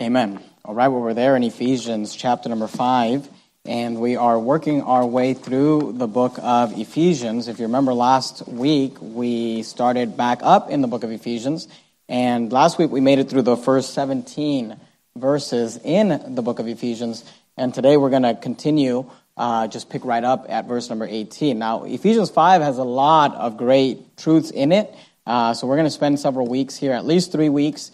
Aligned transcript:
Amen. 0.00 0.40
All 0.64 0.74
right, 0.74 0.86
well, 0.86 1.00
we're 1.00 1.14
there 1.14 1.34
in 1.34 1.42
Ephesians 1.42 2.14
chapter 2.14 2.48
number 2.48 2.68
5, 2.68 3.28
and 3.64 4.00
we 4.00 4.14
are 4.14 4.38
working 4.38 4.82
our 4.82 5.04
way 5.04 5.34
through 5.34 5.94
the 5.96 6.06
book 6.06 6.38
of 6.40 6.78
Ephesians. 6.78 7.48
If 7.48 7.58
you 7.58 7.64
remember 7.64 7.92
last 7.92 8.46
week, 8.46 8.96
we 9.00 9.64
started 9.64 10.16
back 10.16 10.40
up 10.42 10.70
in 10.70 10.80
the 10.80 10.86
book 10.86 11.02
of 11.02 11.10
Ephesians, 11.10 11.66
and 12.08 12.52
last 12.52 12.78
week 12.78 12.92
we 12.92 13.00
made 13.00 13.18
it 13.18 13.28
through 13.28 13.42
the 13.42 13.56
first 13.56 13.94
17 13.94 14.76
verses 15.16 15.80
in 15.82 16.34
the 16.36 16.42
book 16.42 16.60
of 16.60 16.68
Ephesians, 16.68 17.24
and 17.56 17.74
today 17.74 17.96
we're 17.96 18.10
going 18.10 18.22
to 18.22 18.34
continue, 18.34 19.10
uh, 19.36 19.66
just 19.66 19.90
pick 19.90 20.04
right 20.04 20.24
up 20.24 20.46
at 20.48 20.68
verse 20.68 20.88
number 20.88 21.06
18. 21.08 21.58
Now, 21.58 21.82
Ephesians 21.82 22.30
5 22.30 22.62
has 22.62 22.78
a 22.78 22.84
lot 22.84 23.34
of 23.34 23.56
great 23.56 24.16
truths 24.18 24.52
in 24.52 24.70
it, 24.70 24.94
uh, 25.26 25.52
so 25.52 25.66
we're 25.66 25.76
going 25.76 25.86
to 25.86 25.90
spend 25.90 26.20
several 26.20 26.46
weeks 26.46 26.76
here, 26.76 26.92
at 26.92 27.04
least 27.04 27.32
three 27.32 27.48
weeks 27.48 27.90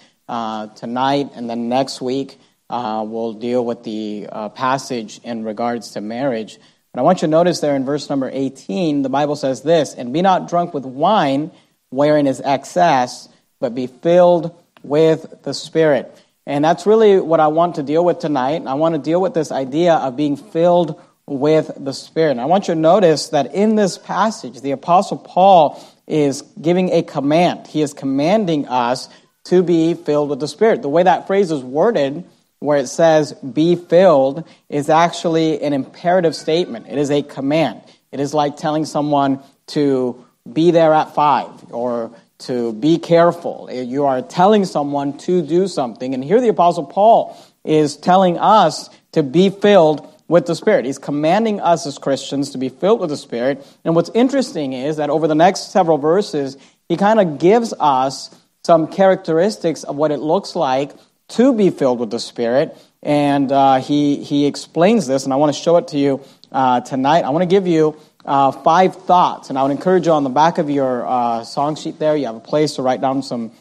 tonight, 0.75 1.31
and 1.35 1.51
then 1.51 1.69
next 1.69 2.01
week 2.01 2.39
uh, 2.71 3.05
we'll 3.07 3.33
deal 3.33 3.65
with 3.65 3.83
the 3.83 4.29
uh, 4.31 4.49
passage 4.49 5.21
in 5.25 5.45
regards 5.45 5.91
to 5.93 6.01
marriage. 6.01 6.59
But 6.93 7.01
I 7.01 7.03
want 7.03 7.19
you 7.19 7.27
to 7.27 7.31
notice 7.31 7.61
there 7.61 7.75
in 7.75 7.85
verse 7.85 8.09
number 8.09 8.31
18, 8.33 9.03
the 9.03 9.09
Bible 9.09 9.37
says 9.37 9.63
this 9.63 9.95
And 9.95 10.13
be 10.13 10.23
not 10.23 10.49
drunk 10.49 10.73
with 10.73 10.85
wine, 10.85 11.51
wherein 11.91 12.27
is 12.27 12.41
excess, 12.41 13.29
but 13.59 13.75
be 13.75 13.89
filled 13.89 14.57
with 14.83 15.43
the 15.43 15.53
Spirit. 15.53 16.17
And 16.47 16.65
that's 16.65 16.87
really 16.87 17.21
what 17.21 17.41
I 17.41 17.49
want 17.49 17.75
to 17.77 17.83
deal 17.83 18.05
with 18.05 18.19
tonight. 18.19 18.63
I 18.67 18.75
want 18.75 18.95
to 18.95 19.01
deal 19.01 19.21
with 19.21 19.35
this 19.35 19.53
idea 19.53 19.95
of 19.95 20.17
being 20.17 20.37
filled 20.37 21.01
with 21.27 21.73
the 21.77 21.93
Spirit. 21.93 22.33
And 22.33 22.41
I 22.41 22.47
want 22.47 22.69
you 22.69 22.75
to 22.75 22.81
notice 22.81 23.29
that 23.29 23.55
in 23.55 23.77
this 23.77 23.99
passage, 23.99 24.61
the 24.61 24.73
Apostle 24.73 25.19
Paul 25.19 25.81
is 26.07 26.43
giving 26.61 26.91
a 26.91 27.03
command. 27.03 27.67
He 27.67 27.83
is 27.83 27.93
commanding 27.93 28.67
us 28.67 29.09
to 29.45 29.63
be 29.63 29.95
filled 29.95 30.31
with 30.31 30.41
the 30.41 30.49
Spirit. 30.49 30.83
The 30.83 30.89
way 30.89 31.03
that 31.03 31.27
phrase 31.27 31.51
is 31.51 31.63
worded, 31.63 32.25
where 32.59 32.79
it 32.79 32.89
says 32.89 33.33
be 33.33 33.77
filled, 33.77 34.47
is 34.69 34.91
actually 34.91 35.63
an 35.63 35.73
imperative 35.73 36.35
statement. 36.37 36.87
It 36.89 36.99
is 36.99 37.11
a 37.11 37.23
command. 37.23 37.83
It 38.13 38.21
is 38.21 38.35
like 38.35 38.57
telling 38.57 38.85
someone 38.85 39.41
to 39.69 40.25
be 40.51 40.71
there 40.71 40.93
at 40.93 41.15
five 41.15 41.73
or 41.73 42.11
to 42.39 42.73
be 42.73 42.99
careful. 42.99 43.71
You 43.71 44.07
are 44.07 44.23
telling 44.23 44.65
someone 44.65 45.19
to 45.19 45.43
do 45.43 45.69
something. 45.69 46.15
And 46.15 46.25
here 46.25 46.41
the 46.41 46.49
Apostle 46.49 46.85
Paul 46.85 47.37
is 47.65 47.97
telling 47.97 48.39
us 48.39 48.89
to 49.13 49.23
be 49.23 49.51
filled 49.51 50.07
with 50.29 50.47
the 50.47 50.55
Spirit. 50.55 50.85
He's 50.85 50.99
commanding 50.99 51.61
us 51.61 51.87
as 51.87 51.99
Christians 51.99 52.51
to 52.51 52.59
be 52.59 52.69
filled 52.69 53.01
with 53.01 53.11
the 53.11 53.17
Spirit. 53.17 53.67
And 53.85 53.95
what's 53.95 54.11
interesting 54.15 54.73
is 54.73 54.97
that 54.97 55.11
over 55.11 55.27
the 55.27 55.35
next 55.35 55.73
several 55.73 55.99
verses, 55.99 56.57
he 56.89 56.97
kind 56.97 57.21
of 57.21 57.39
gives 57.39 57.75
us 57.79 58.35
some 58.65 58.89
characteristics 58.89 59.85
of 59.85 59.97
what 59.97 60.11
it 60.11 60.19
looks 60.19 60.55
like 60.55 60.93
to 61.29 61.55
be 61.55 61.71
filled 61.71 61.99
with 61.99 62.11
the 62.11 62.21
Spirit. 62.21 62.77
And 63.03 63.51
uh, 63.51 63.81
he, 63.81 64.23
he 64.23 64.47
explains 64.47 65.07
this, 65.07 65.25
and 65.25 65.33
I 65.33 65.37
want 65.37 65.55
to 65.55 65.61
show 65.61 65.77
it 65.77 65.89
to 65.89 65.99
you 65.99 66.23
uh, 66.53 66.81
tonight. 66.81 67.25
I 67.25 67.31
want 67.31 67.43
to 67.43 67.47
give 67.47 67.67
you 67.67 67.97
uh, 68.25 68.53
five 68.53 68.95
thoughts, 68.95 69.49
and 69.49 69.59
I 69.59 69.63
would 69.63 69.73
encourage 69.73 70.07
you 70.07 70.13
on 70.13 70.25
the 70.25 70.31
back 70.31 70.59
of 70.59 70.69
your 70.69 71.07
uh, 71.07 71.45
song 71.45 71.77
sheet 71.77 71.99
there, 71.99 72.17
you 72.17 72.27
have 72.27 72.37
a 72.37 72.41
place 72.41 72.75
to 72.75 72.83
write 72.83 73.01
down 73.01 73.23
some 73.23 73.53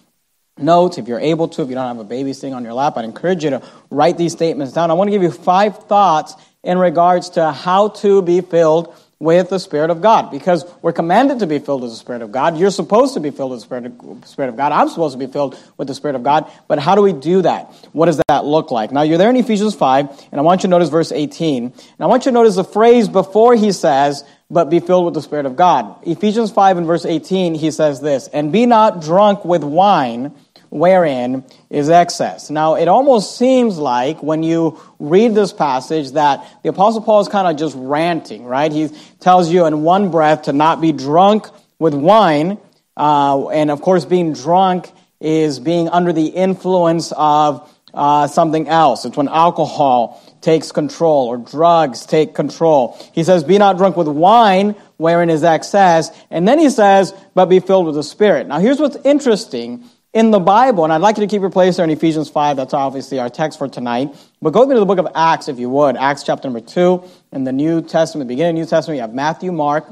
notes 0.58 0.98
if 0.98 1.08
you're 1.08 1.20
able 1.20 1.48
to. 1.48 1.62
If 1.62 1.70
you 1.70 1.76
don't 1.76 1.88
have 1.88 2.00
a 2.00 2.04
baby 2.04 2.34
sitting 2.34 2.54
on 2.54 2.64
your 2.64 2.74
lap, 2.74 2.98
I'd 2.98 3.06
encourage 3.06 3.44
you 3.44 3.52
to 3.52 3.64
write 3.90 4.18
these 4.18 4.34
statements 4.34 4.74
down. 4.74 4.92
I 4.92 4.96
want 4.96 5.08
to 5.08 5.12
give 5.12 5.24
you 5.24 5.32
five 5.32 5.86
thoughts 5.86 6.36
in 6.64 6.78
regards 6.78 7.32
to 7.32 7.52
how 7.52 7.90
to 7.90 8.22
be 8.22 8.42
filled 8.42 8.94
with 9.20 9.50
the 9.50 9.60
Spirit 9.60 9.90
of 9.90 10.02
God 10.02 10.32
because 10.32 10.66
we're 10.82 10.94
commanded 10.94 11.40
to 11.40 11.48
be 11.48 11.60
filled 11.60 11.82
with 11.82 11.92
the 11.92 11.98
Spirit 11.98 12.22
of 12.22 12.32
God. 12.32 12.58
You're 12.58 12.72
supposed 12.72 13.16
to 13.16 13.20
be 13.20 13.32
filled 13.32 13.52
with 13.52 13.60
the 13.60 13.66
Spirit 13.66 13.86
of, 13.86 14.28
Spirit 14.28 14.48
of 14.48 14.56
God. 14.56 14.72
I'm 14.72 14.88
supposed 14.88 15.14
to 15.14 15.26
be 15.26 15.32
filled 15.32 15.60
with 15.78 15.90
the 15.90 15.94
Spirit 15.94 16.16
of 16.16 16.24
God. 16.24 16.50
But 16.70 16.80
how 16.80 16.96
do 16.96 17.02
we 17.02 17.12
do 17.12 17.42
that? 17.42 17.74
What 17.92 18.06
does 18.06 18.22
that 18.30 18.46
look 18.46 18.72
like? 18.72 18.94
Now, 18.94 19.02
you're 19.02 19.18
there 19.18 19.30
in 19.30 19.36
Ephesians 19.36 19.76
5, 19.76 20.28
and 20.32 20.40
I 20.40 20.42
want 20.42 20.62
you 20.64 20.68
to 20.68 20.72
notice 20.72 20.88
verse 20.88 21.12
18. 21.12 21.64
And 21.66 21.74
I 22.00 22.06
want 22.06 22.26
you 22.26 22.32
to 22.32 22.34
notice 22.34 22.56
the 22.56 22.64
phrase 22.64 23.10
before 23.10 23.56
he 23.56 23.74
says, 23.74 24.24
but 24.50 24.70
be 24.70 24.80
filled 24.80 25.06
with 25.06 25.14
the 25.14 25.22
Spirit 25.22 25.46
of 25.46 25.56
God. 25.56 25.96
Ephesians 26.08 26.50
5 26.52 26.78
and 26.78 26.88
verse 26.88 27.06
18, 27.06 27.56
he 27.56 27.72
says 27.72 28.02
this, 28.02 28.28
and 28.30 28.52
be 28.52 28.66
not 28.66 29.02
drunk 29.02 29.44
with 29.44 29.64
wine 29.64 30.34
wherein 30.70 31.44
is 31.70 31.90
excess. 31.90 32.50
Now, 32.50 32.76
it 32.76 32.88
almost 32.88 33.38
seems 33.38 33.78
like 33.78 34.22
when 34.22 34.44
you 34.44 34.80
read 35.00 35.36
this 35.36 35.52
passage 35.52 36.12
that 36.12 36.46
the 36.64 36.70
Apostle 36.70 37.02
Paul 37.02 37.22
is 37.22 37.28
kind 37.28 37.48
of 37.48 37.58
just 37.58 37.76
ranting, 37.78 38.46
right? 38.46 38.72
He 38.72 38.90
tells 39.20 39.50
you 39.52 39.66
in 39.66 39.82
one 39.82 40.12
breath 40.12 40.44
to 40.44 40.54
not 40.54 40.82
be 40.82 40.92
drunk 40.92 41.48
with 41.80 41.94
wine. 41.94 42.58
Uh, 42.96 43.50
and 43.50 43.72
of 43.72 43.82
course, 43.82 44.06
being 44.06 44.34
drunk 44.34 44.92
is 45.20 45.60
being 45.60 45.90
under 45.90 46.14
the 46.14 46.28
influence 46.28 47.12
of 47.16 47.70
uh, 47.94 48.28
something 48.28 48.68
else. 48.68 49.06
It's 49.06 49.18
when 49.18 49.28
alcohol 49.28 50.22
takes 50.42 50.72
control 50.72 51.28
or 51.28 51.38
drugs 51.38 52.06
take 52.06 52.36
control. 52.36 52.98
He 53.14 53.24
says, 53.24 53.44
Be 53.44 53.58
not 53.58 53.78
drunk 53.78 53.98
with 53.98 54.08
wine, 54.08 54.76
wherein 54.98 55.30
is 55.30 55.44
excess. 55.44 56.12
And 56.30 56.48
then 56.48 56.60
he 56.60 56.70
says, 56.70 57.14
But 57.34 57.46
be 57.46 57.60
filled 57.60 57.88
with 57.88 57.96
the 57.96 58.04
Spirit. 58.04 58.48
Now, 58.48 58.60
here's 58.60 58.80
what's 58.80 58.98
interesting 59.04 59.84
in 60.14 60.32
the 60.32 60.40
Bible, 60.40 60.84
and 60.84 60.92
I'd 60.92 61.02
like 61.02 61.18
you 61.18 61.22
to 61.22 61.28
keep 61.28 61.42
your 61.42 61.52
place 61.52 61.78
there 61.78 61.84
in 61.84 61.92
Ephesians 61.92 62.30
5. 62.30 62.58
That's 62.58 62.74
obviously 62.74 63.20
our 63.20 63.30
text 63.30 63.60
for 63.60 63.68
tonight. 63.68 64.16
But 64.42 64.52
go 64.52 64.68
to 64.68 64.80
the 64.80 64.86
book 64.86 64.98
of 64.98 65.08
Acts, 65.14 65.48
if 65.48 65.60
you 65.60 65.70
would. 65.70 65.98
Acts 65.98 66.24
chapter 66.24 66.48
number 66.48 66.66
2. 66.66 67.04
In 67.32 67.44
the 67.44 67.52
New 67.52 67.82
Testament, 67.82 68.28
the 68.28 68.34
beginning 68.34 68.52
of 68.52 68.56
the 68.56 68.62
New 68.62 68.70
Testament, 68.70 68.98
you 68.98 69.02
have 69.02 69.14
Matthew, 69.14 69.52
Mark, 69.52 69.86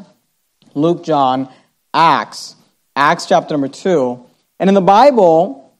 Luke, 0.73 1.03
John, 1.03 1.49
Acts. 1.93 2.55
Acts 2.95 3.27
chapter 3.27 3.53
number 3.53 3.67
2. 3.67 4.25
And 4.59 4.69
in 4.69 4.73
the 4.73 4.81
Bible, 4.81 5.71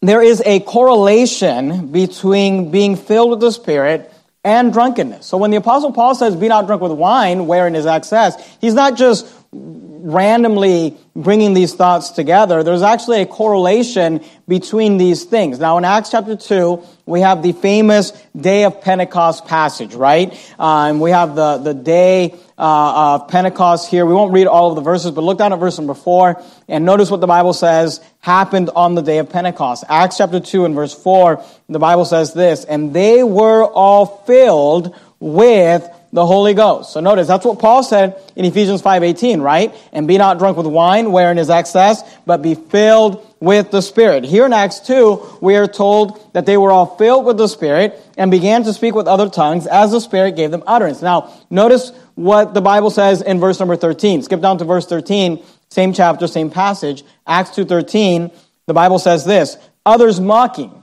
there 0.00 0.20
is 0.20 0.42
a 0.44 0.58
correlation 0.60 1.92
between 1.92 2.72
being 2.72 2.96
filled 2.96 3.30
with 3.30 3.40
the 3.40 3.52
Spirit 3.52 4.12
and 4.42 4.72
drunkenness. 4.72 5.24
So 5.24 5.36
when 5.36 5.52
the 5.52 5.56
Apostle 5.58 5.92
Paul 5.92 6.16
says, 6.16 6.34
be 6.34 6.48
not 6.48 6.66
drunk 6.66 6.82
with 6.82 6.90
wine, 6.90 7.46
wherein 7.46 7.76
is 7.76 7.86
excess, 7.86 8.56
he's 8.60 8.74
not 8.74 8.96
just 8.96 9.24
randomly 9.54 10.96
bringing 11.14 11.52
these 11.52 11.74
thoughts 11.74 12.10
together, 12.10 12.62
there's 12.62 12.82
actually 12.82 13.20
a 13.20 13.26
correlation 13.26 14.24
between 14.48 14.96
these 14.96 15.24
things. 15.24 15.58
Now, 15.58 15.76
in 15.76 15.84
Acts 15.84 16.10
chapter 16.10 16.36
2, 16.36 16.82
we 17.04 17.20
have 17.20 17.42
the 17.42 17.52
famous 17.52 18.12
day 18.34 18.64
of 18.64 18.80
Pentecost 18.80 19.46
passage, 19.46 19.94
right? 19.94 20.32
Uh, 20.58 20.86
and 20.88 21.00
we 21.00 21.10
have 21.10 21.36
the, 21.36 21.58
the 21.58 21.74
day 21.74 22.34
uh, 22.56 23.18
of 23.20 23.28
Pentecost 23.28 23.90
here. 23.90 24.06
We 24.06 24.14
won't 24.14 24.32
read 24.32 24.46
all 24.46 24.70
of 24.70 24.76
the 24.76 24.82
verses, 24.82 25.10
but 25.10 25.22
look 25.22 25.36
down 25.36 25.52
at 25.52 25.58
verse 25.58 25.78
number 25.78 25.94
4 25.94 26.42
and 26.68 26.86
notice 26.86 27.10
what 27.10 27.20
the 27.20 27.26
Bible 27.26 27.52
says 27.52 28.00
happened 28.20 28.70
on 28.74 28.94
the 28.94 29.02
day 29.02 29.18
of 29.18 29.28
Pentecost. 29.28 29.84
Acts 29.88 30.16
chapter 30.16 30.40
2 30.40 30.64
and 30.64 30.74
verse 30.74 30.94
4, 30.94 31.44
the 31.68 31.78
Bible 31.78 32.06
says 32.06 32.32
this, 32.32 32.64
and 32.64 32.94
they 32.94 33.22
were 33.22 33.64
all 33.64 34.06
filled 34.24 34.96
with 35.20 35.86
the 36.12 36.26
Holy 36.26 36.52
Ghost. 36.52 36.92
So 36.92 37.00
notice 37.00 37.26
that's 37.26 37.44
what 37.44 37.58
Paul 37.58 37.82
said 37.82 38.16
in 38.36 38.44
Ephesians 38.44 38.82
5:18, 38.82 39.40
right? 39.40 39.74
And 39.92 40.06
be 40.06 40.18
not 40.18 40.38
drunk 40.38 40.56
with 40.56 40.66
wine 40.66 41.10
wherein 41.10 41.38
is 41.38 41.48
excess, 41.48 42.02
but 42.26 42.42
be 42.42 42.54
filled 42.54 43.26
with 43.40 43.70
the 43.70 43.80
Spirit. 43.80 44.24
Here 44.24 44.44
in 44.44 44.52
Acts 44.52 44.80
2, 44.80 45.38
we 45.40 45.56
are 45.56 45.66
told 45.66 46.20
that 46.34 46.44
they 46.44 46.56
were 46.56 46.70
all 46.70 46.96
filled 46.96 47.24
with 47.24 47.38
the 47.38 47.48
Spirit 47.48 47.98
and 48.16 48.30
began 48.30 48.62
to 48.64 48.72
speak 48.72 48.94
with 48.94 49.08
other 49.08 49.28
tongues 49.28 49.66
as 49.66 49.90
the 49.90 50.00
Spirit 50.00 50.36
gave 50.36 50.50
them 50.50 50.62
utterance. 50.66 51.00
Now, 51.00 51.30
notice 51.50 51.92
what 52.14 52.52
the 52.52 52.60
Bible 52.60 52.90
says 52.90 53.22
in 53.22 53.40
verse 53.40 53.58
number 53.58 53.76
13. 53.76 54.22
Skip 54.22 54.40
down 54.40 54.58
to 54.58 54.64
verse 54.64 54.86
13, 54.86 55.42
same 55.70 55.94
chapter, 55.94 56.26
same 56.26 56.50
passage, 56.50 57.04
Acts 57.26 57.50
2:13. 57.50 58.30
The 58.66 58.74
Bible 58.74 58.98
says 58.98 59.24
this, 59.24 59.56
others 59.86 60.20
mocking 60.20 60.81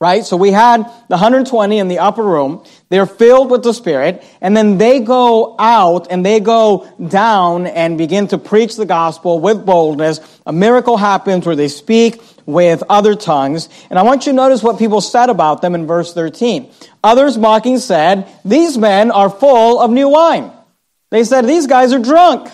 right? 0.00 0.24
So 0.24 0.36
we 0.36 0.50
had 0.50 0.82
the 1.08 1.16
120 1.16 1.78
in 1.78 1.88
the 1.88 2.00
upper 2.00 2.22
room. 2.22 2.64
They're 2.90 3.06
filled 3.06 3.50
with 3.50 3.62
the 3.62 3.72
Spirit. 3.72 4.22
And 4.40 4.56
then 4.56 4.78
they 4.78 5.00
go 5.00 5.56
out 5.58 6.08
and 6.10 6.24
they 6.24 6.40
go 6.40 6.86
down 7.08 7.66
and 7.66 7.96
begin 7.96 8.28
to 8.28 8.38
preach 8.38 8.76
the 8.76 8.84
gospel 8.84 9.40
with 9.40 9.64
boldness. 9.64 10.20
A 10.44 10.52
miracle 10.52 10.96
happens 10.96 11.46
where 11.46 11.56
they 11.56 11.68
speak 11.68 12.20
with 12.44 12.82
other 12.88 13.14
tongues. 13.14 13.68
And 13.90 13.98
I 13.98 14.02
want 14.02 14.26
you 14.26 14.32
to 14.32 14.36
notice 14.36 14.62
what 14.62 14.78
people 14.78 15.00
said 15.00 15.30
about 15.30 15.62
them 15.62 15.74
in 15.74 15.86
verse 15.86 16.12
13. 16.12 16.70
Others 17.02 17.38
mocking 17.38 17.78
said, 17.78 18.28
These 18.44 18.76
men 18.76 19.10
are 19.10 19.30
full 19.30 19.80
of 19.80 19.90
new 19.90 20.08
wine. 20.08 20.52
They 21.10 21.24
said, 21.24 21.46
These 21.46 21.66
guys 21.66 21.92
are 21.92 21.98
drunk. 21.98 22.50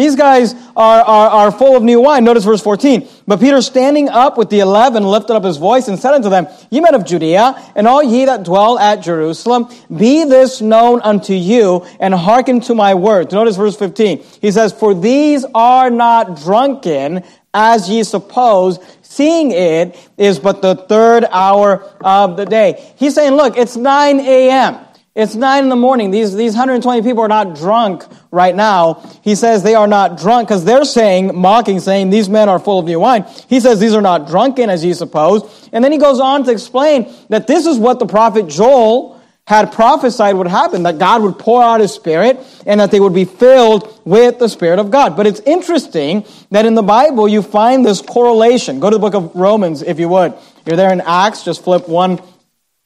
These 0.00 0.16
guys 0.16 0.54
are, 0.74 1.02
are, 1.02 1.28
are 1.28 1.52
full 1.52 1.76
of 1.76 1.82
new 1.82 2.00
wine. 2.00 2.24
Notice 2.24 2.42
verse 2.42 2.62
14. 2.62 3.06
But 3.26 3.38
Peter, 3.38 3.60
standing 3.60 4.08
up 4.08 4.38
with 4.38 4.48
the 4.48 4.60
eleven, 4.60 5.02
lifted 5.04 5.34
up 5.34 5.44
his 5.44 5.58
voice 5.58 5.88
and 5.88 5.98
said 5.98 6.14
unto 6.14 6.30
them, 6.30 6.46
Ye 6.70 6.80
men 6.80 6.94
of 6.94 7.04
Judea, 7.04 7.72
and 7.76 7.86
all 7.86 8.02
ye 8.02 8.24
that 8.24 8.42
dwell 8.42 8.78
at 8.78 9.02
Jerusalem, 9.02 9.68
be 9.94 10.24
this 10.24 10.62
known 10.62 11.02
unto 11.02 11.34
you, 11.34 11.86
and 12.00 12.14
hearken 12.14 12.60
to 12.62 12.74
my 12.74 12.94
words. 12.94 13.34
Notice 13.34 13.56
verse 13.56 13.76
15. 13.76 14.24
He 14.40 14.50
says, 14.50 14.72
For 14.72 14.94
these 14.94 15.44
are 15.54 15.90
not 15.90 16.40
drunken, 16.40 17.22
as 17.52 17.90
ye 17.90 18.02
suppose, 18.02 18.78
seeing 19.02 19.50
it 19.50 19.98
is 20.16 20.38
but 20.38 20.62
the 20.62 20.76
third 20.76 21.26
hour 21.30 21.84
of 22.00 22.38
the 22.38 22.46
day. 22.46 22.90
He's 22.96 23.14
saying, 23.14 23.34
look, 23.34 23.58
it's 23.58 23.76
9 23.76 24.20
a.m. 24.20 24.78
It's 25.14 25.34
nine 25.34 25.64
in 25.64 25.70
the 25.70 25.76
morning. 25.76 26.12
These, 26.12 26.36
these 26.36 26.52
120 26.52 27.02
people 27.02 27.22
are 27.22 27.28
not 27.28 27.56
drunk 27.56 28.04
right 28.30 28.54
now. 28.54 29.02
He 29.22 29.34
says 29.34 29.62
they 29.62 29.74
are 29.74 29.88
not 29.88 30.18
drunk 30.18 30.48
because 30.48 30.64
they're 30.64 30.84
saying, 30.84 31.34
mocking, 31.34 31.80
saying 31.80 32.10
these 32.10 32.28
men 32.28 32.48
are 32.48 32.60
full 32.60 32.78
of 32.78 32.86
new 32.86 33.00
wine. 33.00 33.24
He 33.48 33.58
says 33.58 33.80
these 33.80 33.94
are 33.94 34.02
not 34.02 34.28
drunken 34.28 34.70
as 34.70 34.84
you 34.84 34.94
suppose. 34.94 35.68
And 35.72 35.82
then 35.82 35.90
he 35.90 35.98
goes 35.98 36.20
on 36.20 36.44
to 36.44 36.52
explain 36.52 37.12
that 37.28 37.48
this 37.48 37.66
is 37.66 37.76
what 37.76 37.98
the 37.98 38.06
prophet 38.06 38.46
Joel 38.46 39.20
had 39.48 39.72
prophesied 39.72 40.36
would 40.36 40.46
happen, 40.46 40.84
that 40.84 40.98
God 40.98 41.22
would 41.22 41.36
pour 41.36 41.60
out 41.60 41.80
his 41.80 41.92
spirit 41.92 42.38
and 42.64 42.78
that 42.78 42.92
they 42.92 43.00
would 43.00 43.14
be 43.14 43.24
filled 43.24 44.00
with 44.04 44.38
the 44.38 44.48
spirit 44.48 44.78
of 44.78 44.92
God. 44.92 45.16
But 45.16 45.26
it's 45.26 45.40
interesting 45.40 46.24
that 46.52 46.66
in 46.66 46.76
the 46.76 46.84
Bible 46.84 47.26
you 47.26 47.42
find 47.42 47.84
this 47.84 48.00
correlation. 48.00 48.78
Go 48.78 48.90
to 48.90 48.96
the 48.96 49.00
book 49.00 49.14
of 49.14 49.34
Romans 49.34 49.82
if 49.82 49.98
you 49.98 50.08
would. 50.08 50.34
You're 50.64 50.76
there 50.76 50.92
in 50.92 51.00
Acts, 51.00 51.42
just 51.42 51.64
flip 51.64 51.88
one 51.88 52.20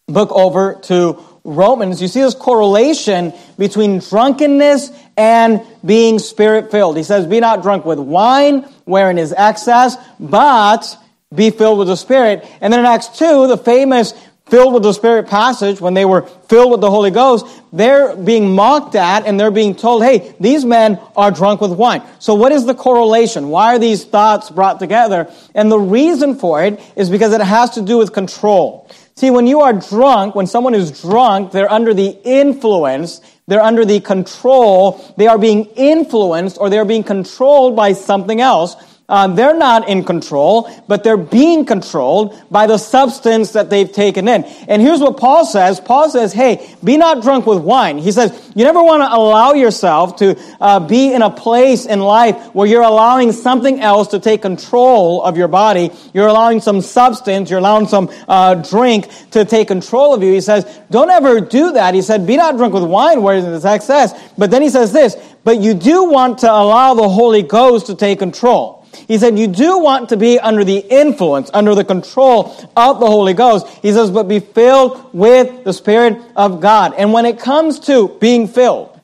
book 0.07 0.33
over 0.33 0.77
to 0.85 1.23
Romans, 1.45 2.01
you 2.01 2.09
see 2.09 2.23
this 2.23 2.35
correlation 2.35 3.35
between 3.59 3.99
drunkenness 3.99 4.91
and 5.17 5.63
being 5.85 6.19
spirit 6.19 6.71
filled. 6.71 6.97
He 6.97 7.03
says, 7.03 7.27
Be 7.27 7.39
not 7.39 7.63
drunk 7.63 7.85
with 7.85 7.99
wine, 7.99 8.63
wherein 8.85 9.19
is 9.19 9.35
excess, 9.37 9.97
but 10.19 10.97
be 11.35 11.51
filled 11.51 11.79
with 11.79 11.89
the 11.89 11.97
Spirit. 11.97 12.47
And 12.61 12.73
then 12.73 12.81
in 12.81 12.87
Acts 12.87 13.09
2, 13.19 13.49
the 13.49 13.59
famous 13.59 14.15
filled 14.47 14.75
with 14.75 14.83
the 14.83 14.93
Spirit 14.93 15.27
passage, 15.29 15.81
when 15.81 15.95
they 15.95 16.05
were 16.05 16.23
filled 16.49 16.71
with 16.71 16.81
the 16.81 16.91
Holy 16.91 17.11
Ghost, 17.11 17.47
they're 17.73 18.15
being 18.15 18.55
mocked 18.55 18.95
at 18.95 19.27
and 19.27 19.41
they're 19.41 19.51
being 19.51 19.75
told, 19.75 20.03
hey, 20.03 20.35
these 20.39 20.65
men 20.65 21.01
are 21.17 21.31
drunk 21.31 21.61
with 21.61 21.73
wine. 21.73 22.03
So 22.19 22.35
what 22.35 22.53
is 22.53 22.67
the 22.67 22.75
correlation? 22.75 23.49
Why 23.49 23.75
are 23.75 23.79
these 23.79 24.05
thoughts 24.05 24.51
brought 24.51 24.79
together? 24.79 25.31
And 25.55 25.73
the 25.73 25.79
reason 25.79 26.37
for 26.37 26.63
it 26.63 26.81
is 26.95 27.11
because 27.11 27.33
it 27.33 27.41
has 27.41 27.71
to 27.71 27.83
do 27.83 27.99
with 27.99 28.13
control. 28.13 28.89
See, 29.17 29.31
when 29.31 29.47
you 29.47 29.61
are 29.61 29.73
drunk, 29.73 30.35
when 30.35 30.49
someone 30.49 30.75
is 30.75 31.01
drunk, 31.01 31.53
they're 31.53 31.71
under 31.71 31.95
the 31.95 32.19
influence, 32.25 33.21
they're 33.47 33.63
under 33.63 33.85
the 33.85 34.01
control, 34.01 35.05
they 35.17 35.29
are 35.29 35.39
being 35.39 35.67
influenced 35.77 36.59
or 36.59 36.69
they're 36.69 36.85
being 36.85 37.05
controlled 37.05 37.77
by 37.77 37.93
something 37.93 38.41
else. 38.41 38.75
Uh, 39.07 39.29
they're 39.29 39.57
not 39.57 39.87
in 39.87 40.03
control, 40.03 40.71
but 40.89 41.05
they're 41.05 41.19
being 41.19 41.67
controlled 41.67 42.35
by 42.51 42.67
the 42.67 42.79
substance 42.79 43.53
that 43.53 43.69
they've 43.69 43.93
taken 43.93 44.27
in. 44.27 44.45
And 44.67 44.81
here's 44.81 45.01
what 45.01 45.19
Paul 45.19 45.45
says. 45.45 45.79
Paul 45.79 46.09
says, 46.09 46.33
hey, 46.33 46.75
be 46.83 46.97
not 46.97 47.23
drunk 47.23 47.45
with 47.45 47.59
wine. 47.59 47.99
He 47.99 48.13
says, 48.13 48.33
you 48.55 48.65
never 48.65 48.83
want 48.83 49.03
to 49.03 49.15
allow 49.15 49.53
yourself 49.53 50.17
to 50.17 50.41
uh, 50.59 50.81
be 50.81 51.13
in 51.13 51.21
a 51.21 51.29
place 51.31 51.85
in 51.85 52.01
life 52.01 52.55
where 52.55 52.67
you're 52.67 52.83
allowing 52.83 53.33
something 53.33 53.79
else 53.79 54.09
to 54.09 54.21
take 54.21 54.41
control 54.41 55.23
of 55.23 55.37
your 55.37 55.49
body. 55.49 55.91
You're 56.15 56.29
allowing 56.29 56.63
some 56.63 56.81
substance, 56.81 57.51
you're 57.51 57.59
allowing 57.59 57.89
some 57.89 58.11
uh, 58.27 58.55
drink 58.55 59.11
to 59.33 59.45
take 59.45 59.69
control 59.69 60.15
of 60.15 60.23
you. 60.23 60.33
He 60.33 60.41
says, 60.41 60.65
don't 60.91 61.11
ever 61.11 61.43
do 61.43 61.73
that. 61.73 61.93
He 61.93 62.01
said, 62.01 62.27
be 62.27 62.39
not 62.39 62.57
drunk 62.57 62.73
with 62.73 62.85
wine 62.85 63.21
where 63.21 63.43
there's 63.43 63.67
excess. 63.67 64.19
But 64.39 64.51
then 64.51 64.63
he 64.63 64.71
says 64.71 64.95
this, 64.95 65.15
but 65.45 65.61
you 65.61 65.75
do 65.75 66.05
want 66.05 66.39
to 66.39 66.51
allow 66.51 66.95
the 66.95 67.07
Holy 67.07 67.43
Ghost 67.43 67.89
to 67.89 67.95
take 67.95 68.19
control. 68.19 68.74
He 69.07 69.19
said, 69.19 69.39
you 69.39 69.47
do 69.47 69.79
want 69.79 70.09
to 70.11 70.17
be 70.17 70.39
under 70.39 70.65
the 70.65 70.79
influence, 70.79 71.51
under 71.53 71.75
the 71.75 71.85
control 71.85 72.55
of 72.77 73.01
the 73.01 73.07
Holy 73.07 73.35
Ghost. 73.35 73.67
He 73.83 73.93
says, 73.93 74.11
but 74.11 74.29
be 74.29 74.41
filled 74.41 75.13
with 75.13 75.65
the 75.65 75.73
Spirit 75.73 76.19
of 76.37 76.61
God. 76.61 76.95
And 76.97 77.13
when 77.13 77.27
it 77.27 77.39
comes 77.39 77.81
to 77.81 78.09
being 78.21 78.49
filled, 78.49 79.01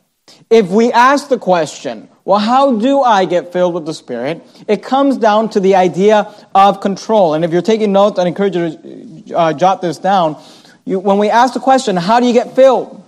if 0.49 0.69
we 0.69 0.93
ask 0.93 1.29
the 1.29 1.39
question, 1.39 2.09
well, 2.25 2.39
how 2.39 2.79
do 2.79 3.03
I 3.03 3.25
get 3.25 3.53
filled 3.53 3.75
with 3.75 3.87
the 3.87 3.95
Spirit? 3.95 4.43
It 4.69 4.83
comes 4.83 5.17
down 5.17 5.51
to 5.51 5.61
the 5.61 5.77
idea 5.77 6.33
of 6.55 6.81
control. 6.81 7.35
And 7.35 7.45
if 7.45 7.53
you're 7.53 7.63
taking 7.63 7.93
notes, 7.93 8.19
I 8.19 8.27
encourage 8.27 8.57
you 8.57 9.25
to 9.27 9.37
uh, 9.37 9.53
jot 9.53 9.81
this 9.81 9.99
down. 9.99 10.41
You, 10.85 10.99
when 10.99 11.19
we 11.19 11.31
ask 11.31 11.55
the 11.55 11.61
question, 11.61 11.97
how 11.97 12.21
do 12.21 12.27
you 12.27 12.33
get 12.33 12.55
filled? 12.55 13.03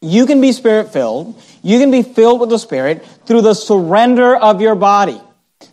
You 0.00 0.26
can 0.26 0.40
be 0.40 0.52
Spirit 0.52 0.92
filled. 0.92 1.40
You 1.62 1.78
can 1.78 1.90
be 1.90 2.02
filled 2.02 2.40
with 2.40 2.50
the 2.50 2.58
Spirit 2.58 3.04
through 3.26 3.42
the 3.42 3.54
surrender 3.54 4.36
of 4.36 4.60
your 4.60 4.74
body 4.74 5.20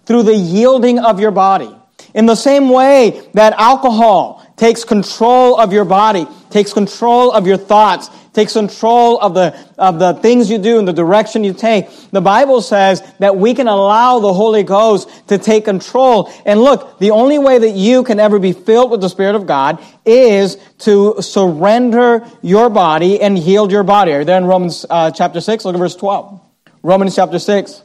through 0.05 0.23
the 0.23 0.35
yielding 0.35 0.99
of 0.99 1.19
your 1.19 1.31
body. 1.31 1.75
In 2.13 2.25
the 2.25 2.35
same 2.35 2.69
way 2.69 3.27
that 3.33 3.53
alcohol 3.53 4.45
takes 4.57 4.83
control 4.83 5.59
of 5.59 5.73
your 5.73 5.85
body, 5.85 6.27
takes 6.49 6.73
control 6.73 7.31
of 7.31 7.47
your 7.47 7.57
thoughts, 7.57 8.09
takes 8.33 8.53
control 8.53 9.19
of 9.19 9.33
the, 9.33 9.57
of 9.77 9.99
the 9.99 10.13
things 10.15 10.49
you 10.49 10.57
do 10.57 10.79
and 10.79 10.88
the 10.88 10.93
direction 10.93 11.43
you 11.43 11.53
take. 11.53 11.89
The 12.11 12.21
Bible 12.21 12.61
says 12.61 13.01
that 13.19 13.35
we 13.35 13.53
can 13.53 13.67
allow 13.67 14.19
the 14.19 14.33
Holy 14.33 14.63
Ghost 14.63 15.27
to 15.27 15.38
take 15.38 15.65
control. 15.65 16.31
And 16.45 16.61
look, 16.61 16.99
the 16.99 17.11
only 17.11 17.39
way 17.39 17.59
that 17.59 17.71
you 17.71 18.03
can 18.03 18.19
ever 18.19 18.39
be 18.39 18.53
filled 18.53 18.91
with 18.91 19.01
the 19.01 19.09
Spirit 19.09 19.35
of 19.35 19.47
God 19.47 19.83
is 20.05 20.57
to 20.79 21.21
surrender 21.21 22.25
your 22.41 22.69
body 22.69 23.21
and 23.21 23.38
yield 23.38 23.71
your 23.71 23.83
body. 23.83 24.13
Are 24.13 24.19
you 24.19 24.25
there 24.25 24.38
in 24.38 24.45
Romans 24.45 24.85
uh, 24.89 25.11
chapter 25.11 25.41
6? 25.41 25.65
Look 25.65 25.75
at 25.75 25.79
verse 25.79 25.95
12. 25.95 26.39
Romans 26.83 27.15
chapter 27.15 27.39
6. 27.39 27.83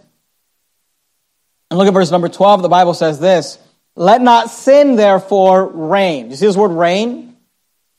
And 1.70 1.78
look 1.78 1.88
at 1.88 1.94
verse 1.94 2.10
number 2.10 2.28
12. 2.28 2.62
The 2.62 2.68
Bible 2.68 2.94
says 2.94 3.18
this 3.18 3.58
Let 3.94 4.20
not 4.20 4.50
sin 4.50 4.96
therefore 4.96 5.66
reign. 5.66 6.30
You 6.30 6.36
see 6.36 6.46
this 6.46 6.56
word 6.56 6.72
reign? 6.72 7.36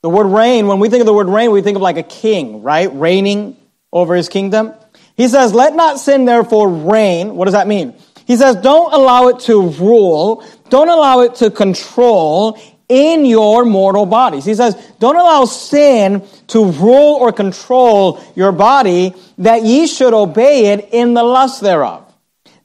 The 0.02 0.10
word 0.10 0.28
reign, 0.28 0.68
when 0.68 0.80
we 0.80 0.90
think 0.90 1.02
of 1.02 1.06
the 1.06 1.14
word 1.14 1.28
reign, 1.28 1.52
we 1.52 1.62
think 1.62 1.75
of 1.75 1.81
like 1.81 1.98
a 1.98 2.04
king, 2.04 2.62
right? 2.62 2.90
Reigning 2.94 3.58
over 3.92 4.16
his 4.16 4.30
kingdom. 4.30 4.74
He 5.16 5.28
says, 5.28 5.54
Let 5.54 5.75
not 5.75 6.00
sin 6.00 6.25
therefore 6.25 6.69
reign. 6.69 7.36
What 7.36 7.46
does 7.46 7.54
that 7.54 7.68
mean? 7.68 7.96
He 8.25 8.38
says, 8.38 8.56
Don't 8.58 8.94
allow 8.94 9.28
it 9.30 9.40
to 9.42 9.69
rule. 9.69 10.46
Don't 10.69 10.90
allow 10.90 11.22
it 11.22 11.36
to 11.36 11.50
control 11.50 12.60
in 12.88 13.25
your 13.25 13.66
mortal 13.66 14.06
bodies. 14.06 14.46
He 14.46 14.56
says, 14.56 14.75
Don't 15.00 15.18
allow 15.18 15.46
sin 15.46 16.25
to 16.48 16.72
rule 16.72 17.16
or 17.16 17.34
control 17.34 18.24
your 18.36 18.54
body, 18.54 19.14
that 19.40 19.64
ye 19.64 19.88
should 19.88 20.14
obey 20.14 20.68
it 20.68 20.90
in 20.94 21.16
the 21.16 21.24
lust 21.24 21.62
thereof 21.62 22.06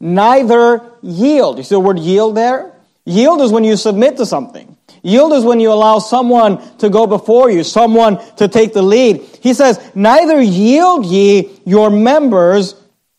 neither 0.03 0.83
yield. 1.01 1.57
You 1.57 1.65
see 1.65 1.77
the 1.77 1.81
word 1.81 1.99
yield 1.99 2.37
there? 2.37 2.75
Yield 3.07 3.41
is 3.41 3.51
when 3.51 3.65
you 3.65 3.77
submit 3.77 4.19
to 4.19 4.27
something. 4.27 4.77
Yield 5.03 5.33
is 5.33 5.45
when 5.45 5.61
you 5.61 5.73
allow 5.73 5.99
someone 5.99 6.61
to 6.79 6.91
go 6.91 7.07
before 7.07 7.51
you, 7.51 7.65
someone 7.65 8.19
to 8.37 8.49
take 8.49 8.73
the 8.73 8.83
lead. 8.83 9.23
He 9.41 9.55
says, 9.55 9.81
neither 9.95 10.41
yield 10.41 11.07
ye 11.07 11.59
your 11.65 11.91
members 11.91 12.75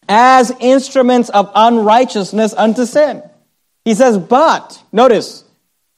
as 0.08 0.52
instruments 0.60 1.30
of 1.30 1.52
unrighteousness 1.56 2.54
unto 2.54 2.86
sin. 2.86 3.24
He 3.84 3.96
says, 3.96 4.18
but, 4.18 4.82
notice, 4.92 5.43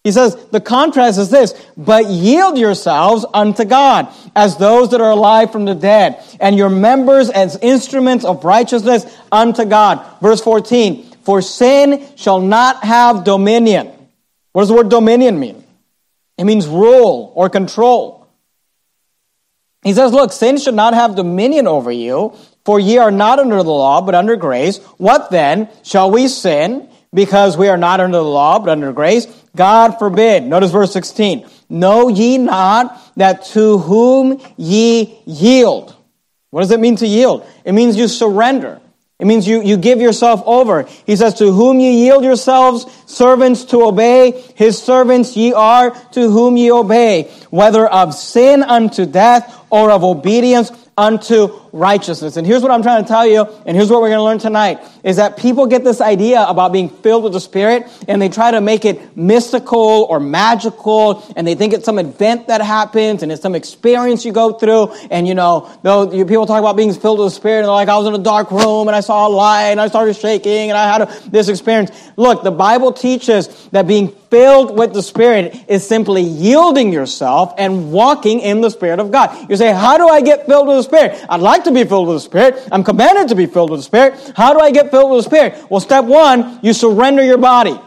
he 0.05 0.11
says, 0.11 0.35
the 0.51 0.61
contrast 0.61 1.17
is 1.17 1.31
this, 1.31 1.53
but 1.75 2.05
yield 2.05 2.59
yourselves 2.59 3.25
unto 3.33 3.65
God 3.65 4.07
as 4.35 4.55
those 4.55 4.91
that 4.91 5.01
are 5.01 5.09
alive 5.09 5.51
from 5.51 5.65
the 5.65 5.73
dead, 5.73 6.23
and 6.39 6.55
your 6.55 6.69
members 6.69 7.31
as 7.31 7.57
instruments 7.57 8.23
of 8.23 8.45
righteousness 8.45 9.03
unto 9.31 9.65
God. 9.65 10.05
Verse 10.21 10.41
14, 10.41 11.03
for 11.23 11.41
sin 11.41 12.05
shall 12.17 12.39
not 12.39 12.83
have 12.83 13.23
dominion. 13.23 13.91
What 14.51 14.61
does 14.61 14.69
the 14.69 14.75
word 14.75 14.89
dominion 14.89 15.39
mean? 15.39 15.63
It 16.37 16.43
means 16.43 16.67
rule 16.67 17.33
or 17.33 17.49
control. 17.49 18.27
He 19.83 19.93
says, 19.93 20.13
look, 20.13 20.31
sin 20.31 20.59
should 20.59 20.75
not 20.75 20.93
have 20.93 21.15
dominion 21.15 21.65
over 21.65 21.91
you, 21.91 22.35
for 22.63 22.79
ye 22.79 22.99
are 22.99 23.09
not 23.09 23.39
under 23.39 23.57
the 23.57 23.63
law, 23.63 24.01
but 24.01 24.13
under 24.13 24.35
grace. 24.35 24.77
What 24.97 25.31
then? 25.31 25.67
Shall 25.81 26.11
we 26.11 26.27
sin 26.27 26.89
because 27.11 27.57
we 27.57 27.69
are 27.69 27.77
not 27.77 28.01
under 28.01 28.17
the 28.17 28.23
law, 28.23 28.59
but 28.59 28.69
under 28.69 28.93
grace? 28.93 29.25
God 29.55 29.97
forbid. 29.99 30.43
Notice 30.43 30.71
verse 30.71 30.91
16. 30.93 31.47
Know 31.69 32.09
ye 32.09 32.37
not 32.37 33.01
that 33.17 33.45
to 33.47 33.77
whom 33.79 34.41
ye 34.57 35.19
yield? 35.25 35.95
What 36.51 36.61
does 36.61 36.71
it 36.71 36.79
mean 36.79 36.95
to 36.97 37.07
yield? 37.07 37.45
It 37.63 37.73
means 37.73 37.97
you 37.97 38.07
surrender. 38.07 38.79
It 39.17 39.25
means 39.25 39.47
you, 39.47 39.61
you 39.61 39.77
give 39.77 40.01
yourself 40.01 40.43
over. 40.45 40.83
He 41.05 41.15
says, 41.15 41.35
to 41.35 41.51
whom 41.51 41.79
ye 41.79 42.03
yield 42.03 42.23
yourselves, 42.23 42.85
servants 43.05 43.63
to 43.65 43.83
obey, 43.83 44.31
his 44.55 44.81
servants 44.81 45.37
ye 45.37 45.53
are 45.53 45.91
to 46.11 46.29
whom 46.29 46.57
ye 46.57 46.69
obey, 46.69 47.31
whether 47.49 47.87
of 47.87 48.13
sin 48.13 48.61
unto 48.61 49.05
death 49.05 49.57
or 49.69 49.91
of 49.91 50.03
obedience 50.03 50.69
unto 50.97 51.59
righteousness. 51.73 52.37
And 52.37 52.47
here's 52.47 52.61
what 52.61 52.71
I'm 52.71 52.81
trying 52.81 53.03
to 53.03 53.07
tell 53.07 53.27
you, 53.27 53.45
and 53.65 53.75
here's 53.75 53.89
what 53.89 54.01
we're 54.01 54.09
going 54.09 54.19
to 54.19 54.23
learn 54.23 54.39
tonight, 54.39 54.79
is 55.03 55.17
that 55.17 55.35
people 55.35 55.67
get 55.67 55.83
this 55.83 55.99
idea 55.99 56.41
about 56.43 56.71
being 56.71 56.89
filled 56.89 57.23
with 57.23 57.33
the 57.33 57.39
Spirit, 57.41 57.85
and 58.07 58.21
they 58.21 58.29
try 58.29 58.51
to 58.51 58.61
make 58.61 58.85
it 58.85 59.17
mystical 59.17 60.07
or 60.09 60.21
magical, 60.21 61.21
and 61.35 61.45
they 61.45 61.55
think 61.55 61.73
it's 61.73 61.83
some 61.83 61.99
event 61.99 62.47
that 62.47 62.61
happens, 62.61 63.23
and 63.23 63.31
it's 63.31 63.41
some 63.41 63.55
experience 63.55 64.23
you 64.23 64.31
go 64.31 64.53
through, 64.53 64.93
and 65.11 65.27
you 65.27 65.33
know, 65.33 65.69
though 65.83 66.07
people 66.07 66.45
talk 66.45 66.59
about 66.59 66.77
being 66.77 66.93
filled 66.93 67.19
with 67.19 67.27
the 67.27 67.31
Spirit, 67.31 67.59
and 67.59 67.65
they're 67.65 67.71
like, 67.73 67.89
I 67.89 67.97
was 67.97 68.07
in 68.07 68.13
a 68.13 68.23
dark 68.23 68.51
room, 68.51 68.87
and 68.87 68.95
I 68.95 69.01
saw 69.01 69.27
a 69.27 69.29
light, 69.29 69.71
and 69.71 69.81
I 69.81 69.89
started 69.89 70.15
shaking, 70.15 70.69
and 70.69 70.77
I 70.77 70.91
had 70.91 71.01
a, 71.01 71.29
this 71.29 71.49
experience. 71.49 71.91
Look, 72.15 72.43
the 72.43 72.51
Bible 72.51 72.93
teaches 72.93 73.67
that 73.69 73.85
being 73.85 74.15
filled 74.35 74.77
with 74.77 74.91
the 74.91 75.01
Spirit 75.01 75.55
is 75.69 75.87
simply 75.87 76.21
yielding 76.21 76.91
yourself 76.91 77.53
and 77.57 77.93
walking 77.93 78.41
in 78.41 78.59
the 78.59 78.69
Spirit 78.69 78.99
of 78.99 79.09
God. 79.09 79.49
You 79.49 79.55
say, 79.55 79.71
how 79.71 79.97
do 79.97 80.09
I 80.09 80.19
get 80.19 80.45
filled 80.45 80.67
with 80.67 80.75
the 80.75 80.83
Spirit? 80.83 81.25
I'd 81.29 81.39
like 81.39 81.63
to 81.63 81.71
be 81.71 81.85
filled 81.85 82.09
with 82.09 82.17
the 82.17 82.19
Spirit. 82.19 82.67
I'm 82.69 82.83
commanded 82.83 83.29
to 83.29 83.35
be 83.35 83.45
filled 83.45 83.69
with 83.69 83.79
the 83.79 83.83
Spirit. 83.85 84.33
How 84.35 84.51
do 84.51 84.59
I 84.59 84.71
get 84.71 84.91
filled 84.91 85.09
with 85.09 85.23
the 85.23 85.29
Spirit? 85.29 85.71
Well, 85.71 85.79
step 85.79 86.03
one, 86.03 86.59
you 86.61 86.73
surrender 86.73 87.23
your 87.23 87.37
body. 87.37 87.79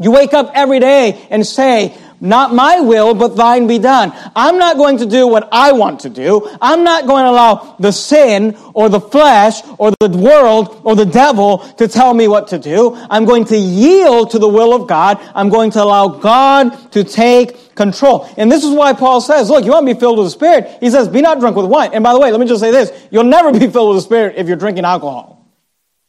You 0.00 0.12
wake 0.12 0.32
up 0.32 0.50
every 0.54 0.80
day 0.80 1.26
and 1.28 1.46
say, 1.46 1.94
not 2.20 2.54
my 2.54 2.80
will, 2.80 3.14
but 3.14 3.36
thine 3.36 3.66
be 3.66 3.78
done. 3.78 4.12
I'm 4.34 4.58
not 4.58 4.76
going 4.76 4.98
to 4.98 5.06
do 5.06 5.26
what 5.26 5.48
I 5.52 5.72
want 5.72 6.00
to 6.00 6.10
do. 6.10 6.48
I'm 6.60 6.84
not 6.84 7.06
going 7.06 7.24
to 7.24 7.30
allow 7.30 7.76
the 7.78 7.92
sin 7.92 8.56
or 8.74 8.88
the 8.88 9.00
flesh 9.00 9.60
or 9.78 9.90
the 10.00 10.08
world 10.08 10.80
or 10.84 10.96
the 10.96 11.06
devil 11.06 11.58
to 11.78 11.88
tell 11.88 12.14
me 12.14 12.28
what 12.28 12.48
to 12.48 12.58
do. 12.58 12.94
I'm 13.10 13.24
going 13.24 13.44
to 13.46 13.56
yield 13.56 14.30
to 14.30 14.38
the 14.38 14.48
will 14.48 14.74
of 14.74 14.88
God. 14.88 15.18
I'm 15.34 15.48
going 15.48 15.70
to 15.72 15.82
allow 15.82 16.08
God 16.08 16.92
to 16.92 17.04
take 17.04 17.74
control. 17.74 18.28
And 18.36 18.50
this 18.50 18.64
is 18.64 18.74
why 18.74 18.92
Paul 18.92 19.20
says, 19.20 19.50
look, 19.50 19.64
you 19.64 19.70
want 19.72 19.86
to 19.86 19.94
be 19.94 20.00
filled 20.00 20.18
with 20.18 20.26
the 20.26 20.30
Spirit. 20.30 20.78
He 20.80 20.90
says, 20.90 21.08
be 21.08 21.20
not 21.20 21.40
drunk 21.40 21.56
with 21.56 21.66
wine. 21.66 21.90
And 21.92 22.02
by 22.02 22.12
the 22.12 22.18
way, 22.18 22.30
let 22.30 22.40
me 22.40 22.46
just 22.46 22.60
say 22.60 22.70
this. 22.70 22.90
You'll 23.10 23.24
never 23.24 23.52
be 23.52 23.68
filled 23.68 23.94
with 23.94 23.98
the 23.98 24.02
Spirit 24.02 24.36
if 24.36 24.48
you're 24.48 24.56
drinking 24.56 24.84
alcohol. 24.84 25.46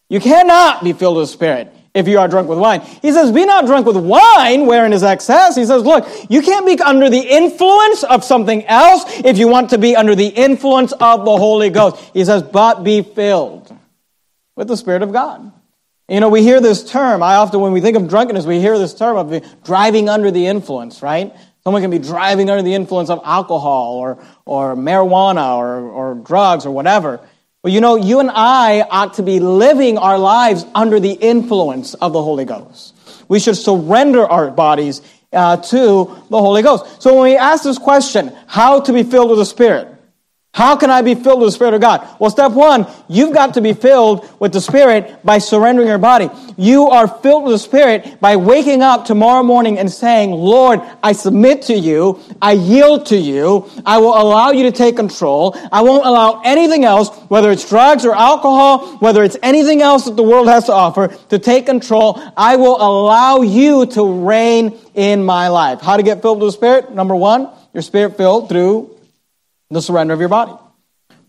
You 0.10 0.20
cannot 0.20 0.84
be 0.84 0.94
filled 0.94 1.18
with 1.18 1.28
the 1.28 1.34
Spirit 1.34 1.74
if 1.98 2.08
you 2.08 2.20
are 2.20 2.28
drunk 2.28 2.48
with 2.48 2.60
wine. 2.60 2.82
He 3.02 3.12
says, 3.12 3.32
be 3.32 3.46
not 3.46 3.66
drunk 3.66 3.88
with 3.88 3.98
wine 3.98 4.68
wherein 4.68 4.94
is 4.94 5.04
excess. 5.04 5.56
He 5.56 5.66
says, 5.66 5.84
look, 5.84 6.08
you 6.30 6.42
can't 6.42 6.66
be 6.66 6.80
under 6.80 7.10
the 7.10 7.20
influence 7.20 8.04
of 8.04 8.24
something 8.24 8.66
else 8.66 9.04
if 9.26 9.38
you 9.38 9.48
want 9.48 9.72
to 9.72 9.78
be 9.78 9.96
under 9.96 10.16
the 10.16 10.28
influence 10.28 10.92
of 10.94 11.26
the 11.26 11.38
Holy 11.38 11.70
Ghost. 11.70 11.98
He 12.14 12.24
says, 12.24 12.44
but 12.44 12.84
be 12.84 13.02
filled 13.02 13.76
with 14.56 14.68
the 14.68 14.78
Spirit 14.78 15.02
of 15.02 15.12
God. 15.12 15.52
You 16.08 16.22
know, 16.22 16.30
we 16.30 16.42
hear 16.42 16.62
this 16.62 16.90
term. 16.90 17.22
I 17.22 17.36
often, 17.36 17.60
when 17.60 17.74
we 17.74 17.82
think 17.82 17.98
of 17.98 18.08
drunkenness, 18.08 18.46
we 18.46 18.62
hear 18.62 18.78
this 18.78 18.94
term 18.94 19.18
of 19.18 19.64
driving 19.64 20.08
under 20.08 20.32
the 20.32 20.48
influence, 20.48 21.02
right? 21.02 21.36
Someone 21.64 21.82
can 21.82 21.92
be 21.92 22.00
driving 22.00 22.50
under 22.50 22.64
the 22.64 22.74
influence 22.74 23.10
of 23.10 23.20
alcohol 23.26 23.96
or, 23.96 24.24
or 24.46 24.76
marijuana 24.76 25.58
or, 25.58 25.82
or 25.90 26.16
drugs 26.16 26.66
or 26.66 26.72
whatever. 26.72 27.20
But 27.68 27.74
you 27.74 27.82
know, 27.82 27.98
you 27.98 28.22
and 28.22 28.32
I 28.32 28.84
ought 28.90 29.16
to 29.16 29.24
be 29.24 29.42
living 29.42 29.98
our 29.98 30.18
lives 30.18 30.66
under 30.74 31.02
the 31.02 31.12
influence 31.12 31.96
of 31.96 32.14
the 32.14 32.24
Holy 32.24 32.46
Ghost. 32.46 32.96
We 33.28 33.42
should 33.42 33.58
surrender 33.58 34.26
our 34.26 34.50
bodies 34.52 35.02
uh, 35.34 35.58
to 35.58 36.06
the 36.30 36.40
Holy 36.40 36.62
Ghost. 36.62 37.02
So 37.02 37.16
when 37.16 37.24
we 37.24 37.36
ask 37.36 37.66
this 37.66 37.78
question, 37.78 38.34
how 38.48 38.80
to 38.80 38.94
be 38.94 39.04
filled 39.04 39.32
with 39.32 39.40
the 39.40 39.46
Spirit, 39.46 39.94
how 40.58 40.76
can 40.76 40.90
I 40.90 41.04
be 41.04 41.14
filled 41.14 41.40
with 41.40 41.50
the 41.50 41.52
Spirit 41.52 41.76
of 41.76 41.82
God? 41.82 42.08
Well, 42.20 42.32
step 42.32 42.52
one, 42.52 42.88
you've 43.08 43.32
got 43.32 43.54
to 43.54 43.62
be 43.62 43.74
filled 43.74 44.28
with 44.40 44.54
the 44.54 44.60
Spirit 44.60 45.24
by 45.24 45.38
surrendering 45.38 45.88
your 45.88 46.00
body. 46.00 46.32
You 46.58 46.88
are 46.88 47.08
filled 47.08 47.44
with 47.44 47.54
the 47.54 47.60
Spirit 47.60 48.20
by 48.20 48.38
waking 48.38 48.82
up 48.82 49.06
tomorrow 49.06 49.44
morning 49.44 49.78
and 49.78 49.92
saying, 49.92 50.32
Lord, 50.32 50.82
I 51.04 51.12
submit 51.12 51.62
to 51.64 51.76
you. 51.76 52.20
I 52.42 52.54
yield 52.54 53.06
to 53.08 53.18
you. 53.18 53.70
I 53.86 54.00
will 54.00 54.20
allow 54.20 54.50
you 54.50 54.64
to 54.64 54.72
take 54.72 54.96
control. 54.96 55.56
I 55.72 55.84
won't 55.84 56.08
allow 56.08 56.42
anything 56.44 56.86
else, 56.86 57.16
whether 57.28 57.52
it's 57.52 57.70
drugs 57.70 58.04
or 58.04 58.16
alcohol, 58.16 58.98
whether 58.98 59.24
it's 59.24 59.38
anything 59.44 59.84
else 59.84 60.06
that 60.06 60.16
the 60.16 60.24
world 60.24 60.48
has 60.48 60.66
to 60.66 60.74
offer, 60.74 61.10
to 61.30 61.38
take 61.38 61.68
control. 61.68 62.20
I 62.36 62.56
will 62.56 62.78
allow 62.82 63.42
you 63.42 63.86
to 63.86 64.26
reign 64.26 64.76
in 64.96 65.24
my 65.24 65.50
life. 65.50 65.82
How 65.82 65.98
to 65.98 66.02
get 66.02 66.24
filled 66.24 66.42
with 66.42 66.48
the 66.48 66.54
Spirit? 66.54 66.96
Number 66.96 67.16
one, 67.16 67.48
your 67.74 67.84
spirit 67.84 68.18
filled 68.18 68.50
through 68.50 68.97
the 69.70 69.82
surrender 69.82 70.14
of 70.14 70.20
your 70.20 70.30
body. 70.30 70.54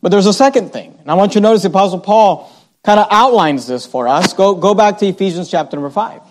But 0.01 0.11
there's 0.11 0.27
a 0.27 0.33
second 0.33 0.73
thing, 0.73 0.97
and 1.01 1.11
I 1.11 1.15
want 1.15 1.35
you 1.35 1.41
to 1.41 1.43
notice 1.43 1.63
the 1.63 1.69
Apostle 1.69 2.01
Paul 2.01 2.53
kind 2.85 3.01
of 3.01 3.09
outlines 3.11 3.67
this 3.67 3.85
for 3.85 4.07
us. 4.07 4.33
Go, 4.33 4.55
go 4.55 4.75
back 4.75 4.99
to 4.99 5.07
Ephesians 5.07 5.51
chapter 5.51 5.77
number 5.77 5.91
5. 5.91 6.23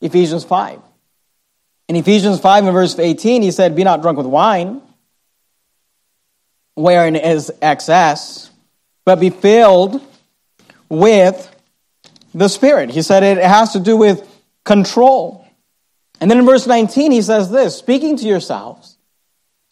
Ephesians 0.00 0.44
5. 0.44 0.80
In 1.88 1.96
Ephesians 1.96 2.40
5 2.40 2.64
and 2.64 2.72
verse 2.72 2.98
18, 2.98 3.42
he 3.42 3.50
said, 3.50 3.74
Be 3.74 3.84
not 3.84 4.02
drunk 4.02 4.18
with 4.18 4.26
wine, 4.26 4.82
wherein 6.74 7.16
is 7.16 7.52
excess, 7.62 8.50
but 9.04 9.20
be 9.20 9.30
filled 9.30 10.02
with 10.88 11.50
the 12.34 12.48
Spirit. 12.48 12.90
He 12.90 13.02
said 13.02 13.22
it 13.22 13.38
has 13.38 13.72
to 13.72 13.80
do 13.80 13.96
with 13.96 14.28
control. 14.64 15.46
And 16.20 16.30
then 16.30 16.38
in 16.38 16.46
verse 16.46 16.66
19, 16.66 17.12
he 17.12 17.22
says 17.22 17.50
this 17.50 17.76
speaking 17.76 18.16
to 18.18 18.24
yourselves 18.24 18.93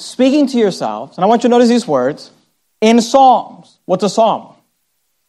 speaking 0.05 0.47
to 0.49 0.59
yourselves, 0.59 1.17
and 1.17 1.25
I 1.25 1.29
want 1.29 1.43
you 1.43 1.49
to 1.49 1.51
notice 1.51 1.69
these 1.69 1.87
words, 1.87 2.31
in 2.81 3.01
psalms. 3.01 3.79
What's 3.85 4.05
a 4.05 4.09
psalm? 4.09 4.55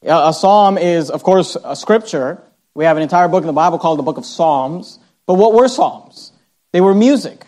A 0.01 0.33
psalm 0.33 0.77
is, 0.77 1.09
of 1.09 1.23
course, 1.23 1.55
a 1.63 1.75
scripture. 1.75 2.41
We 2.75 2.85
have 2.85 2.97
an 2.97 3.03
entire 3.03 3.27
book 3.27 3.43
in 3.43 3.47
the 3.47 3.53
Bible 3.53 3.79
called 3.79 3.99
the 3.99 4.03
book 4.03 4.17
of 4.17 4.25
Psalms. 4.25 4.99
But 5.27 5.35
what 5.35 5.53
were 5.53 5.67
psalms? 5.67 6.33
They 6.73 6.81
were 6.81 6.93
music. 6.93 7.45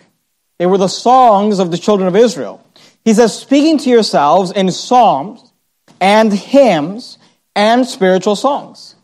They 0.58 0.65
were 0.65 0.77
the 0.77 0.88
songs 0.88 1.60
of 1.60 1.72
the 1.72 1.77
children 1.77 2.08
of 2.08 2.15
Israel. 2.15 2.65
He 3.03 3.13
says, 3.13 3.38
speaking 3.38 3.77
to 3.79 3.89
yourselves 3.89 4.51
in 4.51 4.72
psalms 4.72 5.51
and 6.00 6.32
hymns 6.32 7.17
and 7.55 7.86
spiritual 7.86 8.36
songs. 8.36 8.96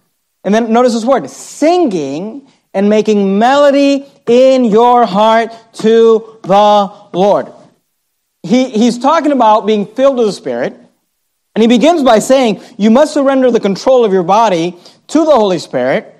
And 0.43 0.55
then 0.55 0.71
notice 0.71 0.93
this 0.93 1.05
word, 1.05 1.29
singing 1.29 2.47
and 2.73 2.89
making 2.89 3.37
melody 3.37 4.05
in 4.27 4.65
your 4.65 5.05
heart 5.05 5.51
to 5.73 6.39
the 6.43 6.93
Lord 7.11 7.51
he, 8.43 8.69
he's 8.69 8.97
talking 8.97 9.31
about 9.31 9.65
being 9.65 9.85
filled 9.85 10.17
with 10.17 10.27
the 10.27 10.33
Spirit. 10.33 10.77
And 11.53 11.61
he 11.61 11.67
begins 11.67 12.01
by 12.01 12.19
saying, 12.19 12.61
you 12.77 12.89
must 12.89 13.13
surrender 13.13 13.51
the 13.51 13.59
control 13.59 14.05
of 14.05 14.13
your 14.13 14.23
body 14.23 14.77
to 15.07 15.25
the 15.25 15.31
Holy 15.31 15.59
Spirit 15.59 16.15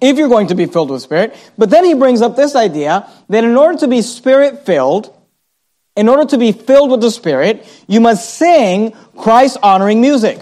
if 0.00 0.16
you're 0.16 0.28
going 0.28 0.48
to 0.48 0.54
be 0.54 0.66
filled 0.66 0.90
with 0.90 1.02
Spirit. 1.02 1.36
But 1.58 1.70
then 1.70 1.84
he 1.84 1.94
brings 1.94 2.22
up 2.22 2.36
this 2.36 2.56
idea 2.56 3.08
that 3.28 3.44
in 3.44 3.56
order 3.56 3.78
to 3.80 3.88
be 3.88 4.02
Spirit 4.02 4.64
filled, 4.64 5.14
in 5.94 6.08
order 6.08 6.24
to 6.24 6.38
be 6.38 6.52
filled 6.52 6.90
with 6.90 7.02
the 7.02 7.10
Spirit, 7.10 7.66
you 7.86 8.00
must 8.00 8.34
sing 8.34 8.92
Christ 9.16 9.58
honoring 9.62 10.00
music. 10.00 10.40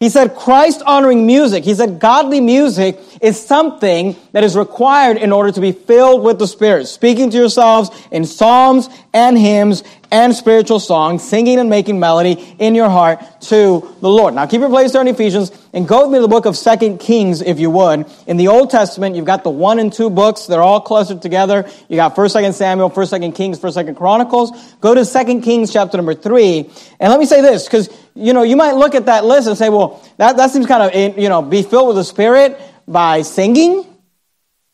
He 0.00 0.08
said 0.08 0.34
Christ 0.34 0.80
honoring 0.86 1.26
music, 1.26 1.62
he 1.62 1.74
said 1.74 2.00
godly 2.00 2.40
music 2.40 2.98
is 3.20 3.38
something 3.38 4.16
that 4.32 4.42
is 4.42 4.56
required 4.56 5.18
in 5.18 5.30
order 5.30 5.52
to 5.52 5.60
be 5.60 5.72
filled 5.72 6.24
with 6.24 6.38
the 6.38 6.46
Spirit. 6.46 6.86
Speaking 6.86 7.28
to 7.28 7.36
yourselves 7.36 7.90
in 8.10 8.24
psalms 8.24 8.88
and 9.12 9.36
hymns 9.36 9.84
and 10.12 10.34
spiritual 10.34 10.80
songs, 10.80 11.22
singing 11.22 11.58
and 11.58 11.70
making 11.70 12.00
melody 12.00 12.56
in 12.58 12.74
your 12.74 12.88
heart 12.88 13.20
to 13.42 13.96
the 14.00 14.08
Lord. 14.08 14.34
Now 14.34 14.46
keep 14.46 14.60
your 14.60 14.68
place 14.68 14.92
there 14.92 15.02
in 15.02 15.08
Ephesians 15.08 15.52
and 15.72 15.86
go 15.86 16.02
with 16.02 16.10
me 16.10 16.18
to 16.18 16.22
the 16.22 16.28
book 16.28 16.46
of 16.46 16.56
Second 16.56 16.98
Kings, 16.98 17.42
if 17.42 17.60
you 17.60 17.70
would. 17.70 18.06
In 18.26 18.36
the 18.36 18.48
Old 18.48 18.70
Testament, 18.70 19.14
you've 19.14 19.24
got 19.24 19.44
the 19.44 19.50
one 19.50 19.78
and 19.78 19.92
two 19.92 20.10
books. 20.10 20.46
They're 20.46 20.62
all 20.62 20.80
clustered 20.80 21.22
together. 21.22 21.68
You 21.88 21.96
got 21.96 22.16
1st, 22.16 22.42
2nd 22.42 22.54
Samuel, 22.54 22.90
1st, 22.90 23.20
2nd 23.20 23.34
Kings, 23.36 23.58
1st, 23.60 23.84
2nd 23.84 23.96
Chronicles. 23.96 24.74
Go 24.80 24.94
to 24.94 25.04
Second 25.04 25.42
Kings 25.42 25.72
chapter 25.72 25.96
number 25.96 26.14
3. 26.14 26.70
And 26.98 27.10
let 27.10 27.20
me 27.20 27.26
say 27.26 27.40
this, 27.40 27.64
because, 27.64 27.88
you 28.14 28.32
know, 28.32 28.42
you 28.42 28.56
might 28.56 28.72
look 28.72 28.94
at 28.94 29.06
that 29.06 29.24
list 29.24 29.46
and 29.46 29.56
say, 29.56 29.68
well, 29.68 30.04
that, 30.16 30.36
that 30.36 30.50
seems 30.50 30.66
kind 30.66 30.82
of, 30.82 31.18
you 31.18 31.28
know, 31.28 31.42
be 31.42 31.62
filled 31.62 31.88
with 31.88 31.96
the 31.96 32.04
Spirit 32.04 32.60
by 32.88 33.22
singing. 33.22 33.86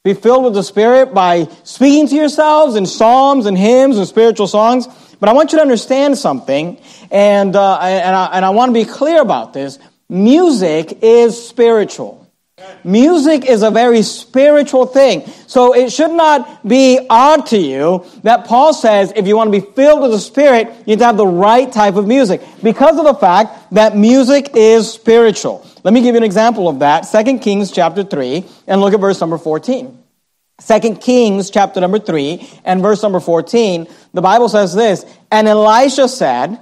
Be 0.02 0.14
filled 0.14 0.45
with 0.45 0.55
the 0.55 0.62
Spirit 0.62 1.12
by 1.12 1.49
speaking 1.64 2.07
to 2.09 2.14
yourselves 2.14 2.76
in 2.76 2.87
psalms 2.87 3.45
and 3.47 3.59
hymns 3.59 3.99
and 3.99 4.07
spiritual 4.07 4.47
songs. 4.47 4.87
But 5.18 5.28
I 5.28 5.32
want 5.32 5.52
you 5.52 5.58
to 5.58 5.62
understand 5.62 6.18
something, 6.18 6.78
and, 7.11 7.56
uh, 7.56 7.78
and, 7.78 8.16
I, 8.16 8.26
and 8.35 8.44
I 8.44 8.50
want 8.50 8.70
to 8.70 8.75
be 8.75 8.85
clear 8.85 9.20
about 9.20 9.52
this. 9.52 9.78
Music 10.08 10.99
is 11.02 11.49
spiritual. 11.49 12.26
Music 12.85 13.44
is 13.44 13.62
a 13.62 13.70
very 13.70 14.02
spiritual 14.02 14.87
thing. 14.87 15.26
So 15.46 15.75
it 15.75 15.92
should 15.92 16.12
not 16.12 16.66
be 16.66 17.04
odd 17.11 17.46
to 17.46 17.58
you 17.58 18.06
that 18.23 18.46
Paul 18.46 18.73
says 18.73 19.12
if 19.14 19.26
you 19.26 19.37
want 19.37 19.52
to 19.52 19.61
be 19.61 19.66
filled 19.75 20.00
with 20.00 20.12
the 20.12 20.18
Spirit, 20.18 20.68
you 20.87 20.92
have 20.92 20.99
to 21.00 21.04
have 21.04 21.16
the 21.16 21.26
right 21.26 21.70
type 21.70 21.96
of 21.96 22.06
music 22.06 22.40
because 22.62 22.99
of 22.99 23.04
the 23.04 23.14
fact 23.14 23.75
that 23.75 23.96
music 23.96 24.52
is 24.54 24.90
spiritual. 24.90 25.66
Let 25.85 25.92
me 25.92 26.00
give 26.00 26.14
you 26.14 26.18
an 26.18 26.25
example 26.25 26.68
of 26.68 26.78
that. 26.78 27.02
2 27.02 27.38
Kings 27.40 27.70
chapter 27.70 28.02
3 28.02 28.44
and 28.66 28.80
look 28.80 28.94
at 28.94 29.00
verse 29.00 29.20
number 29.20 29.38
14. 29.38 30.06
2 30.65 30.97
Kings 30.97 31.51
chapter 31.51 31.81
number 31.81 31.99
3 31.99 32.61
and 32.65 32.81
verse 32.81 33.03
number 33.03 33.21
14, 33.21 33.87
the 34.15 34.23
Bible 34.23 34.49
says 34.49 34.75
this, 34.75 35.05
And 35.31 35.47
Elisha 35.47 36.09
said, 36.09 36.59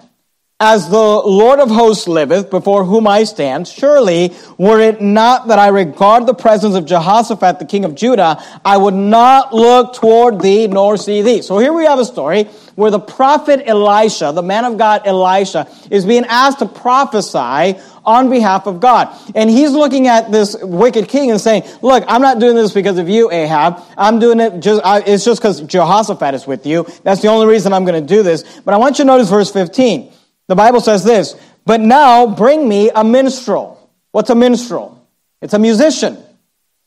As 0.60 0.88
the 0.88 0.96
Lord 0.96 1.58
of 1.58 1.68
hosts 1.68 2.06
liveth, 2.06 2.48
before 2.48 2.84
whom 2.84 3.08
I 3.08 3.24
stand, 3.24 3.66
surely 3.66 4.32
were 4.56 4.78
it 4.78 5.00
not 5.00 5.48
that 5.48 5.58
I 5.58 5.66
regard 5.66 6.26
the 6.26 6.34
presence 6.34 6.76
of 6.76 6.86
Jehoshaphat, 6.86 7.58
the 7.58 7.64
king 7.64 7.84
of 7.84 7.96
Judah, 7.96 8.40
I 8.64 8.76
would 8.76 8.94
not 8.94 9.52
look 9.52 9.94
toward 9.94 10.40
thee 10.40 10.68
nor 10.68 10.96
see 10.96 11.22
thee. 11.22 11.42
So 11.42 11.58
here 11.58 11.72
we 11.72 11.84
have 11.86 11.98
a 11.98 12.04
story 12.04 12.44
where 12.76 12.92
the 12.92 13.00
prophet 13.00 13.64
Elisha, 13.66 14.30
the 14.32 14.44
man 14.44 14.64
of 14.64 14.78
God 14.78 15.02
Elisha, 15.04 15.68
is 15.90 16.06
being 16.06 16.24
asked 16.24 16.60
to 16.60 16.66
prophesy 16.66 17.76
on 18.04 18.30
behalf 18.30 18.68
of 18.68 18.78
God. 18.78 19.08
And 19.34 19.50
he's 19.50 19.72
looking 19.72 20.06
at 20.06 20.30
this 20.30 20.56
wicked 20.62 21.08
king 21.08 21.32
and 21.32 21.40
saying, 21.40 21.64
look, 21.82 22.04
I'm 22.06 22.22
not 22.22 22.38
doing 22.38 22.54
this 22.54 22.72
because 22.72 22.98
of 22.98 23.08
you, 23.08 23.28
Ahab. 23.32 23.82
I'm 23.98 24.20
doing 24.20 24.38
it 24.38 24.60
just, 24.60 24.80
it's 24.84 25.24
just 25.24 25.42
because 25.42 25.62
Jehoshaphat 25.62 26.32
is 26.32 26.46
with 26.46 26.64
you. 26.64 26.86
That's 27.02 27.22
the 27.22 27.28
only 27.28 27.48
reason 27.48 27.72
I'm 27.72 27.84
going 27.84 28.00
to 28.00 28.14
do 28.14 28.22
this. 28.22 28.60
But 28.60 28.72
I 28.72 28.76
want 28.76 29.00
you 29.00 29.04
to 29.04 29.08
notice 29.08 29.28
verse 29.28 29.50
15. 29.50 30.12
The 30.48 30.54
Bible 30.54 30.80
says 30.80 31.04
this, 31.04 31.36
but 31.64 31.80
now 31.80 32.26
bring 32.26 32.68
me 32.68 32.90
a 32.94 33.02
minstrel. 33.02 33.90
What's 34.12 34.30
a 34.30 34.34
minstrel? 34.34 35.06
It's 35.40 35.54
a 35.54 35.58
musician. 35.58 36.18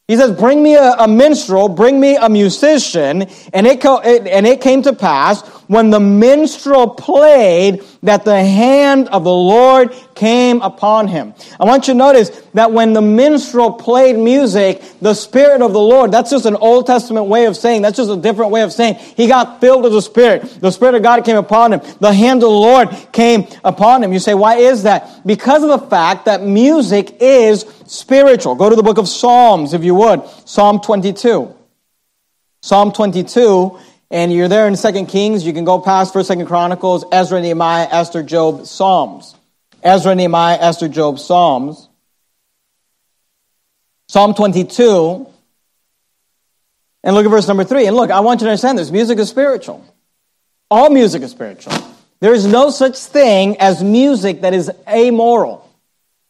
He 0.08 0.16
says, 0.16 0.32
bring 0.32 0.64
me 0.64 0.76
a, 0.76 0.94
a 0.94 1.08
minstrel, 1.08 1.68
bring 1.68 2.00
me 2.00 2.16
a 2.16 2.30
musician. 2.30 3.24
And 3.54 3.68
it, 3.68 3.82
co- 3.82 4.00
it, 4.00 4.26
and 4.28 4.48
it 4.48 4.62
came 4.62 4.82
to 4.84 4.94
pass 4.94 5.42
when 5.68 5.90
the 5.90 6.00
minstrel 6.00 6.88
played 6.90 7.84
that 8.04 8.26
the 8.26 8.44
hand 8.44 9.08
of 9.10 9.24
the 9.24 9.34
Lord 9.34 9.94
came 10.16 10.62
upon 10.62 11.08
him. 11.08 11.34
I 11.60 11.66
want 11.66 11.88
you 11.88 11.94
to 11.94 11.98
notice 11.98 12.30
that 12.54 12.72
when 12.72 12.94
the 12.94 13.02
minstrel 13.02 13.74
played 13.74 14.18
music, 14.18 14.82
the 15.02 15.14
Spirit 15.14 15.62
of 15.62 15.74
the 15.74 15.80
Lord, 15.80 16.12
that's 16.12 16.32
just 16.32 16.46
an 16.46 16.56
Old 16.56 16.88
Testament 16.88 17.28
way 17.28 17.46
of 17.46 17.56
saying, 17.56 17.82
that's 17.82 17.98
just 17.98 18.10
a 18.10 18.18
different 18.18 18.52
way 18.52 18.62
of 18.62 18.72
saying, 18.72 18.96
he 18.96 19.28
got 19.28 19.60
filled 19.62 19.84
with 19.84 19.94
the 19.94 20.02
Spirit. 20.02 20.44
The 20.62 20.72
Spirit 20.72 20.96
of 20.96 21.04
God 21.04 21.24
came 21.24 21.38
upon 21.38 21.74
him. 21.74 21.82
The 22.00 22.14
hand 22.14 22.38
of 22.38 22.50
the 22.50 22.56
Lord 22.56 22.90
came 23.12 23.48
upon 23.64 24.04
him. 24.04 24.14
You 24.14 24.20
say, 24.20 24.34
why 24.34 24.56
is 24.56 24.84
that? 24.84 25.26
Because 25.26 25.64
of 25.64 25.70
the 25.70 25.88
fact 25.88 26.26
that 26.26 26.42
music 26.44 27.18
is 27.20 27.66
spiritual. 27.86 28.56
Go 28.56 28.70
to 28.70 28.76
the 28.76 28.84
book 28.84 28.98
of 28.98 29.08
Psalms, 29.08 29.74
if 29.74 29.84
you 29.84 29.96
would. 29.96 30.24
Psalm 30.46 30.80
22. 30.80 31.54
Psalm 32.62 32.92
22 32.92 33.80
and 34.10 34.32
you're 34.32 34.48
there 34.48 34.68
in 34.68 34.76
Second 34.76 35.08
Kings, 35.08 35.46
you 35.46 35.54
can 35.54 35.66
go 35.66 35.80
past 35.80 36.14
First, 36.14 36.30
Second 36.30 36.46
Chronicles, 36.46 37.04
Ezra, 37.12 37.42
Nehemiah, 37.42 37.88
Esther, 37.92 38.24
Job, 38.24 38.66
Psalms. 38.66 39.36
Ezra, 39.84 40.16
Nehemiah, 40.16 40.58
Esther, 40.60 40.88
Job, 40.88 41.20
Psalms. 41.20 41.90
Psalm 44.08 44.34
22. 44.34 45.28
And 47.04 47.16
look 47.16 47.26
at 47.26 47.30
verse 47.30 47.48
number 47.48 47.64
3. 47.64 47.88
And 47.88 47.96
look, 47.96 48.10
I 48.10 48.22
want 48.22 48.42
you 48.42 48.46
to 48.46 48.52
understand 48.52 48.78
this. 48.78 48.92
Music 48.92 49.20
is 49.20 49.30
spiritual. 49.30 49.84
All 50.72 50.90
music 50.90 51.22
is 51.22 51.32
spiritual. 51.32 51.74
There 52.20 52.34
is 52.34 52.46
no 52.46 52.70
such 52.70 52.98
thing 52.98 53.58
as 53.60 53.84
music 53.84 54.42
that 54.42 54.54
is 54.54 54.72
amoral, 54.88 55.70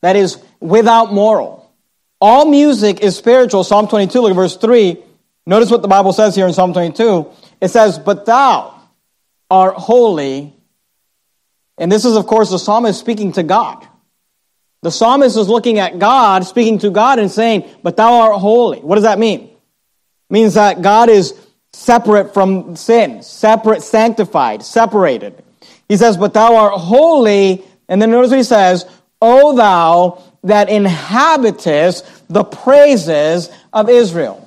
that 0.02 0.16
is 0.16 0.38
without 0.60 1.14
moral. 1.14 1.72
All 2.20 2.46
music 2.46 3.02
is 3.02 3.16
spiritual. 3.16 3.64
Psalm 3.64 3.88
22, 3.88 4.20
look 4.20 4.32
at 4.32 4.36
verse 4.36 4.58
3. 4.58 4.98
Notice 5.46 5.72
what 5.72 5.82
the 5.82 5.88
Bible 5.88 6.12
says 6.14 6.36
here 6.36 6.48
in 6.48 6.54
Psalm 6.54 6.74
22. 6.74 7.28
It 7.62 7.70
says, 7.70 8.00
But 8.00 8.26
thou 8.26 8.80
art 9.50 9.76
holy. 9.76 10.54
And 11.78 11.92
this 11.92 12.06
is, 12.06 12.16
of 12.16 12.28
course, 12.28 12.50
the 12.50 12.60
psalmist 12.60 13.00
speaking 13.00 13.34
to 13.34 13.44
God. 13.44 13.88
The 14.82 14.92
psalmist 14.92 15.38
is 15.38 15.50
looking 15.50 15.80
at 15.80 16.00
God, 16.00 16.46
speaking 16.46 16.80
to 16.80 16.90
God, 16.90 17.20
and 17.20 17.32
saying, 17.32 17.70
But 17.84 17.98
thou 17.98 18.14
art 18.22 18.40
holy. 18.40 18.80
What 18.80 18.96
does 18.96 19.04
that 19.04 19.20
mean? 19.20 19.42
It 19.42 19.58
means 20.30 20.54
that 20.56 20.82
God 20.82 21.10
is 21.10 21.34
separate 21.74 22.34
from 22.34 22.76
sin, 22.76 23.22
separate, 23.24 23.82
sanctified, 23.82 24.64
separated. 24.64 25.44
He 25.88 25.98
says, 25.98 26.18
But 26.18 26.34
thou 26.34 26.56
art 26.56 26.74
holy. 26.74 27.64
And 27.90 28.02
then 28.02 28.12
notice 28.12 28.32
what 28.32 28.38
he 28.38 28.44
says, 28.44 28.86
O 29.22 29.56
thou 29.56 30.24
that 30.44 30.70
inhabitest 30.70 32.06
the 32.30 32.44
praises 32.44 33.50
of 33.74 33.90
Israel. 33.90 34.44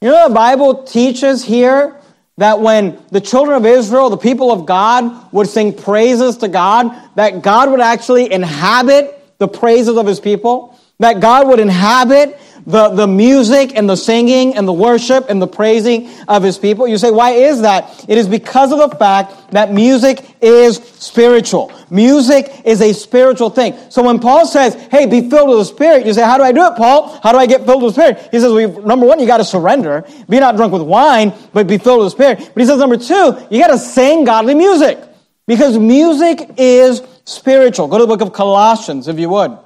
You 0.00 0.10
know, 0.10 0.28
the 0.28 0.34
Bible 0.34 0.84
teaches 0.84 1.42
here 1.44 1.96
that 2.38 2.60
when 2.60 2.98
the 3.10 3.20
children 3.20 3.56
of 3.56 3.64
Israel, 3.64 4.10
the 4.10 4.16
people 4.16 4.52
of 4.52 4.66
God, 4.66 5.32
would 5.32 5.48
sing 5.48 5.72
praises 5.72 6.38
to 6.38 6.48
God, 6.48 6.94
that 7.14 7.42
God 7.42 7.70
would 7.70 7.80
actually 7.80 8.30
inhabit 8.30 9.12
the 9.38 9.48
praises 9.48 9.96
of 9.96 10.06
his 10.06 10.20
people, 10.20 10.78
that 10.98 11.20
God 11.20 11.48
would 11.48 11.60
inhabit 11.60 12.38
the, 12.66 12.88
the 12.88 13.06
music 13.06 13.76
and 13.76 13.88
the 13.88 13.96
singing 13.96 14.56
and 14.56 14.66
the 14.66 14.72
worship 14.72 15.26
and 15.28 15.40
the 15.40 15.46
praising 15.46 16.10
of 16.26 16.42
his 16.42 16.58
people. 16.58 16.88
You 16.88 16.98
say, 16.98 17.12
why 17.12 17.30
is 17.30 17.62
that? 17.62 18.04
It 18.08 18.18
is 18.18 18.28
because 18.28 18.72
of 18.72 18.78
the 18.78 18.96
fact 18.96 19.52
that 19.52 19.72
music 19.72 20.36
is 20.42 20.76
spiritual. 20.76 21.72
Music 21.90 22.50
is 22.64 22.82
a 22.82 22.92
spiritual 22.92 23.50
thing. 23.50 23.76
So 23.88 24.02
when 24.02 24.18
Paul 24.18 24.46
says, 24.46 24.74
hey, 24.90 25.06
be 25.06 25.30
filled 25.30 25.48
with 25.48 25.58
the 25.58 25.64
Spirit, 25.64 26.04
you 26.04 26.12
say, 26.12 26.22
how 26.22 26.36
do 26.36 26.42
I 26.42 26.50
do 26.50 26.66
it, 26.66 26.76
Paul? 26.76 27.20
How 27.22 27.30
do 27.30 27.38
I 27.38 27.46
get 27.46 27.64
filled 27.64 27.82
with 27.82 27.94
the 27.94 28.02
Spirit? 28.02 28.28
He 28.32 28.40
says, 28.40 28.52
well, 28.52 28.82
number 28.82 29.06
one, 29.06 29.20
you 29.20 29.26
got 29.26 29.36
to 29.38 29.44
surrender. 29.44 30.04
Be 30.28 30.40
not 30.40 30.56
drunk 30.56 30.72
with 30.72 30.82
wine, 30.82 31.32
but 31.52 31.68
be 31.68 31.78
filled 31.78 32.00
with 32.00 32.06
the 32.06 32.10
Spirit. 32.10 32.50
But 32.52 32.60
he 32.60 32.66
says, 32.66 32.78
number 32.78 32.96
two, 32.96 33.46
you 33.48 33.60
got 33.60 33.68
to 33.68 33.78
sing 33.78 34.24
godly 34.24 34.54
music. 34.54 34.98
Because 35.46 35.78
music 35.78 36.50
is 36.56 37.02
spiritual. 37.24 37.86
Go 37.86 37.98
to 37.98 38.04
the 38.04 38.08
book 38.08 38.20
of 38.20 38.32
Colossians, 38.32 39.06
if 39.06 39.20
you 39.20 39.28
would. 39.28 39.56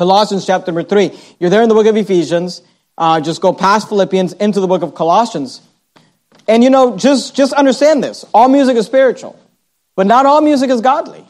Colossians 0.00 0.46
chapter 0.46 0.72
number 0.72 0.82
three. 0.82 1.10
You're 1.38 1.50
there 1.50 1.62
in 1.62 1.68
the 1.68 1.74
book 1.74 1.84
of 1.84 1.94
Ephesians. 1.94 2.62
Uh, 2.96 3.20
just 3.20 3.42
go 3.42 3.52
past 3.52 3.90
Philippians 3.90 4.32
into 4.32 4.58
the 4.58 4.66
book 4.66 4.80
of 4.80 4.94
Colossians. 4.94 5.60
And 6.48 6.64
you 6.64 6.70
know, 6.70 6.96
just, 6.96 7.36
just 7.36 7.52
understand 7.52 8.02
this. 8.02 8.24
All 8.32 8.48
music 8.48 8.78
is 8.78 8.86
spiritual, 8.86 9.38
but 9.96 10.06
not 10.06 10.24
all 10.24 10.40
music 10.40 10.70
is 10.70 10.80
godly. 10.80 11.22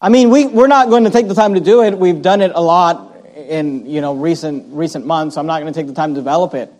I 0.00 0.08
mean, 0.08 0.30
we, 0.30 0.46
we're 0.46 0.68
not 0.68 0.88
going 0.88 1.02
to 1.02 1.10
take 1.10 1.26
the 1.26 1.34
time 1.34 1.54
to 1.54 1.60
do 1.60 1.82
it. 1.82 1.98
We've 1.98 2.22
done 2.22 2.42
it 2.42 2.52
a 2.54 2.60
lot 2.60 3.16
in, 3.34 3.86
you 3.86 4.00
know, 4.02 4.14
recent, 4.14 4.66
recent 4.68 5.04
months. 5.04 5.36
I'm 5.36 5.46
not 5.46 5.60
going 5.60 5.72
to 5.72 5.76
take 5.76 5.88
the 5.88 5.94
time 5.94 6.14
to 6.14 6.20
develop 6.20 6.54
it. 6.54 6.72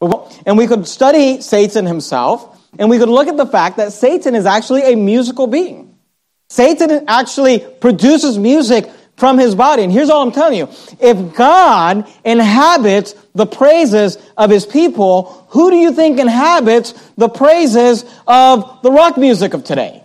But, 0.00 0.42
and 0.46 0.56
we 0.56 0.66
could 0.66 0.88
study 0.88 1.42
Satan 1.42 1.84
himself, 1.84 2.58
and 2.78 2.88
we 2.88 2.96
could 2.96 3.10
look 3.10 3.28
at 3.28 3.36
the 3.36 3.44
fact 3.44 3.76
that 3.76 3.92
Satan 3.92 4.34
is 4.34 4.46
actually 4.46 4.94
a 4.94 4.96
musical 4.96 5.46
being. 5.46 5.94
Satan 6.48 7.04
actually 7.06 7.58
produces 7.58 8.38
music 8.38 8.90
from 9.22 9.38
his 9.38 9.54
body. 9.54 9.84
And 9.84 9.92
here's 9.92 10.10
all 10.10 10.20
I'm 10.20 10.32
telling 10.32 10.58
you. 10.58 10.68
If 10.98 11.36
God 11.36 12.10
inhabits 12.24 13.14
the 13.36 13.46
praises 13.46 14.18
of 14.36 14.50
his 14.50 14.66
people, 14.66 15.46
who 15.50 15.70
do 15.70 15.76
you 15.76 15.92
think 15.92 16.18
inhabits 16.18 16.90
the 17.16 17.28
praises 17.28 18.04
of 18.26 18.82
the 18.82 18.90
rock 18.90 19.16
music 19.16 19.54
of 19.54 19.62
today? 19.62 20.02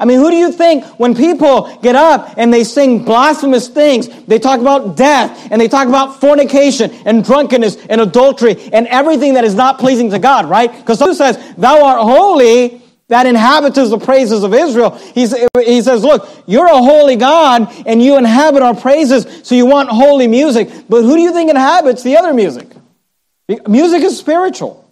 I 0.00 0.06
mean, 0.06 0.18
who 0.18 0.28
do 0.32 0.36
you 0.36 0.50
think 0.50 0.84
when 0.98 1.14
people 1.14 1.72
get 1.82 1.94
up 1.94 2.34
and 2.36 2.52
they 2.52 2.64
sing 2.64 3.04
blasphemous 3.04 3.68
things, 3.68 4.08
they 4.24 4.40
talk 4.40 4.60
about 4.60 4.96
death 4.96 5.52
and 5.52 5.60
they 5.60 5.68
talk 5.68 5.86
about 5.86 6.20
fornication 6.20 6.90
and 7.06 7.24
drunkenness 7.24 7.76
and 7.86 8.00
adultery 8.00 8.56
and 8.72 8.88
everything 8.88 9.34
that 9.34 9.44
is 9.44 9.54
not 9.54 9.78
pleasing 9.78 10.10
to 10.10 10.18
God, 10.18 10.46
right? 10.46 10.72
Because 10.72 10.98
who 10.98 11.14
says, 11.14 11.38
thou 11.56 11.84
art 11.84 12.00
holy, 12.00 12.82
that 13.08 13.26
inhabits 13.26 13.76
the 13.76 13.98
praises 13.98 14.44
of 14.44 14.54
Israel. 14.54 14.90
He's, 14.90 15.34
he 15.56 15.82
says, 15.82 16.02
look, 16.02 16.28
you're 16.46 16.66
a 16.66 16.78
holy 16.78 17.16
God 17.16 17.72
and 17.86 18.02
you 18.02 18.16
inhabit 18.16 18.62
our 18.62 18.74
praises, 18.74 19.26
so 19.42 19.54
you 19.54 19.66
want 19.66 19.88
holy 19.88 20.26
music. 20.26 20.68
But 20.88 21.02
who 21.02 21.16
do 21.16 21.22
you 21.22 21.32
think 21.32 21.50
inhabits 21.50 22.02
the 22.02 22.16
other 22.18 22.34
music? 22.34 22.68
Music 23.66 24.02
is 24.02 24.18
spiritual. 24.18 24.84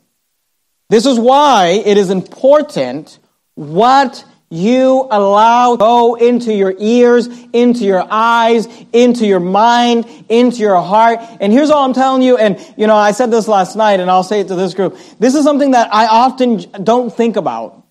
This 0.89 1.05
is 1.05 1.19
why 1.19 1.83
it 1.85 1.99
is 1.99 2.11
important 2.11 3.19
what 3.55 4.25
you 4.49 5.09
allow 5.11 5.73
to 5.73 5.79
go 5.79 6.15
into 6.15 6.55
your 6.55 6.73
ears, 6.79 7.29
into 7.53 7.85
your 7.85 8.07
eyes, 8.09 8.69
into 8.93 9.27
your 9.27 9.41
mind, 9.41 10.07
into 10.29 10.59
your 10.59 10.81
heart. 10.81 11.19
And 11.41 11.53
here's 11.53 11.69
all 11.69 11.85
I'm 11.85 11.93
telling 11.93 12.23
you. 12.23 12.37
And, 12.37 12.59
you 12.79 12.87
know, 12.87 12.95
I 12.95 13.11
said 13.11 13.31
this 13.31 13.49
last 13.49 13.77
night 13.77 13.99
and 13.99 14.11
I'll 14.11 14.23
say 14.23 14.41
it 14.41 14.49
to 14.49 14.55
this 14.55 14.73
group. 14.73 14.97
This 15.19 15.35
is 15.35 15.43
something 15.43 15.73
that 15.73 15.93
I 15.93 16.07
often 16.07 16.59
don't 16.85 17.13
think 17.13 17.37
about. 17.37 17.83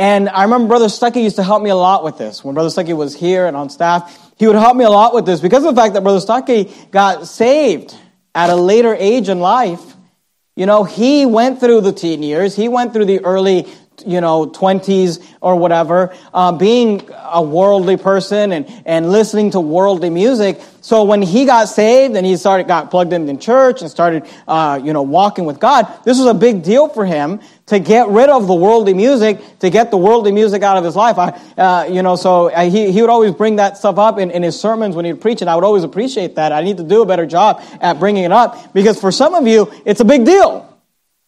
And 0.00 0.30
I 0.30 0.44
remember 0.44 0.68
Brother 0.68 0.86
Stuckey 0.86 1.22
used 1.22 1.36
to 1.36 1.42
help 1.42 1.62
me 1.62 1.68
a 1.68 1.76
lot 1.76 2.02
with 2.02 2.16
this. 2.16 2.42
When 2.42 2.54
Brother 2.54 2.70
Stuckey 2.70 2.96
was 2.96 3.14
here 3.14 3.44
and 3.44 3.54
on 3.54 3.68
staff, 3.68 4.32
he 4.38 4.46
would 4.46 4.56
help 4.56 4.74
me 4.74 4.84
a 4.84 4.88
lot 4.88 5.12
with 5.12 5.26
this 5.26 5.42
because 5.42 5.62
of 5.62 5.74
the 5.74 5.78
fact 5.78 5.92
that 5.92 6.02
Brother 6.02 6.20
Stuckey 6.20 6.90
got 6.90 7.26
saved 7.26 7.94
at 8.34 8.48
a 8.48 8.56
later 8.56 8.94
age 8.94 9.28
in 9.28 9.40
life. 9.40 9.82
You 10.56 10.64
know, 10.64 10.84
he 10.84 11.26
went 11.26 11.60
through 11.60 11.82
the 11.82 11.92
teen 11.92 12.22
years. 12.22 12.56
He 12.56 12.66
went 12.66 12.94
through 12.94 13.04
the 13.04 13.22
early 13.26 13.68
you 14.06 14.20
know, 14.20 14.46
20s 14.46 15.24
or 15.40 15.56
whatever, 15.56 16.14
uh, 16.34 16.52
being 16.52 17.08
a 17.32 17.42
worldly 17.42 17.96
person 17.96 18.52
and, 18.52 18.82
and 18.84 19.10
listening 19.10 19.50
to 19.52 19.60
worldly 19.60 20.10
music. 20.10 20.60
So 20.82 21.04
when 21.04 21.20
he 21.22 21.44
got 21.44 21.68
saved 21.68 22.16
and 22.16 22.24
he 22.24 22.36
started, 22.36 22.66
got 22.66 22.90
plugged 22.90 23.12
in 23.12 23.28
in 23.28 23.38
church 23.38 23.82
and 23.82 23.90
started, 23.90 24.26
uh, 24.48 24.80
you 24.82 24.92
know, 24.92 25.02
walking 25.02 25.44
with 25.44 25.60
God, 25.60 25.86
this 26.04 26.18
was 26.18 26.26
a 26.26 26.34
big 26.34 26.62
deal 26.62 26.88
for 26.88 27.04
him 27.04 27.40
to 27.66 27.78
get 27.78 28.08
rid 28.08 28.28
of 28.30 28.46
the 28.46 28.54
worldly 28.54 28.94
music, 28.94 29.38
to 29.60 29.70
get 29.70 29.90
the 29.90 29.96
worldly 29.96 30.32
music 30.32 30.62
out 30.62 30.76
of 30.76 30.84
his 30.84 30.96
life. 30.96 31.18
I, 31.18 31.28
uh, 31.60 31.84
you 31.84 32.02
know, 32.02 32.16
so 32.16 32.50
uh, 32.50 32.68
he, 32.68 32.90
he 32.90 33.00
would 33.00 33.10
always 33.10 33.32
bring 33.32 33.56
that 33.56 33.76
stuff 33.76 33.98
up 33.98 34.18
in, 34.18 34.30
in 34.30 34.42
his 34.42 34.58
sermons 34.58 34.96
when 34.96 35.04
he'd 35.04 35.20
preach, 35.20 35.40
and 35.40 35.50
I 35.50 35.54
would 35.54 35.64
always 35.64 35.84
appreciate 35.84 36.34
that. 36.36 36.50
I 36.52 36.62
need 36.62 36.78
to 36.78 36.82
do 36.82 37.02
a 37.02 37.06
better 37.06 37.26
job 37.26 37.62
at 37.80 37.98
bringing 38.00 38.24
it 38.24 38.32
up 38.32 38.72
because 38.72 39.00
for 39.00 39.12
some 39.12 39.34
of 39.34 39.46
you, 39.46 39.72
it's 39.84 40.00
a 40.00 40.04
big 40.04 40.24
deal. 40.24 40.69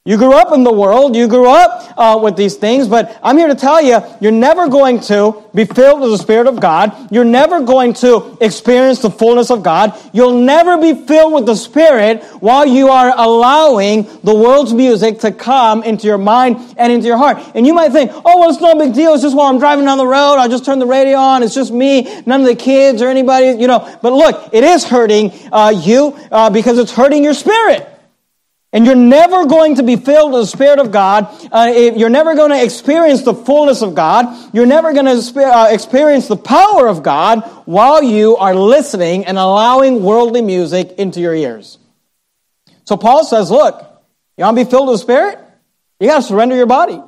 You 0.05 0.17
grew 0.17 0.33
up 0.33 0.53
in 0.53 0.65
the 0.65 0.73
world, 0.73 1.15
you 1.15 1.29
grew 1.29 1.49
up 1.49 1.95
uh, 1.97 2.19
with 2.21 2.35
these 2.35 2.57
things, 2.57 2.89
but 2.89 3.17
I'm 3.23 3.39
here 3.39 3.47
to 3.47 3.55
tell 3.55 3.81
you, 3.81 4.01
you're 4.21 4.33
never 4.33 4.67
going 4.67 4.99
to 5.03 5.45
be 5.55 5.65
filled 5.65 6.01
with 6.01 6.11
the 6.11 6.19
Spirit 6.19 6.49
of 6.49 6.59
God. 6.59 7.13
You're 7.13 7.23
never 7.23 7.63
going 7.63 7.95
to 7.95 8.37
experience 8.41 8.99
the 8.99 9.13
fullness 9.13 9.49
of 9.49 9.63
God. 9.63 9.97
You'll 10.13 10.41
never 10.41 10.77
be 10.77 11.07
filled 11.07 11.33
with 11.35 11.47
the 11.47 11.55
Spirit 11.55 12.25
while 12.41 12.67
you 12.67 12.89
are 12.89 13.13
allowing 13.17 14.03
the 14.25 14.35
world's 14.35 14.75
music 14.75 15.21
to 15.21 15.31
come 15.31 15.85
into 15.85 16.09
your 16.09 16.19
mind 16.19 16.75
and 16.77 16.93
into 16.93 17.07
your 17.07 17.17
heart. 17.17 17.39
And 17.55 17.65
you 17.65 17.73
might 17.73 17.93
think, 17.93 18.11
oh, 18.13 18.41
well, 18.41 18.51
it's 18.51 18.61
no 18.61 18.75
big 18.75 18.95
deal. 18.95 19.15
It's 19.15 19.23
just 19.23 19.37
while 19.37 19.47
I'm 19.47 19.61
driving 19.61 19.85
down 19.85 19.99
the 19.99 20.05
road, 20.05 20.35
I'll 20.35 20.49
just 20.49 20.65
turn 20.65 20.81
the 20.81 20.87
radio 20.87 21.17
on. 21.17 21.45
It's 21.45 21.55
just 21.55 21.73
me, 21.73 22.23
none 22.27 22.41
of 22.41 22.49
the 22.49 22.57
kids 22.57 23.03
or 23.03 23.09
anybody, 23.09 23.57
you 23.57 23.69
know. 23.69 23.97
But 24.03 24.15
look, 24.15 24.51
it 24.53 24.65
is 24.65 24.83
hurting 24.83 25.31
uh, 25.53 25.73
you 25.77 26.19
uh, 26.33 26.51
because 26.51 26.79
it's 26.79 26.91
hurting 26.91 27.23
your 27.23 27.35
spirit. 27.35 27.91
And 28.73 28.87
you're 28.87 28.95
never 28.95 29.45
going 29.45 29.75
to 29.77 29.83
be 29.83 29.97
filled 29.97 30.33
with 30.33 30.43
the 30.43 30.47
Spirit 30.47 30.79
of 30.79 30.91
God. 30.91 31.29
Uh, 31.53 31.73
you're 31.75 32.09
never 32.09 32.35
going 32.35 32.53
to 32.53 32.65
experience 32.65 33.23
the 33.23 33.35
fullness 33.35 33.83
of 33.83 33.95
God. 33.95 34.55
You're 34.55 34.67
never 34.67 34.95
going 34.95 35.05
to 35.05 35.41
uh, 35.41 35.69
experience 35.71 36.27
the 36.27 36.37
power 36.37 36.89
of 36.89 37.03
God 37.03 37.43
while 37.67 38.03
you 38.03 38.37
are 38.37 38.55
listening 38.55 39.27
and 39.27 39.37
allowing 39.37 40.03
worldly 40.03 40.41
music 40.41 40.93
into 40.93 41.21
your 41.21 41.35
ears. 41.35 41.79
So 42.85 42.97
Paul 42.97 43.25
says, 43.25 43.51
look, 43.51 43.79
you 44.39 44.45
want 44.45 44.57
to 44.57 44.65
be 44.65 44.71
filled 44.71 44.89
with 44.89 44.95
the 44.95 45.03
Spirit? 45.03 45.39
You 46.01 46.09
got 46.09 46.17
to 46.17 46.23
surrender 46.23 46.57
your 46.57 46.67
body. 46.67 47.01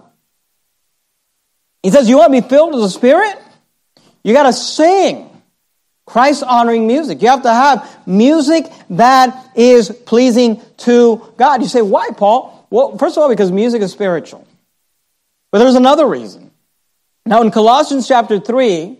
He 1.85 1.91
says, 1.91 2.09
You 2.09 2.17
want 2.17 2.33
to 2.33 2.41
be 2.41 2.49
filled 2.49 2.73
with 2.73 2.83
the 2.83 2.89
Spirit? 2.89 3.37
You 4.23 4.33
got 4.33 4.45
to 4.45 4.55
sing 4.55 5.29
Christ 6.07 6.43
honoring 6.43 6.87
music. 6.87 7.23
You 7.23 7.29
have 7.29 7.43
to 7.43 7.53
have 7.53 8.07
music 8.07 8.67
that 8.91 9.51
is 9.57 9.91
pleasing 9.91 10.61
to 10.79 11.33
God. 11.37 11.63
You 11.63 11.69
say, 11.69 11.83
Why, 11.83 12.11
Paul? 12.11 12.67
Well, 12.71 12.99
first 12.99 13.17
of 13.17 13.23
all, 13.23 13.29
because 13.29 13.51
music 13.51 13.83
is 13.83 13.93
spiritual. 13.93 14.47
But 15.51 15.59
there's 15.59 15.77
another 15.77 16.07
reason. 16.07 16.51
Now, 17.25 17.41
in 17.43 17.51
Colossians 17.51 18.07
chapter 18.09 18.39
3, 18.41 18.99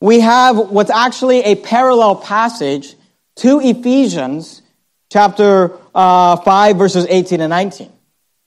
we 0.00 0.20
have 0.20 0.58
what's 0.58 0.90
actually 0.90 1.40
a 1.40 1.56
parallel 1.56 2.16
passage 2.16 2.94
to 3.36 3.60
Ephesians 3.60 4.62
chapter 5.10 5.72
uh, 5.94 6.36
5, 6.36 6.76
verses 6.76 7.06
18 7.08 7.40
and 7.40 7.50
19. 7.50 7.90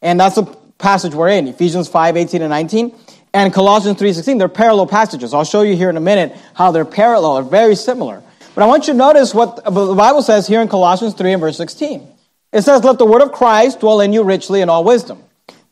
And 0.01 0.19
that's 0.19 0.36
the 0.36 0.43
passage 0.77 1.13
we're 1.13 1.30
in, 1.30 1.47
Ephesians 1.47 1.88
5, 1.88 2.15
18 2.15 2.41
and 2.41 2.49
19. 2.49 2.95
And 3.34 3.54
Colossians 3.54 4.00
3.16, 4.00 4.39
they're 4.39 4.50
parallel 4.50 4.88
passages. 4.88 5.34
I'll 5.34 5.46
show 5.46 5.62
you 5.62 5.76
here 5.76 5.89
in 5.89 5.98
a 5.98 6.02
minute 6.02 6.38
how 6.54 6.72
they're 6.72 6.86
parallel, 6.86 7.36
they're 7.36 7.44
very 7.44 7.76
similar. 7.76 8.22
But 8.54 8.63
I 8.63 8.67
want 8.67 8.88
you 8.88 8.94
to 8.94 8.98
notice 8.98 9.34
what 9.34 9.63
the 9.63 9.72
Bible 9.72 10.22
says 10.22 10.48
here 10.48 10.62
in 10.62 10.67
Colossians 10.67 11.13
3 11.13 11.34
and 11.34 11.41
verse 11.41 11.56
16. 11.56 12.06
It 12.52 12.63
says, 12.63 12.84
Let 12.84 12.98
the 12.98 13.06
word 13.06 13.22
of 13.22 13.32
Christ 13.32 13.80
dwell 13.80 14.02
in 14.02 14.12
you 14.12 14.24
richly 14.24 14.60
in 14.62 14.70
all 14.70 14.84
wisdom. 14.84 15.24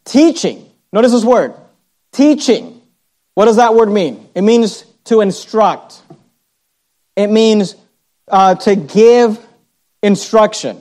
Teaching. 0.06 0.66
Notice 0.94 1.12
this 1.12 1.26
word. 1.26 1.54
Teaching. 2.14 2.82
What 3.34 3.46
does 3.46 3.58
that 3.58 3.76
word 3.76 3.90
mean? 3.90 4.30
It 4.34 4.42
means 4.42 4.86
to 5.06 5.22
instruct. 5.22 6.02
It 7.18 7.28
means 7.28 7.76
uh, 8.30 8.56
to 8.56 8.76
give 8.76 9.46
instruction. 10.02 10.80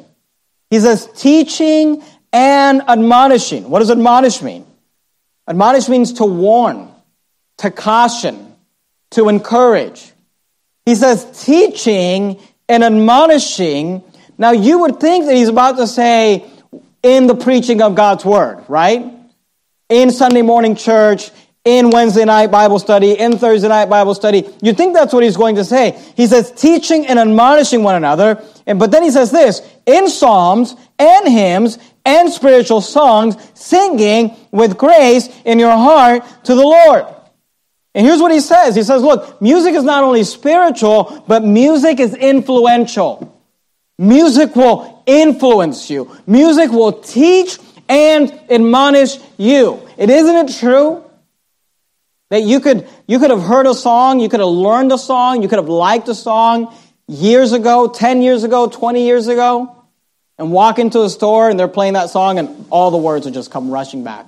He 0.71 0.79
says 0.79 1.09
teaching 1.17 2.03
and 2.33 2.83
admonishing. 2.83 3.69
What 3.69 3.81
does 3.81 3.91
admonish 3.91 4.43
mean? 4.43 4.65
Admonish 5.49 5.89
means 5.89 6.13
to 6.15 6.25
warn, 6.27 6.89
to 7.59 7.71
caution, 7.71 8.55
to 9.13 9.31
encourage. 9.31 10.13
He 10.85 10.95
says 10.95 11.45
teaching 11.45 12.39
and 12.69 12.85
admonishing. 12.85 14.05
Now 14.37 14.53
you 14.53 14.81
would 14.81 15.01
think 15.01 15.25
that 15.25 15.35
he's 15.35 15.49
about 15.49 15.79
to 15.79 15.87
say 15.87 16.45
in 17.03 17.27
the 17.27 17.35
preaching 17.35 17.81
of 17.81 17.95
God's 17.95 18.25
word, 18.27 18.63
right? 18.69 19.11
In 19.89 20.11
Sunday 20.11 20.43
morning 20.43 20.77
church, 20.77 21.31
in 21.65 21.91
Wednesday 21.91 22.25
night 22.25 22.51
Bible 22.51 22.79
study, 22.79 23.19
in 23.19 23.39
Thursday 23.39 23.69
night 23.69 23.89
Bible 23.89 24.15
study. 24.15 24.49
You 24.63 24.75
think 24.75 24.95
that's 24.95 25.13
what 25.13 25.23
he's 25.23 25.37
going 25.37 25.57
to 25.57 25.65
say. 25.65 25.99
He 26.17 26.27
says 26.27 26.53
teaching 26.53 27.07
and 27.07 27.19
admonishing 27.19 27.83
one 27.83 27.95
another. 27.95 28.43
And, 28.67 28.79
but 28.79 28.91
then 28.91 29.03
he 29.03 29.11
says 29.11 29.31
this, 29.31 29.63
in 29.87 30.09
psalms 30.09 30.75
and 30.99 31.29
hymns 31.29 31.79
and 32.09 32.33
spiritual 32.33 32.81
songs, 32.81 33.37
singing 33.55 34.35
with 34.51 34.79
grace 34.79 35.29
in 35.45 35.59
your 35.59 35.77
heart 35.77 36.25
to 36.45 36.55
the 36.55 36.63
Lord. 36.63 37.05
And 37.95 38.07
here's 38.07 38.21
what 38.21 38.33
he 38.33 38.41
says. 38.41 38.75
He 38.75 38.83
says, 38.83 39.03
look, 39.03 39.43
music 39.43 39.75
is 39.75 39.85
not 39.85 40.05
only 40.05 40.25
spiritual, 40.25 41.23
but 41.29 41.45
music 41.45 42.01
is 42.01 42.15
influential. 42.15 43.35
Music 43.99 44.57
will 44.57 45.03
influence 45.07 45.91
you. 45.91 46.17
Music 46.27 46.71
will 46.71 46.93
teach 46.93 47.59
and 47.89 48.33
admonish 48.49 49.19
you. 49.37 49.87
It 49.99 50.09
isn't 50.09 50.37
it 50.37 50.59
true 50.59 51.05
that 52.31 52.43
you 52.43 52.61
could, 52.61 52.87
you 53.07 53.19
could 53.19 53.31
have 53.31 53.43
heard 53.43 53.67
a 53.67 53.75
song, 53.75 54.21
you 54.21 54.29
could 54.29 54.41
have 54.41 54.49
learned 54.49 54.93
a 54.93 54.99
song, 54.99 55.43
you 55.43 55.49
could 55.49 55.59
have 55.59 55.69
liked 55.69 56.09
a 56.09 56.15
song 56.15 56.75
years 57.07 57.53
ago, 57.53 57.89
10 57.89 58.23
years 58.23 58.45
ago, 58.45 58.69
20 58.69 59.05
years 59.05 59.29
ago, 59.29 59.78
and 60.39 60.53
walk 60.53 60.79
into 60.79 61.03
a 61.03 61.11
store 61.11 61.51
and 61.51 61.59
they're 61.59 61.69
playing 61.69 61.95
that 61.95 62.11
song 62.11 62.39
and 62.39 62.67
all 62.71 62.91
the 62.91 62.99
words 62.99 63.25
would 63.25 63.35
just 63.35 63.51
come 63.51 63.71
rushing 63.71 64.05
back. 64.05 64.27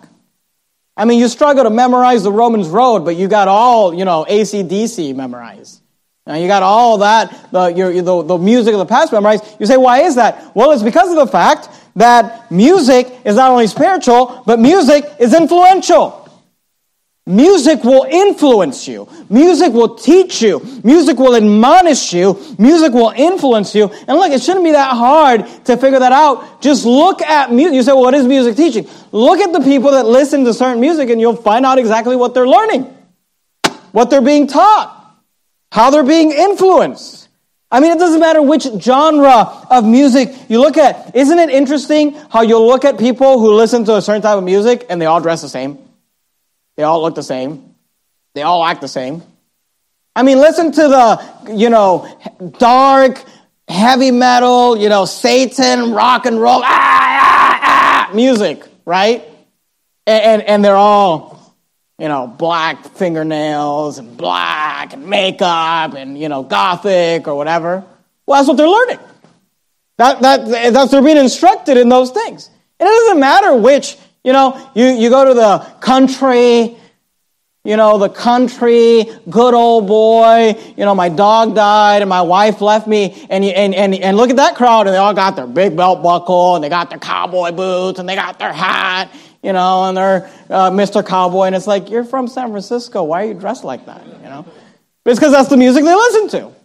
I 0.96 1.04
mean, 1.04 1.18
you 1.18 1.28
struggle 1.28 1.64
to 1.64 1.70
memorize 1.70 2.22
the 2.22 2.32
Romans 2.32 2.68
Road, 2.68 3.04
but 3.04 3.16
you 3.16 3.28
got 3.28 3.48
all, 3.48 3.94
you 3.94 4.04
know, 4.04 4.26
ACDC 4.28 5.14
memorized. 5.14 5.80
Now 6.26 6.34
you 6.34 6.46
got 6.46 6.62
all 6.62 6.98
that, 6.98 7.50
the, 7.50 7.68
your, 7.68 7.92
the, 8.02 8.22
the 8.22 8.38
music 8.38 8.74
of 8.74 8.78
the 8.78 8.86
past 8.86 9.12
memorized. 9.12 9.44
You 9.58 9.66
say, 9.66 9.76
why 9.76 10.02
is 10.02 10.16
that? 10.16 10.54
Well, 10.54 10.72
it's 10.72 10.82
because 10.82 11.10
of 11.10 11.16
the 11.16 11.26
fact 11.26 11.68
that 11.96 12.50
music 12.50 13.06
is 13.24 13.36
not 13.36 13.50
only 13.50 13.66
spiritual, 13.66 14.42
but 14.46 14.58
music 14.58 15.04
is 15.18 15.34
influential. 15.34 16.19
Music 17.26 17.84
will 17.84 18.04
influence 18.10 18.88
you. 18.88 19.06
Music 19.28 19.72
will 19.72 19.94
teach 19.94 20.42
you. 20.42 20.58
Music 20.82 21.18
will 21.18 21.36
admonish 21.36 22.12
you. 22.12 22.40
Music 22.58 22.92
will 22.92 23.12
influence 23.14 23.74
you. 23.74 23.88
And 24.08 24.18
look, 24.18 24.32
it 24.32 24.42
shouldn't 24.42 24.64
be 24.64 24.72
that 24.72 24.96
hard 24.96 25.46
to 25.66 25.76
figure 25.76 25.98
that 25.98 26.12
out. 26.12 26.60
Just 26.62 26.84
look 26.84 27.22
at 27.22 27.52
music. 27.52 27.74
You 27.74 27.82
say, 27.82 27.92
well, 27.92 28.02
what 28.02 28.14
is 28.14 28.26
music 28.26 28.56
teaching? 28.56 28.88
Look 29.12 29.38
at 29.38 29.52
the 29.52 29.60
people 29.60 29.92
that 29.92 30.06
listen 30.06 30.44
to 30.44 30.54
certain 30.54 30.80
music 30.80 31.10
and 31.10 31.20
you'll 31.20 31.36
find 31.36 31.66
out 31.66 31.78
exactly 31.78 32.16
what 32.16 32.34
they're 32.34 32.48
learning, 32.48 32.92
what 33.92 34.10
they're 34.10 34.22
being 34.22 34.46
taught, 34.46 35.16
how 35.70 35.90
they're 35.90 36.02
being 36.02 36.32
influenced. 36.32 37.28
I 37.70 37.78
mean, 37.78 37.92
it 37.92 37.98
doesn't 38.00 38.18
matter 38.18 38.42
which 38.42 38.66
genre 38.80 39.66
of 39.70 39.84
music 39.84 40.34
you 40.48 40.58
look 40.58 40.76
at. 40.76 41.14
Isn't 41.14 41.38
it 41.38 41.50
interesting 41.50 42.14
how 42.30 42.42
you'll 42.42 42.66
look 42.66 42.84
at 42.84 42.98
people 42.98 43.38
who 43.38 43.54
listen 43.54 43.84
to 43.84 43.96
a 43.96 44.02
certain 44.02 44.22
type 44.22 44.36
of 44.36 44.42
music 44.42 44.86
and 44.90 45.00
they 45.00 45.06
all 45.06 45.20
dress 45.20 45.42
the 45.42 45.48
same? 45.48 45.78
They 46.76 46.82
all 46.82 47.02
look 47.02 47.14
the 47.14 47.22
same. 47.22 47.74
They 48.34 48.42
all 48.42 48.64
act 48.64 48.80
the 48.80 48.88
same. 48.88 49.22
I 50.14 50.22
mean, 50.22 50.38
listen 50.38 50.72
to 50.72 50.82
the, 50.82 51.54
you 51.54 51.70
know, 51.70 52.18
dark, 52.58 53.22
heavy 53.68 54.10
metal, 54.10 54.76
you 54.76 54.88
know, 54.88 55.04
Satan, 55.04 55.92
rock 55.92 56.26
and 56.26 56.40
roll, 56.40 56.62
ah, 56.62 56.66
ah, 56.66 57.60
ah, 57.62 58.14
music, 58.14 58.64
right? 58.84 59.24
And, 60.06 60.22
and, 60.22 60.42
and 60.42 60.64
they're 60.64 60.76
all, 60.76 61.56
you 61.98 62.08
know, 62.08 62.26
black 62.26 62.84
fingernails 62.96 63.98
and 63.98 64.16
black 64.16 64.92
and 64.92 65.06
makeup 65.06 65.94
and, 65.94 66.18
you 66.18 66.28
know, 66.28 66.42
gothic 66.42 67.28
or 67.28 67.36
whatever. 67.36 67.84
Well, 68.26 68.38
that's 68.38 68.48
what 68.48 68.56
they're 68.56 68.68
learning. 68.68 68.98
That, 69.98 70.20
that, 70.22 70.72
that's 70.72 70.90
they're 70.90 71.02
being 71.02 71.18
instructed 71.18 71.76
in 71.76 71.88
those 71.88 72.10
things. 72.10 72.48
And 72.78 72.88
it 72.88 72.92
doesn't 72.92 73.20
matter 73.20 73.54
which 73.54 73.96
you 74.24 74.32
know, 74.32 74.70
you, 74.74 74.86
you 74.86 75.08
go 75.08 75.24
to 75.24 75.34
the 75.34 75.58
country, 75.80 76.76
you 77.64 77.76
know, 77.76 77.98
the 77.98 78.08
country, 78.08 79.04
good 79.28 79.54
old 79.54 79.86
boy, 79.86 80.54
you 80.76 80.84
know, 80.84 80.94
my 80.94 81.08
dog 81.08 81.54
died 81.54 82.02
and 82.02 82.08
my 82.08 82.22
wife 82.22 82.60
left 82.60 82.86
me, 82.86 83.26
and, 83.30 83.44
and, 83.44 83.74
and, 83.74 83.94
and 83.94 84.16
look 84.16 84.30
at 84.30 84.36
that 84.36 84.54
crowd, 84.56 84.86
and 84.86 84.94
they 84.94 84.98
all 84.98 85.14
got 85.14 85.36
their 85.36 85.46
big 85.46 85.76
belt 85.76 86.02
buckle, 86.02 86.54
and 86.54 86.64
they 86.64 86.68
got 86.68 86.90
their 86.90 86.98
cowboy 86.98 87.52
boots, 87.52 87.98
and 87.98 88.08
they 88.08 88.14
got 88.14 88.38
their 88.38 88.52
hat, 88.52 89.10
you 89.42 89.52
know, 89.52 89.84
and 89.84 89.96
they're 89.96 90.30
uh, 90.48 90.70
Mr. 90.70 91.06
Cowboy, 91.06 91.44
and 91.44 91.54
it's 91.54 91.66
like, 91.66 91.90
you're 91.90 92.04
from 92.04 92.28
San 92.28 92.50
Francisco, 92.50 93.04
why 93.04 93.24
are 93.24 93.28
you 93.28 93.34
dressed 93.34 93.64
like 93.64 93.86
that, 93.86 94.06
you 94.06 94.28
know? 94.28 94.46
It's 95.06 95.18
because 95.18 95.32
that's 95.32 95.48
the 95.48 95.56
music 95.56 95.84
they 95.84 95.94
listen 95.94 96.28
to. 96.40 96.59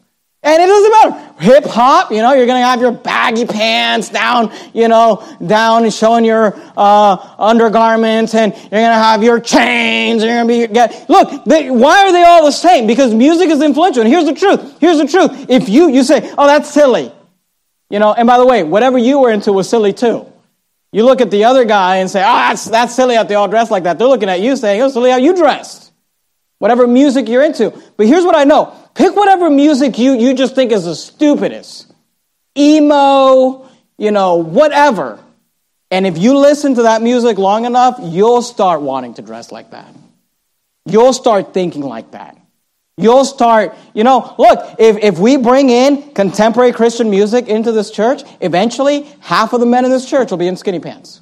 And 0.45 0.61
it 0.61 0.67
doesn't 0.67 0.91
matter. 0.91 1.33
Hip 1.39 1.65
hop, 1.65 2.11
you 2.11 2.21
know, 2.21 2.33
you're 2.33 2.45
going 2.45 2.61
to 2.61 2.65
have 2.65 2.79
your 2.79 2.91
baggy 2.91 3.45
pants 3.45 4.09
down, 4.09 4.53
you 4.75 4.87
know, 4.87 5.27
down 5.45 5.85
and 5.85 5.91
showing 5.91 6.23
your 6.23 6.53
uh, 6.77 7.35
undergarments, 7.39 8.35
and 8.35 8.53
you're 8.53 8.69
going 8.69 8.83
to 8.83 8.93
have 8.93 9.23
your 9.23 9.39
chains, 9.39 10.21
and 10.21 10.31
you're 10.31 10.67
going 10.67 10.67
to 10.67 11.07
be, 11.07 11.11
look, 11.11 11.45
they, 11.45 11.71
why 11.71 12.05
are 12.05 12.11
they 12.11 12.23
all 12.23 12.45
the 12.45 12.51
same? 12.51 12.85
Because 12.85 13.11
music 13.11 13.49
is 13.49 13.59
influential. 13.59 14.03
And 14.03 14.09
here's 14.09 14.25
the 14.25 14.35
truth. 14.35 14.79
Here's 14.79 14.99
the 14.99 15.07
truth. 15.07 15.49
If 15.49 15.67
you, 15.67 15.89
you 15.89 16.03
say, 16.03 16.31
oh, 16.37 16.45
that's 16.45 16.69
silly. 16.69 17.11
You 17.89 17.97
know, 17.97 18.13
and 18.13 18.27
by 18.27 18.37
the 18.37 18.45
way, 18.45 18.61
whatever 18.61 18.99
you 18.99 19.21
were 19.21 19.31
into 19.31 19.51
was 19.51 19.67
silly 19.67 19.93
too. 19.93 20.31
You 20.91 21.05
look 21.05 21.21
at 21.21 21.31
the 21.31 21.45
other 21.45 21.65
guy 21.65 21.97
and 21.97 22.09
say, 22.09 22.21
oh, 22.21 22.35
that's, 22.35 22.65
that's 22.65 22.95
silly 22.95 23.15
how 23.15 23.23
they 23.23 23.33
all 23.33 23.47
dress 23.47 23.71
like 23.71 23.83
that. 23.83 23.97
They're 23.97 24.07
looking 24.07 24.29
at 24.29 24.41
you 24.41 24.55
saying, 24.55 24.79
oh, 24.79 24.89
silly 24.89 25.09
how 25.09 25.17
you 25.17 25.35
dressed. 25.35 25.91
Whatever 26.59 26.85
music 26.85 27.27
you're 27.27 27.43
into. 27.43 27.73
But 27.97 28.05
here's 28.05 28.23
what 28.23 28.35
I 28.35 28.43
know. 28.43 28.75
Pick 28.95 29.15
whatever 29.15 29.49
music 29.49 29.99
you, 29.99 30.13
you 30.13 30.33
just 30.33 30.55
think 30.55 30.71
is 30.71 30.85
the 30.85 30.95
stupidest. 30.95 31.91
Emo, 32.57 33.69
you 33.97 34.11
know, 34.11 34.37
whatever. 34.37 35.19
And 35.91 36.07
if 36.07 36.17
you 36.17 36.37
listen 36.37 36.75
to 36.75 36.83
that 36.83 37.01
music 37.01 37.37
long 37.37 37.65
enough, 37.65 37.99
you'll 38.01 38.41
start 38.41 38.81
wanting 38.81 39.13
to 39.15 39.21
dress 39.21 39.51
like 39.51 39.71
that. 39.71 39.93
You'll 40.85 41.13
start 41.13 41.53
thinking 41.53 41.81
like 41.81 42.11
that. 42.11 42.37
You'll 42.97 43.25
start, 43.25 43.75
you 43.93 44.05
know, 44.05 44.33
look, 44.37 44.75
if, 44.79 44.97
if 45.03 45.19
we 45.19 45.35
bring 45.35 45.69
in 45.69 46.13
contemporary 46.13 46.71
Christian 46.71 47.09
music 47.09 47.49
into 47.49 47.73
this 47.73 47.91
church, 47.91 48.23
eventually 48.39 49.03
half 49.19 49.51
of 49.51 49.59
the 49.59 49.65
men 49.65 49.83
in 49.83 49.91
this 49.91 50.09
church 50.09 50.31
will 50.31 50.37
be 50.37 50.47
in 50.47 50.55
skinny 50.55 50.79
pants. 50.79 51.19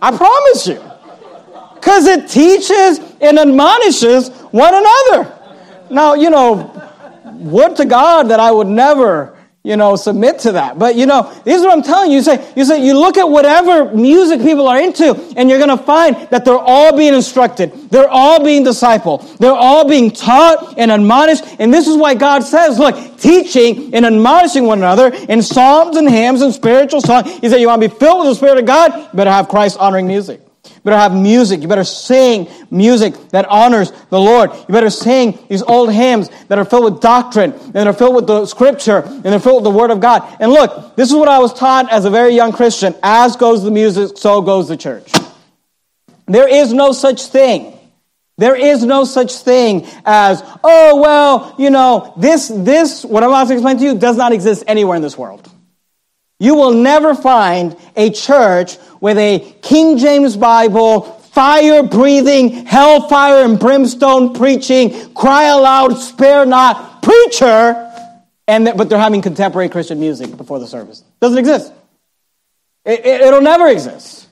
I 0.00 0.16
promise 0.16 0.68
you. 0.68 0.80
Because 1.74 2.06
it 2.06 2.28
teaches 2.28 3.00
and 3.20 3.38
admonishes 3.40 4.28
one 4.52 4.72
another. 4.72 5.41
Now, 5.92 6.14
you 6.14 6.30
know, 6.30 6.70
would 7.24 7.76
to 7.76 7.84
God 7.84 8.24
that 8.28 8.40
I 8.40 8.50
would 8.50 8.66
never, 8.66 9.36
you 9.62 9.76
know, 9.76 9.94
submit 9.94 10.40
to 10.40 10.52
that. 10.52 10.78
But 10.78 10.96
you 10.96 11.06
know, 11.06 11.32
this 11.44 11.58
is 11.58 11.62
what 11.62 11.72
I'm 11.72 11.82
telling 11.82 12.10
you. 12.10 12.16
You 12.16 12.22
say, 12.22 12.52
you 12.56 12.64
say, 12.64 12.84
you 12.84 12.98
look 12.98 13.16
at 13.16 13.28
whatever 13.28 13.94
music 13.94 14.40
people 14.40 14.66
are 14.66 14.80
into, 14.80 15.14
and 15.36 15.48
you're 15.48 15.58
going 15.58 15.76
to 15.76 15.84
find 15.84 16.16
that 16.30 16.44
they're 16.44 16.58
all 16.58 16.96
being 16.96 17.14
instructed. 17.14 17.72
They're 17.90 18.08
all 18.08 18.42
being 18.42 18.64
discipled. 18.64 19.38
They're 19.38 19.52
all 19.52 19.88
being 19.88 20.10
taught 20.10 20.78
and 20.78 20.90
admonished. 20.90 21.44
And 21.58 21.72
this 21.72 21.86
is 21.86 21.96
why 21.96 22.14
God 22.14 22.42
says, 22.42 22.78
look, 22.78 23.18
teaching 23.18 23.94
and 23.94 24.04
admonishing 24.04 24.66
one 24.66 24.78
another 24.78 25.12
in 25.28 25.42
psalms 25.42 25.96
and 25.96 26.08
hymns 26.08 26.42
and 26.42 26.52
spiritual 26.52 27.00
songs. 27.00 27.30
He 27.38 27.48
said, 27.48 27.60
you 27.60 27.68
want 27.68 27.82
to 27.82 27.88
be 27.88 27.94
filled 27.94 28.20
with 28.20 28.28
the 28.30 28.34
Spirit 28.34 28.58
of 28.58 28.66
God? 28.66 29.10
Better 29.14 29.30
have 29.30 29.48
Christ 29.48 29.78
honoring 29.78 30.06
music. 30.06 30.40
Better 30.84 30.96
have 30.96 31.14
music. 31.14 31.62
You 31.62 31.68
better 31.68 31.84
sing 31.84 32.48
music 32.70 33.14
that 33.30 33.46
honors 33.48 33.92
the 34.10 34.20
Lord. 34.20 34.50
You 34.52 34.72
better 34.72 34.90
sing 34.90 35.38
these 35.48 35.62
old 35.62 35.92
hymns 35.92 36.28
that 36.48 36.58
are 36.58 36.64
filled 36.64 36.92
with 36.92 37.00
doctrine, 37.00 37.52
and 37.74 37.88
are 37.88 37.92
filled 37.92 38.16
with 38.16 38.26
the 38.26 38.46
scripture, 38.46 39.02
and 39.04 39.24
they're 39.24 39.38
filled 39.40 39.62
with 39.62 39.72
the 39.72 39.78
word 39.78 39.90
of 39.90 40.00
God. 40.00 40.22
And 40.40 40.50
look, 40.50 40.96
this 40.96 41.08
is 41.08 41.14
what 41.14 41.28
I 41.28 41.38
was 41.38 41.52
taught 41.54 41.92
as 41.92 42.04
a 42.04 42.10
very 42.10 42.34
young 42.34 42.52
Christian. 42.52 42.94
As 43.02 43.36
goes 43.36 43.62
the 43.62 43.70
music, 43.70 44.18
so 44.18 44.40
goes 44.42 44.68
the 44.68 44.76
church. 44.76 45.12
There 46.26 46.48
is 46.48 46.72
no 46.72 46.92
such 46.92 47.26
thing. 47.26 47.78
There 48.38 48.56
is 48.56 48.82
no 48.82 49.04
such 49.04 49.34
thing 49.34 49.86
as, 50.06 50.42
oh, 50.64 51.00
well, 51.00 51.54
you 51.58 51.68
know, 51.68 52.14
this, 52.16 52.48
this, 52.48 53.04
what 53.04 53.22
I'm 53.22 53.28
about 53.28 53.48
to 53.48 53.52
explain 53.52 53.76
to 53.76 53.84
you, 53.84 53.98
does 53.98 54.16
not 54.16 54.32
exist 54.32 54.64
anywhere 54.66 54.96
in 54.96 55.02
this 55.02 55.18
world. 55.18 55.51
You 56.42 56.56
will 56.56 56.72
never 56.72 57.14
find 57.14 57.76
a 57.94 58.10
church 58.10 58.76
with 59.00 59.16
a 59.16 59.38
King 59.62 59.96
James 59.96 60.36
Bible, 60.36 61.02
fire 61.02 61.84
breathing, 61.84 62.66
hellfire 62.66 63.44
and 63.44 63.60
brimstone 63.60 64.34
preaching, 64.34 65.14
cry 65.14 65.44
aloud, 65.44 65.92
spare 65.98 66.44
not 66.44 67.00
preacher, 67.00 67.88
and 68.48 68.64
but 68.76 68.88
they're 68.88 68.98
having 68.98 69.22
contemporary 69.22 69.68
Christian 69.68 70.00
music 70.00 70.36
before 70.36 70.58
the 70.58 70.66
service. 70.66 71.04
Doesn't 71.20 71.38
exist. 71.38 71.72
It, 72.84 73.06
it, 73.06 73.20
it'll 73.20 73.40
never 73.40 73.68
exist. 73.68 74.26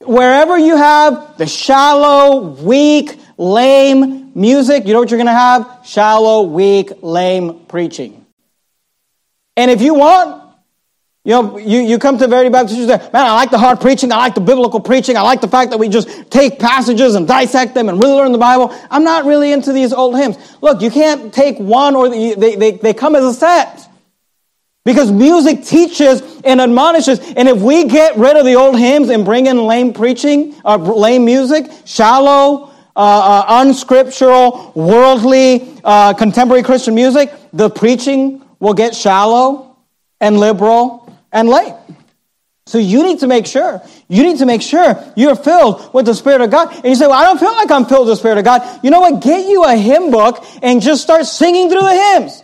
Wherever 0.00 0.56
you 0.56 0.74
have 0.74 1.36
the 1.36 1.46
shallow, 1.46 2.62
weak, 2.62 3.20
lame 3.36 4.32
music, 4.34 4.86
you 4.86 4.94
know 4.94 5.00
what 5.00 5.10
you're 5.10 5.18
going 5.18 5.26
to 5.26 5.32
have? 5.34 5.80
Shallow, 5.84 6.44
weak, 6.44 6.92
lame 7.02 7.66
preaching. 7.66 8.24
And 9.54 9.70
if 9.70 9.82
you 9.82 9.92
want 9.92 10.43
you 11.24 11.30
know, 11.30 11.56
you, 11.56 11.80
you 11.80 11.98
come 11.98 12.18
to 12.18 12.28
Verity 12.28 12.50
Baptist 12.50 12.76
church, 12.76 13.00
man, 13.12 13.24
I 13.24 13.32
like 13.32 13.50
the 13.50 13.58
hard 13.58 13.80
preaching. 13.80 14.12
I 14.12 14.16
like 14.16 14.34
the 14.34 14.42
biblical 14.42 14.78
preaching. 14.78 15.16
I 15.16 15.22
like 15.22 15.40
the 15.40 15.48
fact 15.48 15.70
that 15.70 15.78
we 15.78 15.88
just 15.88 16.30
take 16.30 16.58
passages 16.58 17.14
and 17.14 17.26
dissect 17.26 17.72
them 17.72 17.88
and 17.88 17.98
really 17.98 18.12
learn 18.12 18.32
the 18.32 18.38
Bible. 18.38 18.76
I'm 18.90 19.04
not 19.04 19.24
really 19.24 19.50
into 19.50 19.72
these 19.72 19.94
old 19.94 20.16
hymns. 20.16 20.36
Look, 20.60 20.82
you 20.82 20.90
can't 20.90 21.32
take 21.32 21.58
one 21.58 21.96
or 21.96 22.10
the, 22.10 22.34
they, 22.34 22.56
they, 22.56 22.70
they 22.72 22.92
come 22.92 23.16
as 23.16 23.24
a 23.24 23.32
set. 23.32 23.88
Because 24.84 25.10
music 25.10 25.64
teaches 25.64 26.20
and 26.44 26.60
admonishes. 26.60 27.18
And 27.20 27.48
if 27.48 27.62
we 27.62 27.84
get 27.84 28.18
rid 28.18 28.36
of 28.36 28.44
the 28.44 28.56
old 28.56 28.78
hymns 28.78 29.08
and 29.08 29.24
bring 29.24 29.46
in 29.46 29.64
lame 29.64 29.94
preaching, 29.94 30.54
or 30.62 30.74
uh, 30.74 30.76
lame 30.76 31.24
music, 31.24 31.70
shallow, 31.86 32.70
uh, 32.94 32.98
uh, 32.98 33.62
unscriptural, 33.62 34.72
worldly, 34.74 35.72
uh, 35.84 36.12
contemporary 36.12 36.62
Christian 36.62 36.94
music, 36.94 37.32
the 37.54 37.70
preaching 37.70 38.44
will 38.60 38.74
get 38.74 38.94
shallow 38.94 39.78
and 40.20 40.38
liberal 40.38 41.03
and 41.34 41.48
late. 41.48 41.74
So 42.66 42.78
you 42.78 43.02
need 43.02 43.18
to 43.18 43.26
make 43.26 43.44
sure, 43.44 43.82
you 44.08 44.22
need 44.22 44.38
to 44.38 44.46
make 44.46 44.62
sure 44.62 44.96
you're 45.16 45.36
filled 45.36 45.92
with 45.92 46.06
the 46.06 46.14
Spirit 46.14 46.40
of 46.40 46.50
God. 46.50 46.74
And 46.74 46.86
you 46.86 46.94
say, 46.94 47.06
well, 47.06 47.20
I 47.20 47.24
don't 47.24 47.38
feel 47.38 47.52
like 47.52 47.70
I'm 47.70 47.84
filled 47.84 48.06
with 48.06 48.16
the 48.16 48.16
Spirit 48.16 48.38
of 48.38 48.44
God. 48.44 48.80
You 48.82 48.90
know 48.90 49.00
what? 49.00 49.22
Get 49.22 49.46
you 49.46 49.64
a 49.64 49.76
hymn 49.76 50.10
book 50.10 50.42
and 50.62 50.80
just 50.80 51.02
start 51.02 51.26
singing 51.26 51.68
through 51.68 51.82
the 51.82 51.92
hymns. 51.92 52.42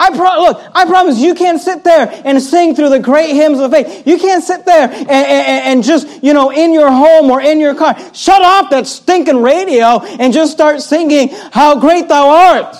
I 0.00 0.08
pro- 0.16 0.40
look, 0.40 0.60
I 0.74 0.86
promise 0.86 1.18
you 1.18 1.34
can't 1.34 1.60
sit 1.60 1.84
there 1.84 2.10
and 2.24 2.40
sing 2.42 2.74
through 2.74 2.88
the 2.88 2.98
great 2.98 3.34
hymns 3.34 3.60
of 3.60 3.70
faith. 3.70 4.06
You 4.06 4.18
can't 4.18 4.42
sit 4.42 4.64
there 4.64 4.88
and, 4.88 5.08
and, 5.08 5.08
and, 5.10 5.84
just, 5.84 6.24
you 6.24 6.32
know, 6.32 6.50
in 6.50 6.72
your 6.72 6.90
home 6.90 7.30
or 7.30 7.40
in 7.40 7.60
your 7.60 7.74
car, 7.74 7.96
shut 8.14 8.42
off 8.42 8.70
that 8.70 8.86
stinking 8.86 9.42
radio 9.42 10.00
and 10.00 10.32
just 10.32 10.50
start 10.50 10.80
singing, 10.80 11.28
How 11.52 11.78
Great 11.78 12.08
Thou 12.08 12.28
Art. 12.30 12.76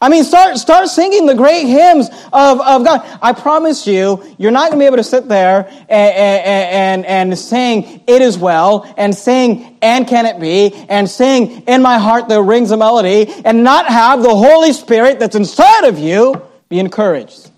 I 0.00 0.08
mean, 0.08 0.24
start, 0.24 0.58
start 0.58 0.88
singing 0.88 1.24
the 1.24 1.34
great 1.34 1.66
hymns 1.66 2.08
of, 2.32 2.60
of 2.60 2.84
God. 2.84 3.18
I 3.22 3.32
promise 3.32 3.86
you, 3.86 4.22
you're 4.38 4.50
not 4.50 4.70
going 4.70 4.78
to 4.78 4.82
be 4.82 4.86
able 4.86 4.98
to 4.98 5.04
sit 5.04 5.28
there 5.28 5.66
and, 5.88 7.06
and, 7.06 7.06
and 7.06 7.38
sing, 7.38 8.02
It 8.06 8.20
is 8.20 8.36
well, 8.36 8.92
and 8.98 9.14
sing, 9.14 9.78
And 9.80 10.06
can 10.06 10.26
it 10.26 10.38
be, 10.40 10.74
and 10.88 11.08
sing, 11.08 11.62
In 11.62 11.80
my 11.80 11.98
heart 11.98 12.28
there 12.28 12.42
rings 12.42 12.70
a 12.70 12.76
melody, 12.76 13.32
and 13.44 13.64
not 13.64 13.86
have 13.86 14.22
the 14.22 14.34
Holy 14.34 14.72
Spirit 14.72 15.20
that's 15.20 15.36
inside 15.36 15.84
of 15.84 15.98
you 15.98 16.42
be 16.68 16.80
encouraged. 16.80 17.50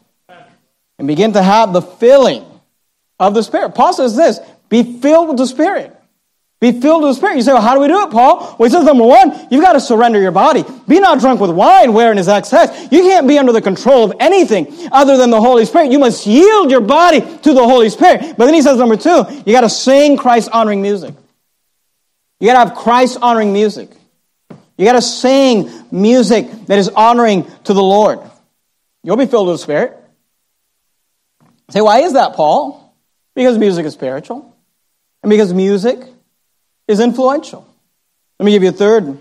And 0.98 1.08
begin 1.08 1.32
to 1.32 1.42
have 1.42 1.72
the 1.72 1.82
filling 1.82 2.44
of 3.18 3.34
the 3.34 3.42
Spirit. 3.42 3.74
Paul 3.74 3.92
says 3.92 4.14
this 4.14 4.40
be 4.68 5.00
filled 5.00 5.28
with 5.28 5.38
the 5.38 5.46
Spirit. 5.46 5.95
Be 6.58 6.72
filled 6.72 7.02
with 7.02 7.10
the 7.10 7.14
Spirit. 7.14 7.36
You 7.36 7.42
say, 7.42 7.52
well, 7.52 7.60
how 7.60 7.74
do 7.74 7.80
we 7.80 7.88
do 7.88 8.00
it, 8.02 8.10
Paul? 8.10 8.56
Well, 8.58 8.66
he 8.66 8.72
says, 8.72 8.84
number 8.84 9.04
one, 9.04 9.48
you've 9.50 9.62
got 9.62 9.74
to 9.74 9.80
surrender 9.80 10.18
your 10.18 10.30
body. 10.30 10.64
Be 10.88 11.00
not 11.00 11.20
drunk 11.20 11.38
with 11.38 11.50
wine 11.50 11.92
wherein 11.92 12.16
is 12.16 12.28
excess. 12.28 12.90
You 12.90 13.02
can't 13.02 13.28
be 13.28 13.38
under 13.38 13.52
the 13.52 13.60
control 13.60 14.04
of 14.04 14.16
anything 14.20 14.88
other 14.90 15.18
than 15.18 15.28
the 15.28 15.40
Holy 15.40 15.66
Spirit. 15.66 15.92
You 15.92 15.98
must 15.98 16.26
yield 16.26 16.70
your 16.70 16.80
body 16.80 17.20
to 17.20 17.52
the 17.52 17.62
Holy 17.62 17.90
Spirit. 17.90 18.36
But 18.38 18.46
then 18.46 18.54
he 18.54 18.62
says, 18.62 18.78
number 18.78 18.96
two, 18.96 19.24
you 19.44 19.52
got 19.52 19.60
to 19.62 19.68
sing 19.68 20.16
Christ 20.16 20.48
honoring 20.50 20.80
music. 20.80 21.14
You 22.40 22.48
got 22.48 22.64
to 22.64 22.70
have 22.70 22.78
Christ 22.78 23.18
honoring 23.20 23.52
music. 23.52 23.90
You 24.78 24.86
got 24.86 24.92
to 24.92 25.02
sing 25.02 25.70
music 25.90 26.50
that 26.66 26.78
is 26.78 26.88
honoring 26.88 27.50
to 27.64 27.74
the 27.74 27.82
Lord. 27.82 28.20
You'll 29.02 29.16
be 29.18 29.26
filled 29.26 29.48
with 29.48 29.56
the 29.56 29.62
Spirit. 29.62 29.96
Say, 31.68 31.82
why 31.82 32.00
is 32.00 32.14
that, 32.14 32.34
Paul? 32.34 32.94
Because 33.34 33.58
music 33.58 33.84
is 33.84 33.92
spiritual. 33.92 34.56
And 35.22 35.28
because 35.28 35.52
music 35.52 35.98
is 36.88 37.00
influential. 37.00 37.66
Let 38.38 38.46
me 38.46 38.52
give 38.52 38.62
you 38.62 38.70
a 38.70 38.72
third. 38.72 39.18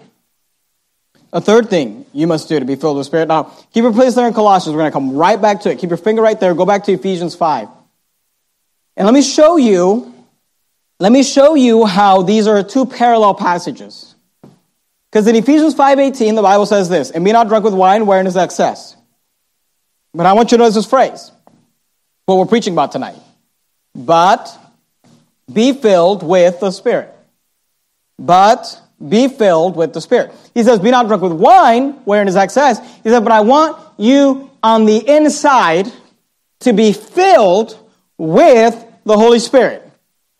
A 1.34 1.41
third 1.41 1.69
thing 1.69 2.06
you 2.13 2.28
must 2.28 2.47
do 2.47 2.60
to 2.60 2.65
be 2.65 2.75
filled 2.75 2.97
with 2.97 3.08
Spirit. 3.08 3.28
Now, 3.28 3.43
keep 3.73 3.84
your 3.84 3.91
place 3.91 4.15
there 4.15 4.28
in 4.28 4.34
Colossians. 4.34 4.73
We're 4.73 4.84
going 4.84 4.91
to 4.91 4.93
come 4.93 5.15
right 5.15 5.41
back 5.41 5.62
to 5.62 5.71
it. 5.71 5.80
Keep 5.80 5.89
your 5.89 5.97
finger 5.97 6.21
right 6.21 6.39
there. 6.39 6.54
Go 6.54 6.65
back 6.65 6.86
to 6.86 6.93
Ephesians 6.93 7.36
5. 7.36 7.67
And 8.95 9.06
let 9.06 9.13
me 9.13 9.21
show 9.21 9.58
you, 9.58 10.13
let 10.99 11.12
me 11.12 11.23
show 11.23 11.56
you 11.56 11.86
how 11.86 12.21
these 12.21 12.47
are 12.47 12.63
two 12.63 12.86
parallel 12.86 13.34
passages. 13.34 14.15
Because 15.12 15.28
in 15.28 15.36
Ephesians 15.36 15.75
5.18, 15.75 16.36
the 16.36 16.41
Bible 16.41 16.65
says 16.65 16.88
this, 16.88 17.12
And 17.12 17.25
be 17.25 17.32
not 17.32 17.47
drunk 17.47 17.65
with 17.65 17.73
wine 17.73 18.06
wherein 18.06 18.28
is 18.28 18.38
excess. 18.38 18.95
But 20.13 20.25
I 20.25 20.34
want 20.34 20.51
you 20.51 20.58
to 20.58 20.63
notice 20.63 20.75
this 20.75 20.86
phrase, 20.86 21.32
what 22.25 22.38
we're 22.38 22.45
preaching 22.45 22.73
about 22.73 22.93
tonight. 22.93 23.17
But 23.93 24.58
be 25.51 25.73
filled 25.73 26.23
with 26.23 26.60
the 26.62 26.71
Spirit 26.71 27.14
but 28.17 28.82
be 29.08 29.28
filled 29.28 29.75
with 29.75 29.93
the 29.93 30.01
Spirit. 30.01 30.34
He 30.54 30.63
says, 30.63 30.80
be 30.80 30.91
not 30.91 31.08
drunk 31.08 31.21
with 31.21 31.34
wine, 31.34 31.91
wherein 32.06 32.28
is 32.28 32.36
excess. 32.36 32.80
He 33.04 33.10
said, 33.10 33.23
but 33.23 33.32
I 33.32 33.41
want 33.41 33.78
you 33.97 34.49
on 34.63 34.86
the 34.86 34.97
inside 34.97 35.91
to 36.62 36.73
be 36.73 36.93
filled 36.93 37.78
with 38.17 38.86
the 39.04 39.17
Holy 39.17 39.39
Spirit. 39.39 39.82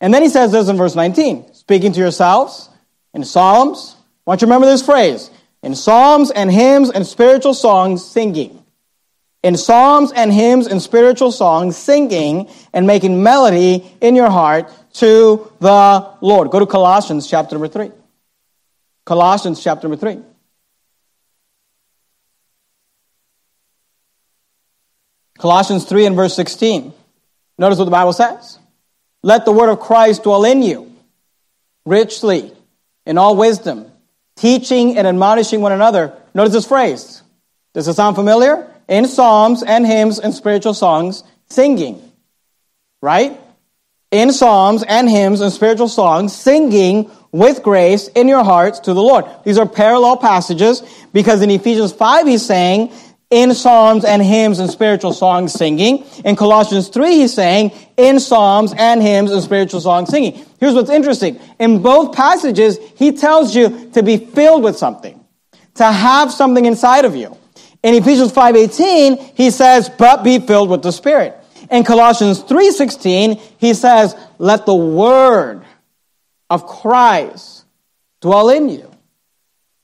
And 0.00 0.12
then 0.12 0.22
he 0.22 0.28
says 0.28 0.52
this 0.52 0.68
in 0.68 0.76
verse 0.76 0.94
19, 0.94 1.54
speaking 1.54 1.92
to 1.92 2.00
yourselves 2.00 2.68
in 3.14 3.24
Psalms. 3.24 3.96
I 4.26 4.30
want 4.30 4.40
you 4.40 4.46
to 4.46 4.50
remember 4.50 4.66
this 4.66 4.84
phrase. 4.84 5.30
In 5.62 5.74
psalms 5.74 6.30
and 6.30 6.50
hymns 6.50 6.90
and 6.90 7.06
spiritual 7.06 7.54
songs, 7.54 8.04
singing. 8.04 8.62
In 9.42 9.56
psalms 9.56 10.12
and 10.12 10.32
hymns 10.32 10.66
and 10.66 10.82
spiritual 10.82 11.32
songs, 11.32 11.76
singing 11.76 12.48
and 12.72 12.86
making 12.86 13.22
melody 13.22 13.94
in 14.00 14.16
your 14.16 14.30
heart 14.30 14.72
to 15.00 15.52
the 15.60 16.10
Lord. 16.20 16.50
Go 16.50 16.58
to 16.58 16.66
Colossians 16.66 17.28
chapter 17.28 17.54
number 17.54 17.68
3. 17.68 17.90
Colossians 19.04 19.62
chapter 19.62 19.88
number 19.88 20.00
3. 20.00 20.22
Colossians 25.38 25.84
3 25.84 26.06
and 26.06 26.16
verse 26.16 26.34
16. 26.34 26.92
Notice 27.58 27.78
what 27.78 27.84
the 27.84 27.90
Bible 27.90 28.12
says. 28.12 28.58
Let 29.22 29.44
the 29.44 29.52
word 29.52 29.70
of 29.70 29.80
Christ 29.80 30.22
dwell 30.22 30.44
in 30.44 30.62
you 30.62 30.92
richly 31.84 32.52
in 33.04 33.18
all 33.18 33.36
wisdom, 33.36 33.90
teaching 34.36 34.98
and 34.98 35.06
admonishing 35.06 35.60
one 35.60 35.72
another. 35.72 36.12
Notice 36.34 36.52
this 36.52 36.66
phrase. 36.66 37.22
Does 37.72 37.88
it 37.88 37.94
sound 37.94 38.16
familiar? 38.16 38.70
In 38.88 39.06
psalms 39.06 39.62
and 39.62 39.86
hymns 39.86 40.18
and 40.18 40.34
spiritual 40.34 40.74
songs, 40.74 41.22
singing. 41.48 42.02
Right? 43.00 43.38
In 44.16 44.32
psalms 44.32 44.82
and 44.82 45.10
hymns 45.10 45.42
and 45.42 45.52
spiritual 45.52 45.88
songs, 45.88 46.34
singing 46.34 47.10
with 47.32 47.62
grace 47.62 48.08
in 48.08 48.28
your 48.28 48.42
hearts 48.42 48.80
to 48.80 48.94
the 48.94 49.02
Lord. 49.02 49.26
These 49.44 49.58
are 49.58 49.68
parallel 49.68 50.16
passages 50.16 50.82
because 51.12 51.42
in 51.42 51.50
Ephesians 51.50 51.92
5 51.92 52.26
he's 52.26 52.44
saying 52.44 52.92
in 53.28 53.52
psalms 53.52 54.06
and 54.06 54.22
hymns 54.22 54.58
and 54.58 54.70
spiritual 54.70 55.12
songs 55.12 55.52
singing. 55.52 56.02
In 56.24 56.34
Colossians 56.34 56.88
3 56.88 57.10
he's 57.16 57.34
saying 57.34 57.72
in 57.98 58.18
psalms 58.18 58.72
and 58.78 59.02
hymns 59.02 59.32
and 59.32 59.42
spiritual 59.42 59.82
songs 59.82 60.08
singing. 60.08 60.42
Here's 60.58 60.72
what's 60.72 60.88
interesting. 60.88 61.38
In 61.58 61.82
both 61.82 62.16
passages 62.16 62.78
he 62.96 63.12
tells 63.12 63.54
you 63.54 63.90
to 63.90 64.02
be 64.02 64.16
filled 64.16 64.62
with 64.62 64.78
something, 64.78 65.22
to 65.74 65.84
have 65.84 66.32
something 66.32 66.64
inside 66.64 67.04
of 67.04 67.14
you. 67.14 67.36
In 67.82 67.94
Ephesians 67.94 68.32
5:18 68.32 69.18
he 69.34 69.50
says, 69.50 69.90
"But 69.90 70.24
be 70.24 70.38
filled 70.38 70.70
with 70.70 70.80
the 70.80 70.92
Spirit." 70.92 71.38
In 71.70 71.84
Colossians 71.84 72.42
3:16, 72.42 73.40
he 73.58 73.74
says, 73.74 74.14
"Let 74.38 74.66
the 74.66 74.74
word 74.74 75.62
of 76.48 76.66
Christ 76.66 77.64
dwell 78.20 78.48
in 78.50 78.68
you." 78.68 78.90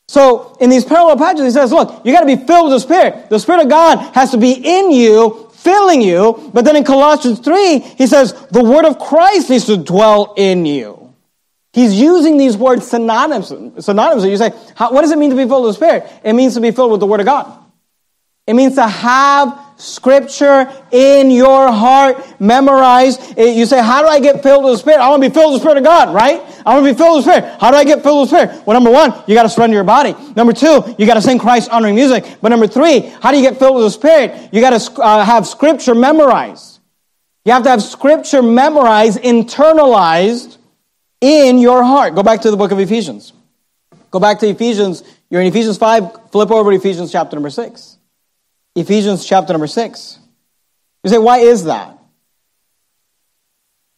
So, 0.09 0.59
in 0.61 0.69
these 0.69 0.85
parallel 0.85 1.17
passages, 1.17 1.47
he 1.47 1.51
says, 1.53 1.73
look, 1.73 2.05
you 2.05 2.13
got 2.13 2.21
to 2.21 2.27
be 2.27 2.37
filled 2.37 2.71
with 2.71 2.75
the 2.75 2.81
Spirit. 2.81 3.31
The 3.31 3.39
Spirit 3.39 3.63
of 3.63 3.71
God 3.71 3.97
has 4.15 4.33
to 4.33 4.37
be 4.37 4.53
in 4.53 4.91
you, 4.91 5.51
filling 5.55 6.03
you. 6.03 6.51
But 6.53 6.67
then 6.67 6.77
in 6.77 6.85
Colossians 6.85 7.39
3, 7.39 7.79
he 7.79 8.07
says, 8.07 8.35
the 8.51 8.63
word 8.63 8.85
of 8.85 8.99
Christ 8.99 9.49
needs 9.49 9.65
to 9.67 9.79
dwell 9.79 10.35
in 10.37 10.67
you. 10.67 11.15
He's 11.73 11.99
using 11.99 12.37
these 12.37 12.59
words 12.59 12.93
synonymously. 12.93 14.31
You 14.31 14.37
say, 14.37 14.51
what 14.51 15.01
does 15.01 15.13
it 15.13 15.19
mean 15.19 15.31
to 15.31 15.37
be 15.37 15.47
filled 15.47 15.65
with 15.65 15.71
the 15.71 15.77
Spirit? 15.77 16.07
It 16.23 16.35
means 16.35 16.53
to 16.55 16.61
be 16.61 16.73
filled 16.73 16.91
with 16.91 17.01
the 17.01 17.07
Word 17.07 17.21
of 17.21 17.27
God. 17.27 17.51
It 18.47 18.55
means 18.55 18.75
to 18.75 18.87
have 18.87 19.59
scripture 19.77 20.71
in 20.91 21.31
your 21.31 21.71
heart 21.71 22.41
memorized. 22.41 23.39
You 23.39 23.67
say, 23.67 23.81
how 23.83 24.03
do 24.03 24.09
I 24.09 24.19
get 24.19 24.43
filled 24.43 24.65
with 24.65 24.75
the 24.75 24.79
Spirit? 24.79 25.01
I 25.01 25.09
want 25.09 25.23
to 25.23 25.29
be 25.29 25.35
filled 25.35 25.53
with 25.53 25.63
the 25.63 25.65
Spirit 25.65 25.79
of 25.79 25.85
God, 25.85 26.13
right? 26.13 26.41
I 26.67 26.75
want 26.75 26.87
to 26.87 26.93
be 26.93 26.99
filled 26.99 27.17
with 27.17 27.25
the 27.25 27.33
Spirit. 27.33 27.61
How 27.61 27.71
do 27.71 27.77
I 27.77 27.85
get 27.85 28.03
filled 28.03 28.23
with 28.23 28.31
the 28.31 28.37
Spirit? 28.37 28.67
Well, 28.67 28.75
number 28.75 28.91
one, 28.91 29.13
you 29.29 29.35
got 29.35 29.45
to 29.45 29.49
surrender 29.49 29.77
your 29.77 29.85
body. 29.85 30.15
Number 30.35 30.53
two, 30.53 30.95
you 30.99 31.07
got 31.07 31.15
to 31.15 31.23
sing 31.23 31.39
Christ 31.39 31.71
honoring 31.71 31.95
music. 31.95 32.25
But 32.41 32.49
number 32.49 32.67
three, 32.67 33.01
how 33.21 33.31
do 33.31 33.37
you 33.37 33.49
get 33.49 33.59
filled 33.59 33.77
with 33.77 33.85
the 33.85 33.91
Spirit? 33.91 34.53
You 34.53 34.61
got 34.61 34.79
to 34.79 35.03
uh, 35.03 35.25
have 35.25 35.47
scripture 35.47 35.95
memorized. 35.95 36.81
You 37.45 37.53
have 37.53 37.63
to 37.65 37.71
have 37.71 37.83
scripture 37.83 38.43
memorized, 38.43 39.21
internalized 39.21 40.59
in 41.21 41.59
your 41.59 41.85
heart. 41.85 42.17
Go 42.17 42.23
back 42.25 42.41
to 42.43 42.51
the 42.51 42.57
book 42.57 42.73
of 42.73 42.81
Ephesians. 42.81 43.33
Go 44.11 44.19
back 44.19 44.41
to 44.41 44.49
Ephesians. 44.49 45.05
You're 45.31 45.41
in 45.41 45.47
Ephesians 45.47 45.79
5. 45.79 46.31
Flip 46.33 46.51
over 46.51 46.71
to 46.73 46.77
Ephesians 46.77 47.11
chapter 47.11 47.37
number 47.37 47.51
6. 47.51 47.99
Ephesians 48.75 49.25
chapter 49.25 49.53
number 49.53 49.67
6. 49.67 50.19
You 51.05 51.11
say, 51.11 51.19
why 51.19 51.39
is 51.39 51.65
that? 51.65 51.99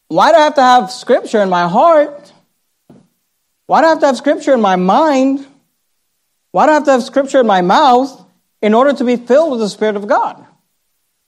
Why 0.07 0.31
do 0.31 0.37
I 0.37 0.41
have 0.41 0.55
to 0.55 0.61
have 0.61 0.91
scripture 0.91 1.41
in 1.41 1.49
my 1.49 1.67
heart? 1.67 2.31
Why 3.67 3.81
do 3.81 3.87
I 3.87 3.89
have 3.89 3.99
to 4.01 4.05
have 4.07 4.17
scripture 4.17 4.53
in 4.53 4.61
my 4.61 4.75
mind? 4.75 5.45
Why 6.51 6.65
do 6.65 6.71
I 6.71 6.73
have 6.75 6.85
to 6.85 6.91
have 6.91 7.03
scripture 7.03 7.39
in 7.39 7.47
my 7.47 7.61
mouth 7.61 8.25
in 8.61 8.73
order 8.73 8.93
to 8.93 9.03
be 9.03 9.15
filled 9.15 9.51
with 9.51 9.59
the 9.59 9.69
Spirit 9.69 9.95
of 9.95 10.07
God? 10.07 10.45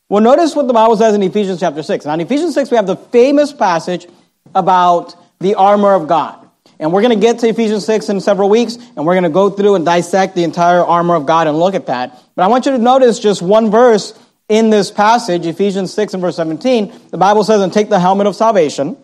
Well, 0.09 0.23
notice 0.23 0.55
what 0.55 0.67
the 0.67 0.73
Bible 0.73 0.95
says 0.95 1.15
in 1.15 1.23
Ephesians 1.23 1.59
chapter 1.59 1.83
6. 1.83 2.05
Now, 2.05 2.13
in 2.13 2.21
Ephesians 2.21 2.53
6, 2.53 2.71
we 2.71 2.77
have 2.77 2.87
the 2.87 2.95
famous 2.95 3.51
passage 3.51 4.07
about 4.55 5.15
the 5.39 5.55
armor 5.55 5.93
of 5.93 6.07
God. 6.07 6.46
And 6.79 6.93
we're 6.93 7.01
going 7.01 7.19
to 7.19 7.25
get 7.25 7.39
to 7.39 7.47
Ephesians 7.47 7.85
6 7.85 8.09
in 8.09 8.21
several 8.21 8.49
weeks, 8.49 8.75
and 8.75 9.05
we're 9.05 9.15
going 9.15 9.23
to 9.23 9.29
go 9.29 9.49
through 9.49 9.75
and 9.75 9.85
dissect 9.85 10.35
the 10.35 10.43
entire 10.43 10.85
armor 10.85 11.15
of 11.15 11.25
God 11.25 11.47
and 11.47 11.57
look 11.57 11.73
at 11.73 11.87
that. 11.87 12.21
But 12.35 12.43
I 12.43 12.47
want 12.47 12.65
you 12.65 12.71
to 12.71 12.77
notice 12.77 13.19
just 13.19 13.41
one 13.41 13.71
verse 13.71 14.17
in 14.47 14.69
this 14.69 14.91
passage, 14.91 15.45
Ephesians 15.45 15.93
6 15.93 16.13
and 16.13 16.21
verse 16.21 16.35
17. 16.35 16.93
The 17.09 17.17
Bible 17.17 17.43
says, 17.43 17.61
and 17.61 17.73
take 17.73 17.89
the 17.89 17.99
helmet 17.99 18.27
of 18.27 18.35
salvation. 18.35 18.95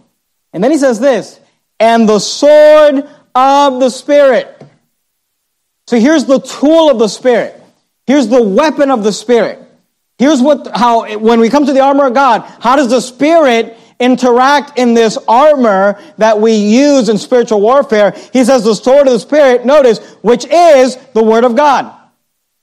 And 0.53 0.63
then 0.63 0.71
he 0.71 0.77
says 0.77 0.99
this, 0.99 1.39
and 1.79 2.07
the 2.07 2.19
sword 2.19 3.09
of 3.35 3.79
the 3.79 3.89
Spirit. 3.89 4.63
So 5.87 5.99
here's 5.99 6.25
the 6.25 6.39
tool 6.39 6.89
of 6.89 6.99
the 6.99 7.07
Spirit. 7.07 7.59
Here's 8.05 8.27
the 8.27 8.41
weapon 8.41 8.91
of 8.91 9.03
the 9.03 9.11
Spirit. 9.11 9.59
Here's 10.17 10.41
what, 10.41 10.69
how, 10.75 11.17
when 11.17 11.39
we 11.39 11.49
come 11.49 11.65
to 11.65 11.73
the 11.73 11.81
armor 11.81 12.05
of 12.05 12.13
God, 12.13 12.41
how 12.59 12.75
does 12.75 12.89
the 12.89 13.01
Spirit 13.01 13.77
interact 13.99 14.77
in 14.77 14.93
this 14.93 15.17
armor 15.27 16.01
that 16.17 16.39
we 16.39 16.53
use 16.53 17.09
in 17.09 17.17
spiritual 17.17 17.61
warfare. 17.61 18.11
He 18.31 18.43
says 18.43 18.63
the 18.63 18.75
sword 18.75 19.07
of 19.07 19.13
the 19.13 19.19
Spirit, 19.19 19.65
notice, 19.65 19.99
which 20.21 20.45
is 20.45 20.97
the 21.13 21.23
Word 21.23 21.43
of 21.43 21.55
God. 21.55 21.93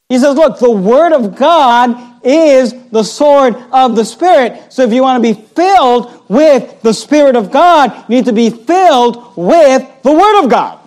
He 0.09 0.19
says, 0.19 0.35
look, 0.35 0.59
the 0.59 0.71
Word 0.71 1.12
of 1.12 1.37
God 1.37 2.25
is 2.25 2.75
the 2.90 3.05
sword 3.05 3.55
of 3.73 3.97
the 3.97 4.05
Spirit. 4.05 4.73
So 4.73 4.83
if 4.83 4.93
you 4.93 5.03
want 5.03 5.23
to 5.23 5.35
be 5.35 5.40
filled 5.40 6.29
with 6.29 6.83
the 6.83 6.93
Spirit 6.93 7.37
of 7.37 7.51
God, 7.51 7.93
you 8.09 8.16
need 8.16 8.25
to 8.27 8.33
be 8.33 8.51
filled 8.51 9.37
with 9.37 9.88
the 10.03 10.12
Word 10.12 10.45
of 10.45 10.51
God. 10.51 10.81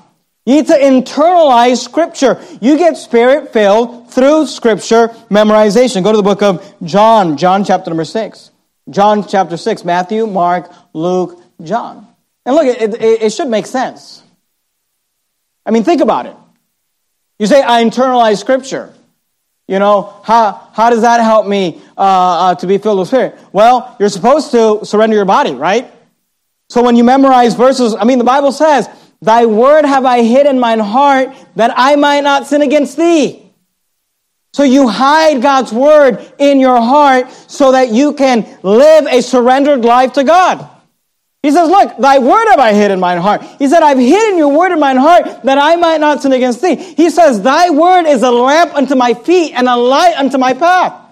You 0.46 0.56
need 0.56 0.68
to 0.68 0.74
internalize 0.74 1.78
Scripture. 1.78 2.44
You 2.60 2.78
get 2.78 2.98
Spirit 2.98 3.54
filled 3.54 4.12
through 4.12 4.48
Scripture 4.48 5.08
memorization. 5.30 6.04
Go 6.04 6.12
to 6.12 6.18
the 6.18 6.24
book 6.24 6.42
of 6.42 6.76
John, 6.84 7.38
John 7.38 7.64
chapter 7.64 7.90
number 7.90 8.04
6. 8.04 8.52
John 8.90 9.28
chapter 9.28 9.58
6, 9.58 9.86
Matthew, 9.86 10.28
Mark, 10.28 10.72
Luke, 10.94 11.42
John. 11.62 12.08
And 12.46 12.56
look, 12.56 12.66
it, 12.66 12.94
it, 12.96 13.22
it 13.24 13.34
should 13.34 13.48
make 13.48 13.66
sense. 13.66 14.22
I 15.66 15.72
mean, 15.72 15.84
think 15.84 16.02
about 16.02 16.26
it. 16.26 16.36
You 17.40 17.48
say, 17.48 17.64
I 17.64 17.84
internalize 17.84 18.40
Scripture. 18.40 18.94
You 19.68 19.80
know, 19.80 20.14
how, 20.24 20.70
how 20.74 20.90
does 20.90 21.02
that 21.02 21.22
help 21.22 21.48
me 21.48 21.82
uh, 21.98 22.02
uh, 22.02 22.56
to 22.56 22.68
be 22.68 22.78
filled 22.78 23.00
with 23.00 23.08
Spirit? 23.08 23.40
Well, 23.54 23.96
you're 24.00 24.10
supposed 24.10 24.52
to 24.52 24.86
surrender 24.86 25.16
your 25.16 25.26
body, 25.26 25.54
right? 25.54 25.90
So 26.70 26.84
when 26.84 26.96
you 26.96 27.04
memorize 27.04 27.56
verses, 27.56 27.96
I 27.96 28.04
mean, 28.04 28.18
the 28.18 28.26
Bible 28.26 28.52
says, 28.52 28.90
Thy 29.22 29.46
word 29.46 29.86
have 29.86 30.04
I 30.04 30.22
hid 30.22 30.48
in 30.48 30.60
mine 30.60 30.80
heart 30.80 31.34
that 31.56 31.72
I 31.76 31.96
might 31.96 32.24
not 32.24 32.46
sin 32.46 32.62
against 32.62 32.98
thee. 32.98 33.43
So 34.54 34.64
you 34.64 34.88
hide 34.88 35.42
God's 35.42 35.74
word 35.74 36.32
in 36.38 36.60
your 36.60 36.80
heart 36.80 37.32
so 37.48 37.72
that 37.72 37.90
you 37.90 38.14
can 38.14 38.48
live 38.62 39.08
a 39.08 39.22
surrendered 39.22 39.84
life 39.84 40.14
to 40.14 40.24
God. 40.24 40.70
He 41.42 41.52
says, 41.52 41.68
Look, 41.68 41.98
thy 41.98 42.20
word 42.20 42.48
have 42.50 42.60
I 42.60 42.74
hid 42.74 42.92
in 42.92 43.00
mine 43.00 43.18
heart. 43.18 43.44
He 43.60 43.68
said, 43.68 43.84
I've 43.84 43.98
hidden 43.98 44.38
your 44.38 44.56
word 44.58 44.72
in 44.72 44.80
mine 44.80 44.98
heart 44.98 45.44
that 45.44 45.58
I 45.58 45.76
might 45.76 46.00
not 46.00 46.22
sin 46.22 46.32
against 46.32 46.62
thee. 46.62 46.76
He 46.76 47.10
says, 47.10 47.42
Thy 47.42 47.72
word 47.72 48.06
is 48.06 48.24
a 48.24 48.32
lamp 48.32 48.76
unto 48.76 48.96
my 48.96 49.14
feet 49.14 49.54
and 49.54 49.68
a 49.68 49.76
light 49.76 50.16
unto 50.18 50.38
my 50.38 50.54
path. 50.54 51.03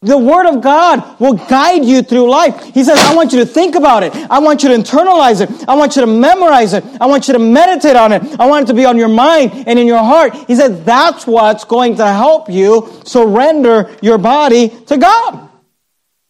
The 0.00 0.16
Word 0.16 0.46
of 0.46 0.62
God 0.62 1.18
will 1.20 1.32
guide 1.32 1.84
you 1.84 2.02
through 2.02 2.30
life. 2.30 2.72
He 2.72 2.84
says, 2.84 3.00
I 3.00 3.16
want 3.16 3.32
you 3.32 3.40
to 3.40 3.46
think 3.46 3.74
about 3.74 4.04
it. 4.04 4.14
I 4.30 4.38
want 4.38 4.62
you 4.62 4.68
to 4.68 4.76
internalize 4.76 5.40
it. 5.40 5.68
I 5.68 5.74
want 5.74 5.96
you 5.96 6.02
to 6.02 6.06
memorize 6.06 6.72
it. 6.72 6.84
I 7.00 7.06
want 7.06 7.26
you 7.26 7.34
to 7.34 7.40
meditate 7.40 7.96
on 7.96 8.12
it. 8.12 8.22
I 8.38 8.46
want 8.46 8.64
it 8.64 8.66
to 8.68 8.74
be 8.74 8.84
on 8.84 8.96
your 8.96 9.08
mind 9.08 9.64
and 9.66 9.76
in 9.76 9.88
your 9.88 9.98
heart. 9.98 10.34
He 10.46 10.54
said, 10.54 10.84
that's 10.84 11.26
what's 11.26 11.64
going 11.64 11.96
to 11.96 12.06
help 12.06 12.48
you 12.48 12.88
surrender 13.04 13.96
your 14.00 14.18
body 14.18 14.68
to 14.86 14.96
God. 14.98 15.48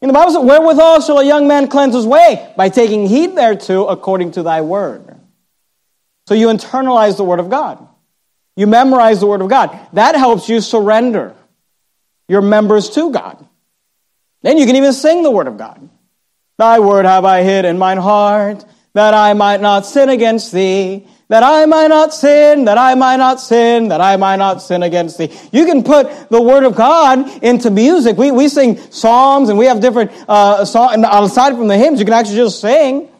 In 0.01 0.09
the 0.09 0.15
Bible 0.15 0.33
says, 0.33 0.45
wherewithal 0.45 1.03
shall 1.03 1.19
a 1.19 1.25
young 1.25 1.47
man 1.47 1.69
cleanse 1.69 1.95
his 1.95 2.07
way? 2.07 2.51
By 2.57 2.71
taking 2.71 3.07
heed 3.07 3.35
thereto 3.35 3.87
according 3.87 4.31
to 4.33 4.43
thy 4.43 4.63
word. 4.63 5.15
So 6.27 6.35
you 6.35 6.47
internalize 6.49 7.19
the 7.19 7.25
Word 7.25 7.41
of 7.41 7.51
God. 7.51 7.87
You 8.57 8.67
memorize 8.67 9.21
the 9.21 9.27
Word 9.27 9.43
of 9.43 9.49
God. 9.49 9.79
That 9.93 10.15
helps 10.15 10.49
you 10.49 10.61
surrender 10.63 11.35
your 12.29 12.41
members 12.43 12.89
to 12.91 13.11
God. 13.11 13.45
Then 14.49 14.57
you 14.57 14.65
can 14.65 14.77
even 14.77 14.95
sing 14.95 15.23
the 15.23 15.31
word 15.31 15.47
of 15.47 15.59
God. 15.59 15.91
Thy 16.57 16.79
word 16.79 17.05
have 17.05 17.27
I 17.27 17.43
hid 17.43 17.67
in 17.67 17.77
mine 17.77 17.99
heart, 17.99 18.65
that 18.95 19.13
I 19.13 19.35
might 19.35 19.61
not 19.61 19.85
sin 19.85 20.09
against 20.09 20.53
thee, 20.53 21.07
that 21.29 21.43
I 21.43 21.67
might 21.67 21.89
not 21.89 22.15
sin, 22.15 22.65
that 22.65 22.79
I 22.79 22.95
might 22.95 23.17
not 23.17 23.43
sin, 23.43 23.89
that 23.89 24.01
I 24.01 24.17
might 24.17 24.37
not 24.37 24.63
sin 24.63 24.83
against 24.83 25.19
thee. 25.19 25.31
You 25.53 25.67
can 25.67 25.85
put 25.85 26.31
the 26.31 26.41
word 26.41 26.65
of 26.65 26.75
God 26.75 27.45
into 27.45 27.71
music. 27.71 28.17
We, 28.17 28.31
we 28.31 28.49
sing 28.49 28.79
psalms 28.91 29.51
and 29.51 29.59
we 29.59 29.67
have 29.67 29.83
different, 29.83 30.13
uh, 30.27 30.65
songs, 30.65 30.95
And 30.95 31.05
aside 31.05 31.55
from 31.55 31.69
the 31.69 31.77
hymns, 31.77 31.99
you 31.99 32.07
can 32.07 32.15
actually 32.15 32.37
just 32.37 32.59
sing. 32.59 33.11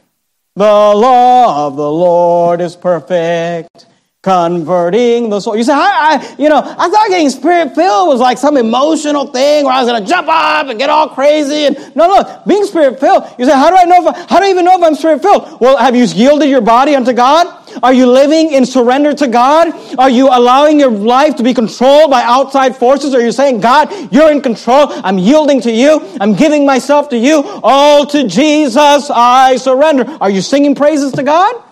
The 0.57 0.65
law 0.65 1.67
of 1.67 1.77
the 1.77 1.91
Lord 1.91 2.63
is 2.63 2.75
perfect 2.75 3.85
converting 4.29 5.31
the 5.31 5.41
soul. 5.41 5.57
You 5.57 5.65
say, 5.65 5.73
I, 5.73 5.79
I, 5.79 6.37
you 6.39 6.51
know, 6.51 6.59
I 6.59 6.89
thought 6.89 7.09
getting 7.09 7.31
spirit 7.31 7.75
filled 7.75 8.09
was 8.09 8.21
like 8.21 8.37
some 8.37 8.59
emotional 8.59 9.27
thing 9.29 9.65
where 9.65 9.73
I 9.73 9.83
was 9.83 9.91
going 9.91 10.03
to 10.03 10.09
jump 10.09 10.29
up 10.29 10.67
and 10.67 10.79
get 10.79 10.91
all 10.91 11.09
crazy. 11.09 11.65
And 11.65 11.77
no, 11.97 12.07
no, 12.09 12.43
being 12.47 12.65
spirit 12.67 13.01
filled. 13.01 13.25
You 13.39 13.47
say, 13.47 13.53
how 13.53 13.71
do 13.71 13.77
I 13.77 13.85
know? 13.85 14.07
If 14.07 14.15
I, 14.15 14.27
how 14.29 14.39
do 14.41 14.47
I 14.47 14.51
even 14.51 14.67
know 14.67 14.77
if 14.77 14.83
I'm 14.83 14.95
spirit 14.95 15.23
filled? 15.23 15.61
Well, 15.61 15.79
have 15.79 15.97
you 15.97 16.05
yielded 16.05 16.51
your 16.51 16.61
body 16.61 16.95
unto 16.95 17.15
God? 17.15 17.47
Are 17.83 17.95
you 17.95 18.07
living 18.07 18.53
in 18.53 18.67
surrender 18.67 19.15
to 19.15 19.29
God? 19.29 19.69
Are 19.99 20.11
you 20.11 20.29
allowing 20.29 20.79
your 20.79 20.91
life 20.91 21.37
to 21.37 21.43
be 21.43 21.55
controlled 21.55 22.11
by 22.11 22.23
outside 22.23 22.77
forces? 22.77 23.15
Are 23.15 23.21
you 23.21 23.33
saying, 23.33 23.61
God, 23.61 24.13
you're 24.13 24.31
in 24.31 24.41
control. 24.43 24.89
I'm 24.91 25.19
yielding 25.19 25.63
to 25.63 25.71
you. 25.71 26.01
I'm 26.21 26.35
giving 26.35 26.67
myself 26.67 27.09
to 27.11 27.17
you. 27.17 27.43
All 27.63 28.05
to 28.07 28.27
Jesus 28.29 29.11
I 29.11 29.57
surrender. 29.57 30.05
Are 30.21 30.31
you 30.31 30.43
singing 30.43 30.75
praises 30.75 31.13
to 31.13 31.23
God? 31.23 31.65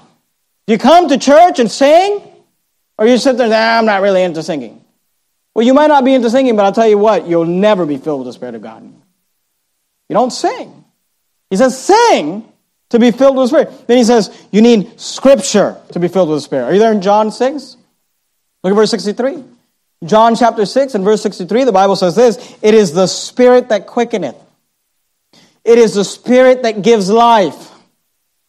You 0.67 0.79
come 0.79 1.09
to 1.09 1.19
church 1.19 1.61
and 1.61 1.71
sing? 1.71 2.26
Or 2.99 3.07
you 3.07 3.19
sit 3.19 3.37
there 3.37 3.47
and 3.47 3.53
say, 3.53 3.59
ah, 3.59 3.79
I'm 3.79 3.87
not 3.87 4.03
really 4.03 4.23
into 4.23 4.43
singing. 4.43 4.83
Well, 5.55 5.67
you 5.67 5.75
might 5.75 5.89
not 5.89 6.05
be 6.05 6.15
into 6.15 6.31
singing, 6.31 6.57
but 6.57 6.65
I'll 6.65 6.73
tell 6.73 6.89
you 6.89 6.99
what, 6.99 7.27
you'll 7.27 7.45
never 7.45 7.87
be 7.87 7.97
filled 7.97 8.21
with 8.21 8.27
the 8.27 8.33
Spirit 8.33 8.55
of 8.55 8.63
God. 8.63 8.83
You 8.83 10.15
don't 10.15 10.31
sing. 10.31 10.85
He 11.51 11.57
says, 11.57 11.79
sing 11.83 12.51
to 12.91 12.99
be 12.99 13.11
filled 13.11 13.37
with 13.37 13.45
the 13.45 13.49
Spirit. 13.49 13.87
Then 13.87 13.99
he 13.99 14.05
says, 14.05 14.37
you 14.51 14.63
need 14.63 15.01
Scripture 15.01 15.77
to 15.93 15.99
be 15.99 16.09
filled 16.09 16.29
with 16.29 16.39
the 16.39 16.43
Spirit. 16.43 16.65
Are 16.65 16.73
you 16.73 16.79
there 16.79 16.93
in 16.93 17.03
John 17.03 17.31
6? 17.31 17.77
Look 18.63 18.71
at 18.73 18.77
verse 18.77 18.91
63. 18.91 19.45
John 20.05 20.37
chapter 20.37 20.67
6 20.67 20.95
and 20.95 21.05
verse 21.05 21.23
63, 21.23 21.65
the 21.65 21.73
Bible 21.73 21.97
says 21.97 22.15
this 22.15 22.57
It 22.63 22.75
is 22.75 22.93
the 22.93 23.07
Spirit 23.07 23.71
that 23.71 23.87
quickeneth, 23.87 24.37
it 25.65 25.79
is 25.79 25.95
the 25.95 26.05
Spirit 26.05 26.63
that 26.63 26.83
gives 26.83 27.11
life. 27.11 27.71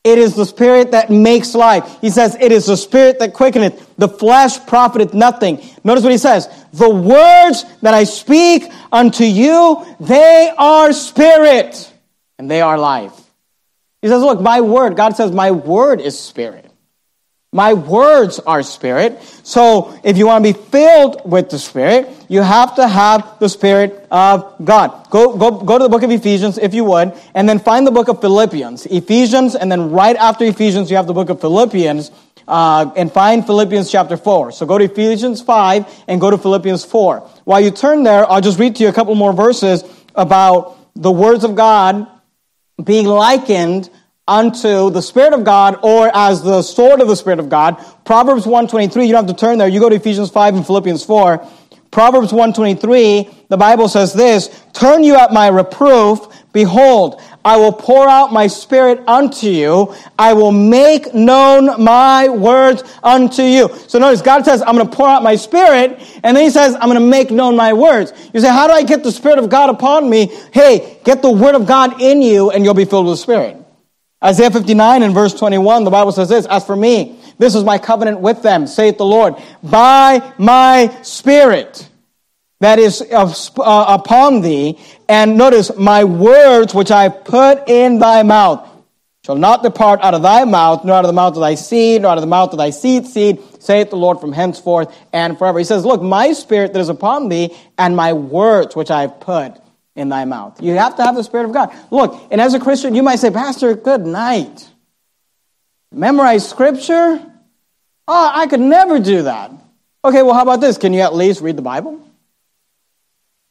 It 0.07 0.17
is 0.17 0.35
the 0.35 0.45
spirit 0.45 0.91
that 0.91 1.09
makes 1.09 1.53
life. 1.53 1.97
He 1.99 2.09
says, 2.09 2.37
It 2.39 2.53
is 2.53 2.67
the 2.67 2.77
spirit 2.77 3.19
that 3.19 3.33
quickeneth. 3.33 3.93
The 3.97 4.07
flesh 4.07 4.65
profiteth 4.65 5.13
nothing. 5.13 5.61
Notice 5.83 6.01
what 6.01 6.13
he 6.13 6.17
says. 6.17 6.47
The 6.71 6.89
words 6.89 7.65
that 7.81 7.93
I 7.93 8.05
speak 8.05 8.71
unto 8.89 9.25
you, 9.25 9.85
they 9.99 10.49
are 10.57 10.93
spirit 10.93 11.91
and 12.39 12.49
they 12.49 12.61
are 12.61 12.77
life. 12.77 13.11
He 14.01 14.07
says, 14.07 14.21
Look, 14.21 14.39
my 14.39 14.61
word, 14.61 14.95
God 14.95 15.17
says, 15.17 15.33
My 15.33 15.51
word 15.51 15.99
is 15.99 16.17
spirit. 16.17 16.66
My 17.53 17.73
words 17.73 18.39
are 18.39 18.61
spirit. 18.61 19.21
So 19.43 19.97
if 20.03 20.17
you 20.17 20.27
want 20.27 20.45
to 20.45 20.53
be 20.53 20.59
filled 20.59 21.21
with 21.29 21.49
the 21.49 21.57
spirit, 21.57 22.09
you 22.27 22.41
have 22.41 22.75
to 22.75 22.87
have 22.87 23.39
the 23.39 23.47
spirit 23.47 24.05
of 24.11 24.53
God. 24.63 25.09
Go, 25.09 25.37
go, 25.37 25.51
go 25.51 25.77
to 25.77 25.85
the 25.85 25.89
book 25.89 26.03
of 26.03 26.11
Ephesians 26.11 26.57
if 26.57 26.73
you 26.73 26.83
would, 26.83 27.13
and 27.33 27.47
then 27.47 27.59
find 27.59 27.87
the 27.87 27.91
book 27.91 28.09
of 28.09 28.19
Philippians. 28.19 28.85
Ephesians, 28.87 29.55
and 29.55 29.71
then 29.71 29.91
right 29.91 30.17
after 30.17 30.43
Ephesians, 30.43 30.91
you 30.91 30.97
have 30.97 31.07
the 31.07 31.13
book 31.13 31.29
of 31.29 31.39
Philippians. 31.39 32.11
uh, 32.47 32.91
and 32.95 33.11
find 33.11 33.45
Philippians 33.45 33.91
chapter 33.91 34.15
4. 34.15 34.53
So 34.53 34.65
go 34.65 34.77
to 34.77 34.85
Ephesians 34.85 35.41
5 35.41 36.03
and 36.07 36.21
go 36.21 36.29
to 36.31 36.37
Philippians 36.37 36.85
4. 36.85 37.19
While 37.43 37.59
you 37.59 37.71
turn 37.71 38.03
there, 38.03 38.29
I'll 38.29 38.41
just 38.41 38.57
read 38.57 38.77
to 38.77 38.83
you 38.83 38.89
a 38.89 38.93
couple 38.93 39.13
more 39.15 39.33
verses 39.33 39.83
about 40.15 40.77
the 40.95 41.11
words 41.11 41.43
of 41.43 41.55
God 41.55 42.07
being 42.81 43.05
likened 43.05 43.89
unto 44.27 44.89
the 44.89 45.01
Spirit 45.01 45.33
of 45.33 45.43
God 45.43 45.79
or 45.81 46.11
as 46.13 46.41
the 46.41 46.61
sword 46.61 47.01
of 47.01 47.07
the 47.07 47.15
Spirit 47.15 47.39
of 47.39 47.49
God. 47.49 47.77
Proverbs 48.05 48.45
123, 48.45 49.05
you 49.05 49.13
don't 49.13 49.27
have 49.27 49.35
to 49.35 49.39
turn 49.39 49.57
there. 49.57 49.67
You 49.67 49.79
go 49.79 49.89
to 49.89 49.95
Ephesians 49.95 50.29
5 50.29 50.55
and 50.55 50.65
Philippians 50.65 51.03
4. 51.05 51.47
Proverbs 51.91 52.33
123, 52.33 53.45
the 53.47 53.57
Bible 53.57 53.87
says 53.87 54.13
this, 54.13 54.63
Turn 54.73 55.03
you 55.03 55.15
at 55.15 55.31
my 55.31 55.47
reproof, 55.47 56.19
behold, 56.51 57.21
I 57.47 57.55
will 57.55 57.71
pour 57.71 58.09
out 58.09 58.33
my 58.33 58.47
spirit 58.47 59.07
unto 59.07 59.47
you. 59.47 59.95
I 60.19 60.33
will 60.33 60.51
make 60.51 61.13
known 61.13 61.81
my 61.81 62.27
words 62.27 62.83
unto 63.01 63.41
you. 63.41 63.73
So 63.87 63.99
notice 63.99 64.21
God 64.21 64.43
says, 64.43 64.61
I'm 64.61 64.75
going 64.75 64.89
to 64.89 64.93
pour 64.93 65.07
out 65.07 65.23
my 65.23 65.37
spirit. 65.37 65.97
And 66.23 66.35
then 66.35 66.43
he 66.43 66.49
says, 66.49 66.75
I'm 66.75 66.89
going 66.89 66.95
to 66.95 66.99
make 66.99 67.31
known 67.31 67.55
my 67.55 67.71
words. 67.71 68.11
You 68.33 68.41
say, 68.41 68.49
how 68.49 68.67
do 68.67 68.73
I 68.73 68.83
get 68.83 69.01
the 69.01 69.13
spirit 69.13 69.39
of 69.39 69.49
God 69.49 69.69
upon 69.69 70.09
me? 70.09 70.25
Hey, 70.51 70.99
get 71.05 71.21
the 71.21 71.31
word 71.31 71.55
of 71.55 71.65
God 71.65 72.01
in 72.01 72.21
you 72.21 72.51
and 72.51 72.65
you'll 72.65 72.73
be 72.73 72.83
filled 72.83 73.05
with 73.05 73.13
the 73.13 73.21
spirit. 73.21 73.55
Isaiah 74.23 74.49
59 74.49 75.03
and 75.03 75.13
verse 75.13 75.33
21, 75.35 75.83
the 75.83 75.91
Bible 75.91 76.11
says 76.11 76.29
this, 76.29 76.45
As 76.47 76.65
for 76.65 76.75
me, 76.75 77.19
this 77.37 77.53
is 77.53 77.63
my 77.63 77.77
covenant 77.77 78.19
with 78.19 78.41
them, 78.41 78.65
saith 78.65 78.97
the 78.97 79.05
Lord, 79.05 79.35
by 79.61 80.33
my 80.39 80.95
spirit 81.03 81.87
that 82.59 82.79
is 82.79 83.01
uh, 83.11 83.85
upon 83.87 84.41
thee. 84.41 84.79
And 85.07 85.37
notice, 85.37 85.75
my 85.77 86.03
words 86.03 86.73
which 86.73 86.89
I 86.89 87.09
put 87.09 87.69
in 87.69 87.99
thy 87.99 88.23
mouth 88.23 88.67
shall 89.23 89.35
not 89.35 89.61
depart 89.61 90.01
out 90.01 90.15
of 90.15 90.23
thy 90.23 90.45
mouth, 90.45 90.83
nor 90.83 90.95
out 90.95 91.05
of 91.05 91.09
the 91.09 91.13
mouth 91.13 91.35
of 91.35 91.41
thy 91.41 91.53
seed, 91.53 92.01
nor 92.01 92.11
out 92.11 92.17
of 92.17 92.21
the 92.21 92.27
mouth 92.27 92.51
of 92.51 92.57
thy 92.57 92.71
seed's 92.71 93.13
seed, 93.13 93.39
saith 93.59 93.91
the 93.91 93.97
Lord 93.97 94.19
from 94.19 94.31
henceforth 94.31 94.95
and 95.13 95.37
forever. 95.37 95.59
He 95.59 95.65
says, 95.65 95.85
Look, 95.85 96.01
my 96.01 96.33
spirit 96.33 96.73
that 96.73 96.79
is 96.79 96.89
upon 96.89 97.29
thee, 97.29 97.55
and 97.77 97.95
my 97.95 98.13
words 98.13 98.75
which 98.75 98.89
I 98.89 99.01
have 99.01 99.19
put 99.19 99.61
in 99.97 100.09
thy 100.09 100.23
mouth. 100.25 100.61
You 100.61 100.73
have 100.73 100.95
to 100.97 101.03
have 101.03 101.15
the 101.15 101.23
Spirit 101.23 101.45
of 101.45 101.51
God. 101.51 101.75
Look, 101.91 102.27
and 102.31 102.39
as 102.39 102.53
a 102.53 102.59
Christian, 102.59 102.95
you 102.95 103.03
might 103.03 103.17
say, 103.17 103.31
Pastor, 103.31 103.73
good 103.73 104.05
night. 104.05 104.69
Memorize 105.91 106.47
Scripture? 106.47 107.19
Oh, 108.07 108.31
I 108.33 108.47
could 108.47 108.59
never 108.59 108.99
do 108.99 109.23
that. 109.23 109.51
Okay, 110.05 110.21
well, 110.21 110.35
how 110.35 110.43
about 110.43 110.61
this? 110.61 110.77
Can 110.77 110.93
you 110.93 111.01
at 111.01 111.15
least 111.15 111.41
read 111.41 111.57
the 111.57 111.63
Bible? 111.63 111.99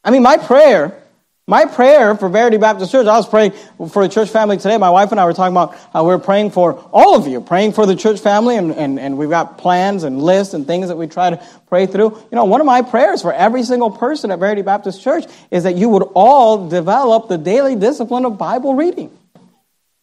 I 0.04 0.10
mean, 0.10 0.22
my 0.22 0.36
prayer, 0.36 1.02
my 1.48 1.64
prayer 1.64 2.16
for 2.16 2.28
Verity 2.28 2.56
Baptist 2.56 2.90
Church, 2.90 3.06
I 3.06 3.16
was 3.16 3.28
praying 3.28 3.52
for 3.90 4.02
the 4.02 4.12
church 4.12 4.30
family 4.30 4.56
today. 4.56 4.78
My 4.78 4.90
wife 4.90 5.12
and 5.12 5.20
I 5.20 5.24
were 5.26 5.32
talking 5.32 5.54
about 5.54 5.76
how 5.92 6.04
we're 6.04 6.18
praying 6.18 6.50
for 6.50 6.72
all 6.92 7.14
of 7.14 7.28
you, 7.28 7.40
praying 7.40 7.72
for 7.72 7.86
the 7.86 7.94
church 7.94 8.18
family, 8.18 8.56
and, 8.56 8.72
and, 8.72 8.98
and 8.98 9.16
we've 9.16 9.30
got 9.30 9.56
plans 9.56 10.02
and 10.02 10.20
lists 10.20 10.54
and 10.54 10.66
things 10.66 10.88
that 10.88 10.96
we 10.96 11.06
try 11.06 11.30
to 11.30 11.40
pray 11.68 11.86
through. 11.86 12.10
You 12.32 12.34
know, 12.36 12.46
one 12.46 12.60
of 12.60 12.66
my 12.66 12.82
prayers 12.82 13.22
for 13.22 13.32
every 13.32 13.62
single 13.62 13.92
person 13.92 14.32
at 14.32 14.40
Verity 14.40 14.62
Baptist 14.62 15.02
Church 15.02 15.24
is 15.52 15.62
that 15.62 15.76
you 15.76 15.88
would 15.90 16.02
all 16.16 16.68
develop 16.68 17.28
the 17.28 17.38
daily 17.38 17.76
discipline 17.76 18.24
of 18.24 18.38
Bible 18.38 18.74
reading. 18.74 19.16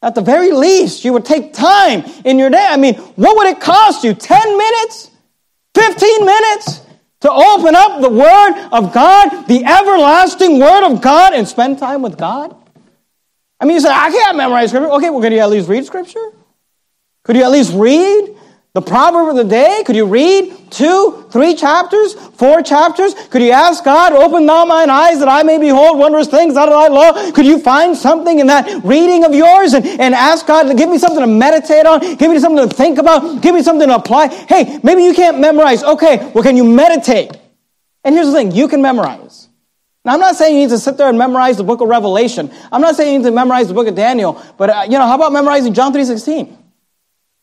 At 0.01 0.15
the 0.15 0.21
very 0.21 0.53
least, 0.53 1.03
you 1.03 1.11
would 1.11 1.25
take 1.25 1.51
time 1.51 2.05
in 2.23 2.39
your 2.39 2.51
day. 2.51 2.67
I 2.69 2.77
mean, 2.77 2.95
what 2.95 3.35
would 3.35 3.47
it 3.47 3.59
cost 3.59 4.05
you? 4.05 4.13
10 4.13 4.57
minutes? 4.57 5.11
15 5.75 6.25
minutes? 6.25 6.81
To 7.23 7.31
open 7.31 7.73
up 7.73 8.01
the 8.01 8.09
Word 8.09 8.67
of 8.73 8.93
God, 8.93 9.47
the 9.47 9.63
everlasting 9.63 10.59
Word 10.59 10.85
of 10.91 11.01
God, 11.01 11.33
and 11.33 11.47
spend 11.47 11.79
time 11.79 12.01
with 12.01 12.17
God? 12.17 12.53
I 13.61 13.65
mean, 13.65 13.75
you 13.75 13.79
say, 13.79 13.89
I 13.89 14.11
can't 14.11 14.35
memorize 14.35 14.71
Scripture. 14.71 14.91
Okay, 14.91 15.09
well, 15.09 15.21
could 15.21 15.31
you 15.31 15.39
at 15.39 15.49
least 15.49 15.69
read 15.69 15.85
Scripture? 15.85 16.31
Could 17.23 17.37
you 17.37 17.43
at 17.43 17.51
least 17.51 17.73
read 17.73 18.37
the 18.73 18.81
proverb 18.81 19.29
of 19.29 19.35
the 19.35 19.43
day? 19.43 19.83
Could 19.85 19.95
you 19.95 20.05
read 20.05 20.71
two, 20.71 21.27
three 21.29 21.53
chapters, 21.53 22.15
four 22.15 22.63
chapters? 22.63 23.13
Could 23.29 23.43
you 23.43 23.51
ask 23.51 23.83
God, 23.83 24.13
open 24.13 24.47
thou 24.47 24.65
mine 24.65 24.89
eyes 24.89 25.19
that 25.19 25.27
I 25.27 25.43
may 25.43 25.59
behold 25.59 25.99
wondrous 25.99 26.27
things 26.27 26.57
out 26.57 26.69
of 26.69 26.73
thy 26.73 26.87
law? 26.87 27.31
Could 27.33 27.45
you 27.45 27.59
find 27.59 27.95
something 27.95 28.39
in 28.39 28.47
that 28.47 28.83
reading 28.83 29.25
of 29.25 29.33
yours 29.35 29.73
and, 29.73 29.85
and 29.85 30.15
ask 30.15 30.47
God 30.47 30.63
to 30.63 30.73
give 30.73 30.89
me 30.89 30.97
something 30.97 31.19
to 31.19 31.27
meditate 31.27 31.85
on? 31.85 32.15
Give 32.15 32.31
me 32.31 32.39
something 32.39 32.67
to 32.67 32.75
think 32.75 32.97
about? 32.97 33.43
Give 33.43 33.53
me 33.53 33.61
something 33.61 33.87
to 33.87 33.95
apply? 33.95 34.29
Hey, 34.29 34.79
maybe 34.81 35.03
you 35.03 35.13
can't 35.13 35.39
memorize. 35.39 35.83
Okay, 35.83 36.31
well, 36.33 36.43
can 36.43 36.57
you 36.57 36.63
meditate? 36.63 37.31
And 38.03 38.15
here's 38.15 38.27
the 38.27 38.33
thing, 38.33 38.53
you 38.53 38.67
can 38.67 38.81
memorize. 38.81 39.49
Now, 40.03 40.15
I'm 40.15 40.19
not 40.19 40.35
saying 40.35 40.55
you 40.55 40.63
need 40.63 40.71
to 40.71 40.79
sit 40.79 40.97
there 40.97 41.09
and 41.09 41.17
memorize 41.17 41.57
the 41.57 41.63
book 41.63 41.79
of 41.79 41.89
Revelation. 41.89 42.51
I'm 42.71 42.81
not 42.81 42.95
saying 42.95 43.13
you 43.13 43.19
need 43.19 43.25
to 43.25 43.31
memorize 43.31 43.67
the 43.67 43.75
book 43.75 43.87
of 43.87 43.93
Daniel, 43.95 44.41
but, 44.57 44.69
uh, 44.71 44.81
you 44.85 44.97
know, 44.97 45.05
how 45.05 45.15
about 45.15 45.31
memorizing 45.31 45.75
John 45.75 45.93
3.16? 45.93 46.62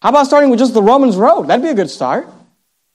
How 0.03 0.09
about 0.09 0.27
starting 0.27 0.51
with 0.51 0.59
just 0.59 0.75
the 0.75 0.83
Romans 0.83 1.17
road? 1.17 1.49
That'd 1.49 1.63
be 1.63 1.71
a 1.71 1.75
good 1.75 1.91
start. 1.91 2.29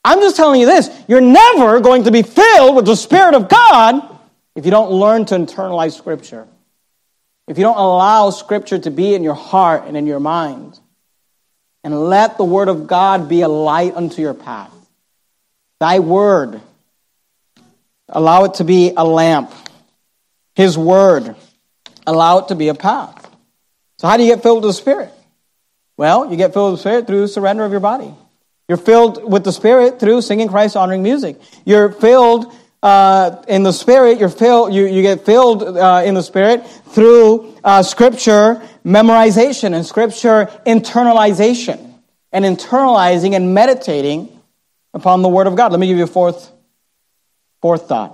I'm 0.04 0.20
just 0.20 0.36
telling 0.36 0.60
you 0.60 0.66
this 0.66 0.90
you're 1.08 1.20
never 1.20 1.80
going 1.80 2.04
to 2.04 2.10
be 2.10 2.22
filled 2.22 2.76
with 2.76 2.86
the 2.86 2.96
Spirit 2.96 3.34
of 3.34 3.48
God 3.48 4.18
if 4.54 4.64
you 4.64 4.70
don't 4.70 4.90
learn 4.90 5.24
to 5.26 5.34
internalize 5.34 5.96
Scripture. 5.96 6.46
If 7.46 7.58
you 7.58 7.64
don't 7.64 7.76
allow 7.76 8.30
Scripture 8.30 8.78
to 8.78 8.90
be 8.90 9.14
in 9.14 9.22
your 9.22 9.34
heart 9.34 9.84
and 9.86 9.96
in 9.96 10.06
your 10.06 10.20
mind. 10.20 10.78
And 11.84 12.08
let 12.08 12.36
the 12.36 12.44
Word 12.44 12.68
of 12.68 12.88
God 12.88 13.28
be 13.28 13.42
a 13.42 13.48
light 13.48 13.94
unto 13.94 14.20
your 14.20 14.34
path. 14.34 14.72
Thy 15.78 16.00
Word. 16.00 16.60
Allow 18.08 18.44
it 18.44 18.54
to 18.54 18.64
be 18.64 18.92
a 18.96 19.04
lamp. 19.04 19.52
His 20.56 20.76
Word. 20.76 21.36
Allow 22.04 22.38
it 22.38 22.48
to 22.48 22.56
be 22.56 22.68
a 22.68 22.74
path. 22.74 23.30
So, 23.98 24.08
how 24.08 24.16
do 24.16 24.24
you 24.24 24.34
get 24.34 24.42
filled 24.42 24.64
with 24.64 24.70
the 24.70 24.72
Spirit? 24.74 25.12
Well, 25.96 26.30
you 26.30 26.36
get 26.36 26.52
filled 26.52 26.72
with 26.72 26.82
the 26.82 26.88
Spirit 26.88 27.06
through 27.06 27.26
surrender 27.28 27.64
of 27.64 27.70
your 27.70 27.80
body. 27.80 28.12
You're 28.68 28.78
filled 28.78 29.30
with 29.30 29.44
the 29.44 29.52
Spirit 29.52 29.98
through 29.98 30.22
singing 30.22 30.48
Christ 30.48 30.76
honoring 30.76 31.02
music. 31.02 31.40
You're 31.64 31.90
filled 31.90 32.52
uh, 32.82 33.42
in 33.48 33.62
the 33.62 33.72
Spirit. 33.72 34.18
You're 34.18 34.28
filled. 34.28 34.74
You, 34.74 34.86
you 34.86 35.02
get 35.02 35.24
filled 35.24 35.62
uh, 35.62 36.02
in 36.04 36.14
the 36.14 36.22
Spirit 36.22 36.66
through 36.66 37.56
uh, 37.64 37.82
Scripture 37.82 38.62
memorization 38.84 39.74
and 39.74 39.86
Scripture 39.86 40.46
internalization 40.66 41.94
and 42.32 42.44
internalizing 42.44 43.34
and 43.34 43.54
meditating 43.54 44.28
upon 44.92 45.22
the 45.22 45.28
Word 45.28 45.46
of 45.46 45.56
God. 45.56 45.72
Let 45.72 45.80
me 45.80 45.86
give 45.86 45.96
you 45.96 46.04
a 46.04 46.08
fourth 46.08 46.50
fourth 47.62 47.88
thought. 47.88 48.12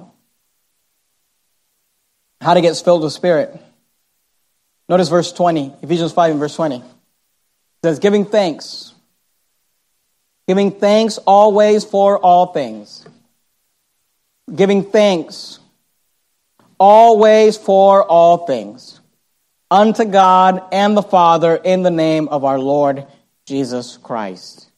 How 2.41 2.55
to 2.55 2.61
get 2.61 2.77
filled 2.77 3.03
with 3.03 3.13
Spirit. 3.13 3.59
Notice 4.89 5.09
verse 5.09 5.33
20, 5.33 5.77
Ephesians 5.83 6.13
5 6.13 6.33
and 6.33 6.41
verse 6.41 6.55
20 6.55 6.83
says, 7.85 7.99
giving 7.99 8.25
thanks. 8.25 8.95
Giving 10.47 10.71
thanks 10.71 11.19
always 11.19 11.85
for 11.85 12.19
all 12.19 12.47
things. 12.47 13.05
Giving 14.55 14.85
thanks 14.85 15.59
always 16.79 17.57
for 17.57 18.05
all 18.05 18.47
things 18.47 19.01
unto 19.71 20.05
God 20.05 20.63
and 20.73 20.97
the 20.97 21.03
Father 21.03 21.57
in 21.57 21.83
the 21.83 21.91
name 21.91 22.29
of 22.29 22.45
our 22.45 22.59
Lord 22.59 23.07
Jesus 23.47 23.97
Christ. 23.97 24.69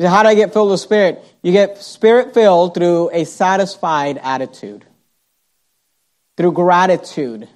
How 0.00 0.22
do 0.22 0.28
I 0.28 0.34
get 0.34 0.52
filled 0.52 0.70
with 0.70 0.80
Spirit? 0.80 1.24
You 1.42 1.52
get 1.52 1.78
Spirit 1.78 2.34
filled 2.34 2.74
through 2.74 3.10
a 3.12 3.24
satisfied 3.24 4.18
attitude, 4.22 4.84
through 6.36 6.52
gratitude, 6.52 7.48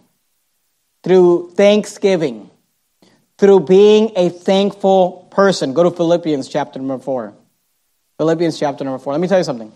through 1.03 1.51
thanksgiving 1.51 2.51
through 3.39 3.61
being 3.61 4.12
a 4.16 4.28
thankful 4.28 5.28
person. 5.30 5.74
Go 5.74 5.82
to 5.82 5.91
Philippians 5.91 6.49
chapter 6.49 6.78
number 6.78 6.99
4. 6.99 7.35
Philippians 8.18 8.59
chapter 8.59 8.85
number 8.85 8.99
4. 8.99 9.12
Let 9.12 9.20
me 9.20 9.28
tell 9.28 9.39
you 9.39 9.45
something. 9.45 9.72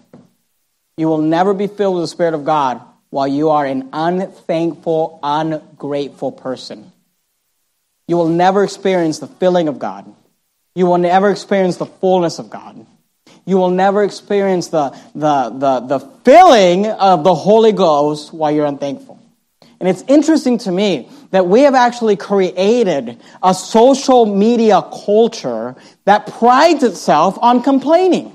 You 0.97 1.09
will 1.09 1.19
never 1.19 1.55
be 1.55 1.67
filled 1.67 1.97
with 1.97 2.05
the 2.05 2.09
Spirit 2.09 2.35
of 2.35 2.45
God 2.45 2.81
while 3.11 3.29
you 3.29 3.51
are 3.51 3.65
an 3.65 3.91
unthankful, 3.93 5.21
ungrateful 5.23 6.33
person. 6.33 6.93
You 8.07 8.17
will 8.17 8.29
never 8.29 8.65
experience 8.65 9.19
the 9.19 9.27
filling 9.27 9.69
of 9.69 9.79
God. 9.79 10.13
You 10.75 10.87
will 10.87 10.99
never 10.99 11.31
experience 11.31 11.77
the 11.77 11.87
fullness 11.87 12.39
of 12.39 12.51
God. 12.51 12.87
You 13.45 13.57
will 13.57 13.71
never 13.71 14.05
experience 14.05 14.69
the, 14.69 14.91
the, 15.15 15.51
the, 15.51 15.81
the 15.81 15.99
filling 16.25 16.87
of 16.87 17.25
the 17.25 17.35
Holy 17.35 17.73
Ghost 17.73 18.33
while 18.33 18.51
you're 18.51 18.67
unthankful. 18.67 19.19
And 19.81 19.89
it's 19.89 20.03
interesting 20.09 20.59
to 20.59 20.73
me 20.73 21.09
that 21.31 21.47
we 21.47 21.63
have 21.63 21.75
actually 21.75 22.17
created 22.17 23.21
a 23.43 23.55
social 23.55 24.27
media 24.27 24.83
culture 25.05 25.77
that 26.05 26.27
prides 26.27 26.83
itself 26.83 27.39
on 27.41 27.63
complaining. 27.63 28.35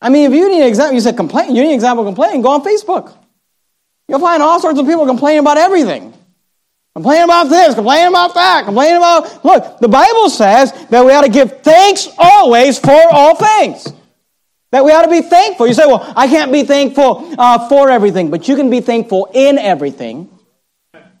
I 0.00 0.10
mean, 0.10 0.30
if 0.30 0.36
you 0.36 0.50
need 0.50 0.60
an 0.60 0.68
example, 0.68 0.94
you 0.94 1.00
said 1.00 1.16
complain, 1.16 1.54
you 1.56 1.62
need 1.62 1.70
an 1.70 1.74
example 1.74 2.06
of 2.06 2.08
complaining, 2.08 2.42
go 2.42 2.50
on 2.50 2.62
Facebook. 2.62 3.16
You'll 4.06 4.20
find 4.20 4.42
all 4.42 4.60
sorts 4.60 4.78
of 4.78 4.86
people 4.86 5.06
complaining 5.06 5.40
about 5.40 5.56
everything. 5.56 6.12
Complaining 6.94 7.24
about 7.24 7.44
this, 7.44 7.74
complaining 7.74 8.08
about 8.08 8.34
that, 8.34 8.66
complaining 8.66 8.98
about. 8.98 9.44
Look, 9.44 9.80
the 9.80 9.88
Bible 9.88 10.28
says 10.28 10.72
that 10.90 11.04
we 11.04 11.12
ought 11.12 11.22
to 11.22 11.30
give 11.30 11.62
thanks 11.62 12.08
always 12.18 12.78
for 12.78 13.00
all 13.10 13.34
things. 13.34 13.92
That 14.70 14.84
we 14.84 14.92
ought 14.92 15.02
to 15.02 15.10
be 15.10 15.22
thankful. 15.22 15.66
You 15.66 15.74
say, 15.74 15.86
well, 15.86 16.12
I 16.14 16.28
can't 16.28 16.52
be 16.52 16.64
thankful 16.64 17.34
uh, 17.38 17.68
for 17.68 17.90
everything, 17.90 18.30
but 18.30 18.46
you 18.46 18.56
can 18.56 18.70
be 18.70 18.80
thankful 18.80 19.30
in 19.32 19.58
everything 19.58 20.33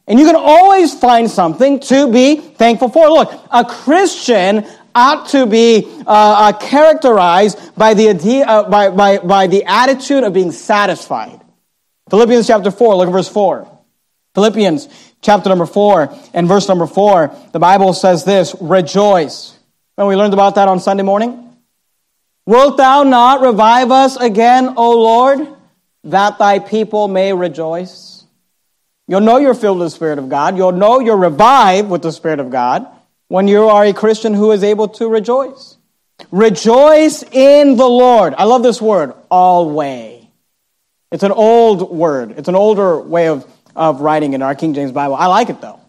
and 0.06 0.18
you 0.18 0.26
can 0.26 0.36
always 0.36 0.98
find 0.98 1.30
something 1.30 1.80
to 1.80 2.10
be 2.12 2.36
thankful 2.36 2.88
for. 2.88 3.08
Look, 3.08 3.32
a 3.50 3.64
Christian 3.64 4.66
ought 4.94 5.28
to 5.30 5.46
be 5.46 5.86
uh, 6.06 6.10
uh, 6.10 6.52
characterized 6.52 7.74
by 7.76 7.94
the, 7.94 8.08
idea, 8.10 8.44
uh, 8.46 8.68
by, 8.68 8.90
by, 8.90 9.18
by 9.18 9.46
the 9.46 9.64
attitude 9.64 10.22
of 10.22 10.32
being 10.32 10.52
satisfied. 10.52 11.40
Philippians 12.10 12.46
chapter 12.46 12.70
4, 12.70 12.96
look 12.96 13.08
at 13.08 13.12
verse 13.12 13.28
4. 13.28 13.70
Philippians 14.34 14.88
chapter 15.22 15.48
number 15.48 15.66
4 15.66 16.14
and 16.34 16.46
verse 16.46 16.68
number 16.68 16.86
4, 16.86 17.34
the 17.52 17.58
Bible 17.58 17.92
says 17.92 18.24
this 18.24 18.54
Rejoice. 18.60 19.58
And 19.96 20.06
we 20.06 20.16
learned 20.16 20.34
about 20.34 20.56
that 20.56 20.68
on 20.68 20.80
Sunday 20.80 21.02
morning. 21.02 21.40
Wilt 22.46 22.76
thou 22.76 23.04
not 23.04 23.40
revive 23.40 23.90
us 23.90 24.16
again, 24.16 24.74
O 24.76 24.90
Lord, 24.90 25.48
that 26.04 26.38
thy 26.38 26.58
people 26.58 27.08
may 27.08 27.32
rejoice? 27.32 28.13
You'll 29.06 29.20
know 29.20 29.36
you're 29.36 29.54
filled 29.54 29.78
with 29.78 29.86
the 29.86 29.90
Spirit 29.90 30.18
of 30.18 30.28
God. 30.28 30.56
You'll 30.56 30.72
know 30.72 31.00
you're 31.00 31.16
revived 31.16 31.90
with 31.90 32.02
the 32.02 32.12
Spirit 32.12 32.40
of 32.40 32.50
God 32.50 32.86
when 33.28 33.48
you 33.48 33.64
are 33.64 33.84
a 33.84 33.92
Christian 33.92 34.34
who 34.34 34.52
is 34.52 34.64
able 34.64 34.88
to 34.88 35.08
rejoice. 35.08 35.76
Rejoice 36.30 37.22
in 37.32 37.76
the 37.76 37.86
Lord. 37.86 38.34
I 38.38 38.44
love 38.44 38.62
this 38.62 38.80
word, 38.80 39.12
always. 39.30 40.24
It's 41.10 41.22
an 41.22 41.32
old 41.32 41.90
word. 41.90 42.32
It's 42.38 42.48
an 42.48 42.54
older 42.54 42.98
way 42.98 43.28
of, 43.28 43.46
of 43.76 44.00
writing 44.00 44.32
in 44.32 44.42
our 44.42 44.54
King 44.54 44.74
James 44.74 44.90
Bible. 44.90 45.14
I 45.14 45.26
like 45.26 45.48
it 45.48 45.60
though. 45.60 45.80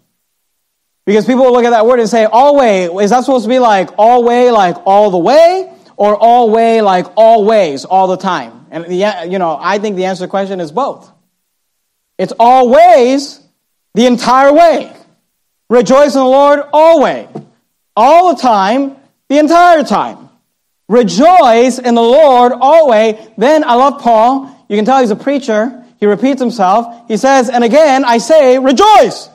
Because 1.05 1.25
people 1.25 1.51
look 1.51 1.65
at 1.65 1.69
that 1.69 1.85
word 1.85 1.99
and 1.99 2.09
say, 2.09 2.25
always, 2.25 2.89
is 2.89 3.11
that 3.11 3.21
supposed 3.21 3.45
to 3.45 3.49
be 3.49 3.59
like 3.59 3.89
always, 3.97 4.51
like 4.51 4.75
all 4.85 5.11
the 5.11 5.17
way? 5.17 5.71
Or 5.97 6.15
always, 6.15 6.81
like 6.81 7.05
always, 7.15 7.85
all 7.85 8.07
the 8.07 8.17
time? 8.17 8.65
And 8.71 8.85
the, 8.85 9.27
you 9.29 9.39
know, 9.39 9.57
I 9.59 9.79
think 9.79 9.95
the 9.95 10.05
answer 10.05 10.19
to 10.19 10.23
the 10.25 10.29
question 10.29 10.59
is 10.59 10.71
both. 10.71 11.09
It's 12.17 12.33
always 12.39 13.39
the 13.93 14.05
entire 14.05 14.53
way. 14.53 14.95
Rejoice 15.69 16.13
in 16.13 16.19
the 16.19 16.25
Lord 16.25 16.61
always. 16.71 17.27
All 17.95 18.35
the 18.35 18.41
time, 18.41 18.97
the 19.29 19.39
entire 19.39 19.83
time. 19.83 20.29
Rejoice 20.87 21.79
in 21.79 21.95
the 21.95 22.01
Lord 22.01 22.51
always. 22.53 23.15
Then 23.37 23.63
I 23.63 23.73
love 23.75 24.01
Paul. 24.01 24.65
You 24.69 24.75
can 24.75 24.85
tell 24.85 24.99
he's 25.01 25.11
a 25.11 25.15
preacher. 25.15 25.83
He 25.99 26.05
repeats 26.05 26.39
himself. 26.39 27.07
He 27.07 27.17
says, 27.17 27.49
And 27.49 27.63
again, 27.63 28.05
I 28.05 28.19
say, 28.19 28.59
rejoice. 28.59 29.29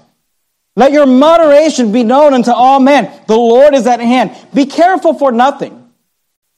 Let 0.77 0.93
your 0.93 1.07
moderation 1.07 1.93
be 1.93 2.05
known 2.05 2.33
unto 2.33 2.53
all 2.53 2.81
men. 2.81 3.11
The 3.27 3.37
Lord 3.37 3.75
is 3.75 3.87
at 3.87 4.01
hand. 4.01 4.37
Be 4.55 4.67
careful 4.67 5.15
for 5.15 5.33
nothing. 5.33 5.91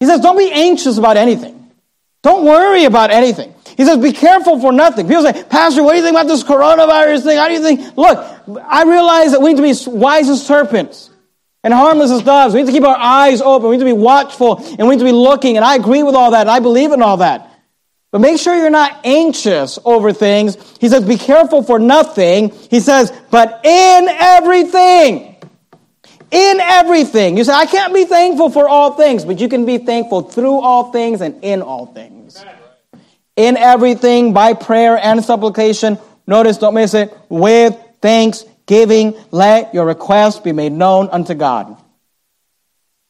He 0.01 0.07
says, 0.07 0.21
Don't 0.21 0.37
be 0.37 0.51
anxious 0.53 0.99
about 0.99 1.17
anything. 1.17 1.71
Don't 2.23 2.45
worry 2.45 2.85
about 2.85 3.11
anything. 3.11 3.55
He 3.77 3.85
says, 3.85 3.99
Be 3.99 4.13
careful 4.13 4.61
for 4.61 4.73
nothing. 4.73 5.09
People 5.09 5.23
say, 5.23 5.45
Pastor, 5.45 5.83
what 5.83 5.93
do 5.93 5.99
you 5.99 6.05
think 6.05 6.15
about 6.15 6.27
this 6.27 6.45
coronavirus 6.45 7.25
thing? 7.25 7.39
How 7.39 7.49
do 7.49 7.55
you 7.55 7.63
think? 7.63 7.97
Look, 7.97 8.19
I 8.67 8.85
realize 8.85 9.33
that 9.33 9.41
we 9.41 9.53
need 9.53 9.57
to 9.57 9.63
be 9.63 9.99
wise 9.99 10.29
as 10.29 10.45
serpents 10.47 11.11
and 11.65 11.73
harmless 11.73 12.11
as 12.11 12.23
doves. 12.23 12.55
We 12.55 12.61
need 12.61 12.67
to 12.67 12.73
keep 12.73 12.85
our 12.85 12.97
eyes 12.97 13.41
open. 13.41 13.69
We 13.69 13.77
need 13.77 13.85
to 13.85 13.95
be 13.95 14.01
watchful 14.01 14.59
and 14.59 14.89
we 14.89 14.97
need 14.97 15.01
to 15.01 15.05
be 15.05 15.13
looking. 15.13 15.57
And 15.57 15.65
I 15.65 15.77
agree 15.77 16.03
with 16.03 16.15
all 16.15 16.33
that 16.33 16.43
and 16.43 16.51
I 16.51 16.61
believe 16.61 16.93
in 16.93 17.03
all 17.03 17.19
that. 17.19 17.49
But 18.11 18.21
make 18.21 18.39
sure 18.39 18.55
you're 18.55 18.69
not 18.69 19.01
anxious 19.05 19.79
over 19.87 20.13
things. 20.13 20.57
He 20.79 20.89
says, 20.89 21.03
be 21.05 21.17
careful 21.17 21.63
for 21.63 21.79
nothing. 21.79 22.51
He 22.71 22.81
says, 22.81 23.11
but 23.31 23.65
in 23.65 24.09
everything. 24.09 25.37
In 26.31 26.61
everything. 26.61 27.39
You 27.39 27.45
say, 27.45 27.55
I 27.55 27.65
can't 27.65 27.95
be 27.95 28.05
thankful 28.05 28.51
for 28.51 28.69
all 28.69 28.93
things, 28.93 29.25
but 29.25 29.41
you 29.41 29.49
can 29.49 29.65
be 29.65 29.79
thankful 29.79 30.23
through 30.23 30.61
all 30.61 30.93
things 30.93 31.23
and 31.23 31.43
in 31.43 31.63
all 31.63 31.87
things. 31.87 32.45
In 33.37 33.57
everything, 33.57 34.33
by 34.33 34.55
prayer 34.55 34.97
and 34.97 35.25
supplication. 35.25 35.99
Notice, 36.27 36.59
don't 36.59 36.75
miss 36.75 36.95
it. 36.95 37.17
With 37.29 37.77
thanksgiving, 38.01 39.15
let 39.31 39.73
your 39.75 39.87
requests 39.87 40.41
be 40.41 40.53
made 40.53 40.73
known 40.73 41.09
unto 41.11 41.35
God. 41.35 41.77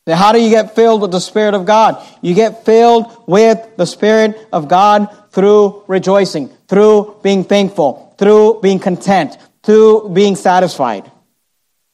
Now, 0.07 0.17
how 0.17 0.33
do 0.33 0.41
you 0.41 0.51
get 0.51 0.75
filled 0.75 1.01
with 1.01 1.13
the 1.13 1.21
Spirit 1.21 1.55
of 1.55 1.65
God? 1.65 2.05
You 2.23 2.35
get 2.35 2.65
filled 2.65 3.25
with 3.27 3.77
the 3.77 3.87
Spirit 3.87 4.49
of 4.53 4.69
God 4.69 5.09
through 5.31 5.85
rejoicing, 5.87 6.49
through 6.69 7.21
being 7.23 7.45
thankful, 7.45 8.15
through 8.19 8.61
being 8.63 8.81
content, 8.81 9.37
through 9.63 10.09
being 10.09 10.35
satisfied. 10.35 11.11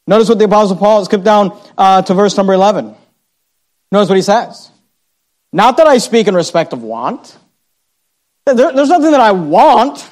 Notice 0.07 0.31
what 0.31 0.39
the 0.39 0.47
Apostle 0.47 0.77
Paul, 0.77 1.05
skip 1.05 1.23
down 1.23 1.59
uh, 1.77 2.01
to 2.01 2.15
verse 2.15 2.35
number 2.37 2.55
11. 2.55 2.95
Notice 3.93 4.09
what 4.09 4.17
he 4.17 4.23
says. 4.23 4.71
Not 5.53 5.77
that 5.77 5.87
I 5.87 5.99
speak 5.99 6.29
in 6.29 6.35
respect 6.35 6.73
of 6.73 6.83
want. 6.83 7.37
There, 8.57 8.73
there's 8.73 8.89
nothing 8.89 9.13
that 9.13 9.21
I 9.21 9.33
want. 9.33 10.09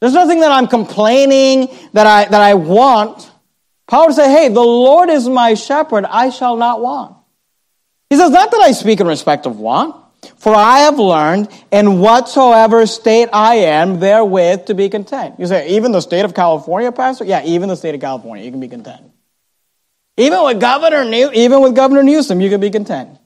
There's 0.00 0.14
nothing 0.14 0.40
that 0.40 0.50
I'm 0.50 0.66
complaining 0.66 1.68
that 1.92 2.06
I, 2.06 2.24
that 2.24 2.40
I 2.40 2.54
want. 2.54 3.30
Paul 3.86 4.06
would 4.06 4.16
say, 4.16 4.30
hey, 4.30 4.48
the 4.48 4.60
Lord 4.60 5.10
is 5.10 5.28
my 5.28 5.54
shepherd, 5.54 6.04
I 6.04 6.30
shall 6.30 6.56
not 6.56 6.80
want. 6.80 7.16
He 8.08 8.16
says, 8.16 8.30
not 8.30 8.50
that 8.50 8.60
I 8.60 8.72
speak 8.72 9.00
in 9.00 9.06
respect 9.06 9.46
of 9.46 9.58
want, 9.58 9.94
for 10.36 10.54
I 10.54 10.80
have 10.80 10.98
learned 10.98 11.48
in 11.70 12.00
whatsoever 12.00 12.86
state 12.86 13.28
I 13.32 13.56
am 13.56 14.00
therewith 14.00 14.66
to 14.66 14.74
be 14.74 14.88
content. 14.88 15.36
You 15.38 15.46
say, 15.46 15.70
even 15.70 15.92
the 15.92 16.00
state 16.00 16.24
of 16.24 16.34
California, 16.34 16.92
Pastor? 16.92 17.24
Yeah, 17.24 17.44
even 17.44 17.68
the 17.68 17.76
state 17.76 17.94
of 17.94 18.00
California, 18.00 18.44
you 18.44 18.50
can 18.50 18.60
be 18.60 18.68
content. 18.68 19.02
Even 20.16 20.42
with 20.44 20.60
Governor, 20.60 21.04
New- 21.04 21.30
even 21.32 21.60
with 21.62 21.74
Governor 21.74 22.02
Newsom, 22.02 22.40
you 22.40 22.50
can 22.50 22.60
be 22.60 22.70
content. 22.70 23.19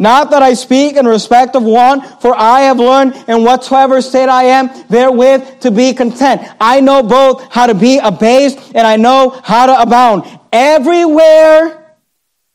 Not 0.00 0.30
that 0.30 0.42
I 0.42 0.54
speak 0.54 0.96
in 0.96 1.06
respect 1.06 1.54
of 1.54 1.62
want, 1.62 2.22
for 2.22 2.34
I 2.34 2.62
have 2.62 2.78
learned 2.78 3.22
in 3.28 3.44
whatsoever 3.44 4.00
state 4.00 4.30
I 4.30 4.44
am 4.44 4.70
therewith 4.88 5.60
to 5.60 5.70
be 5.70 5.92
content. 5.92 6.40
I 6.58 6.80
know 6.80 7.02
both 7.02 7.52
how 7.52 7.66
to 7.66 7.74
be 7.74 7.98
abased 7.98 8.58
and 8.74 8.86
I 8.86 8.96
know 8.96 9.28
how 9.28 9.66
to 9.66 9.78
abound. 9.78 10.24
Everywhere, 10.54 11.94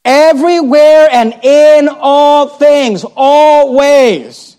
everywhere 0.03 1.07
and 1.11 1.35
in 1.43 1.87
all 1.87 2.47
things, 2.47 3.05
always. 3.15 4.57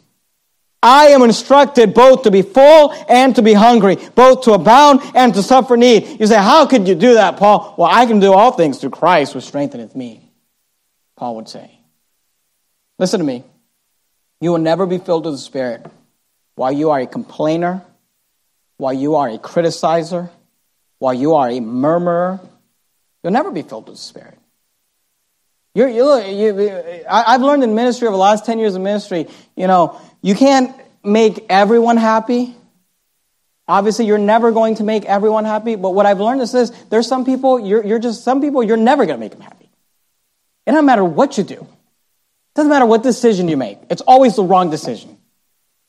I 0.80 1.08
am 1.08 1.22
instructed 1.22 1.92
both 1.92 2.22
to 2.22 2.30
be 2.30 2.42
full 2.42 2.92
and 3.08 3.34
to 3.34 3.42
be 3.42 3.52
hungry, 3.52 3.96
both 4.14 4.42
to 4.42 4.52
abound 4.52 5.00
and 5.16 5.34
to 5.34 5.42
suffer 5.42 5.76
need. 5.76 6.20
You 6.20 6.28
say, 6.28 6.36
how 6.36 6.66
could 6.66 6.86
you 6.86 6.94
do 6.94 7.14
that, 7.14 7.36
Paul? 7.36 7.74
Well, 7.76 7.90
I 7.90 8.06
can 8.06 8.20
do 8.20 8.32
all 8.32 8.52
things 8.52 8.78
through 8.78 8.90
Christ 8.90 9.32
who 9.32 9.40
strengtheneth 9.40 9.96
me, 9.96 10.30
Paul 11.16 11.34
would 11.34 11.48
say. 11.48 11.75
Listen 12.98 13.20
to 13.20 13.26
me. 13.26 13.44
You 14.40 14.50
will 14.52 14.58
never 14.58 14.86
be 14.86 14.98
filled 14.98 15.24
with 15.24 15.34
the 15.34 15.38
Spirit 15.38 15.86
while 16.54 16.72
you 16.72 16.90
are 16.90 17.00
a 17.00 17.06
complainer, 17.06 17.82
while 18.78 18.92
you 18.92 19.16
are 19.16 19.28
a 19.28 19.38
criticizer, 19.38 20.30
while 20.98 21.14
you 21.14 21.34
are 21.34 21.48
a 21.48 21.60
murmurer. 21.60 22.40
You'll 23.22 23.32
never 23.32 23.50
be 23.50 23.62
filled 23.62 23.88
with 23.88 23.96
the 23.96 24.02
Spirit. 24.02 24.38
You're, 25.74 25.88
you, 25.88 26.18
you, 26.24 27.04
I've 27.08 27.42
learned 27.42 27.62
in 27.62 27.74
ministry 27.74 28.08
over 28.08 28.14
the 28.14 28.20
last 28.22 28.46
10 28.46 28.58
years 28.58 28.74
of 28.74 28.82
ministry, 28.82 29.26
you 29.56 29.66
know, 29.66 30.00
you 30.22 30.34
can't 30.34 30.74
make 31.04 31.44
everyone 31.50 31.98
happy. 31.98 32.54
Obviously, 33.68 34.06
you're 34.06 34.16
never 34.16 34.52
going 34.52 34.76
to 34.76 34.84
make 34.84 35.04
everyone 35.04 35.44
happy, 35.44 35.76
but 35.76 35.90
what 35.90 36.06
I've 36.06 36.20
learned 36.20 36.40
is 36.40 36.52
this 36.52 36.70
there's 36.88 37.06
some 37.06 37.26
people, 37.26 37.60
you're, 37.60 37.84
you're 37.84 37.98
just, 37.98 38.24
some 38.24 38.40
people, 38.40 38.62
you're 38.62 38.78
never 38.78 39.04
going 39.04 39.18
to 39.18 39.20
make 39.20 39.32
them 39.32 39.42
happy. 39.42 39.68
It 40.66 40.70
doesn't 40.70 40.86
matter 40.86 41.04
what 41.04 41.36
you 41.36 41.44
do. 41.44 41.66
Doesn't 42.56 42.70
matter 42.70 42.86
what 42.86 43.02
decision 43.02 43.48
you 43.48 43.56
make, 43.58 43.78
it's 43.90 44.00
always 44.02 44.34
the 44.34 44.42
wrong 44.42 44.70
decision. 44.70 45.18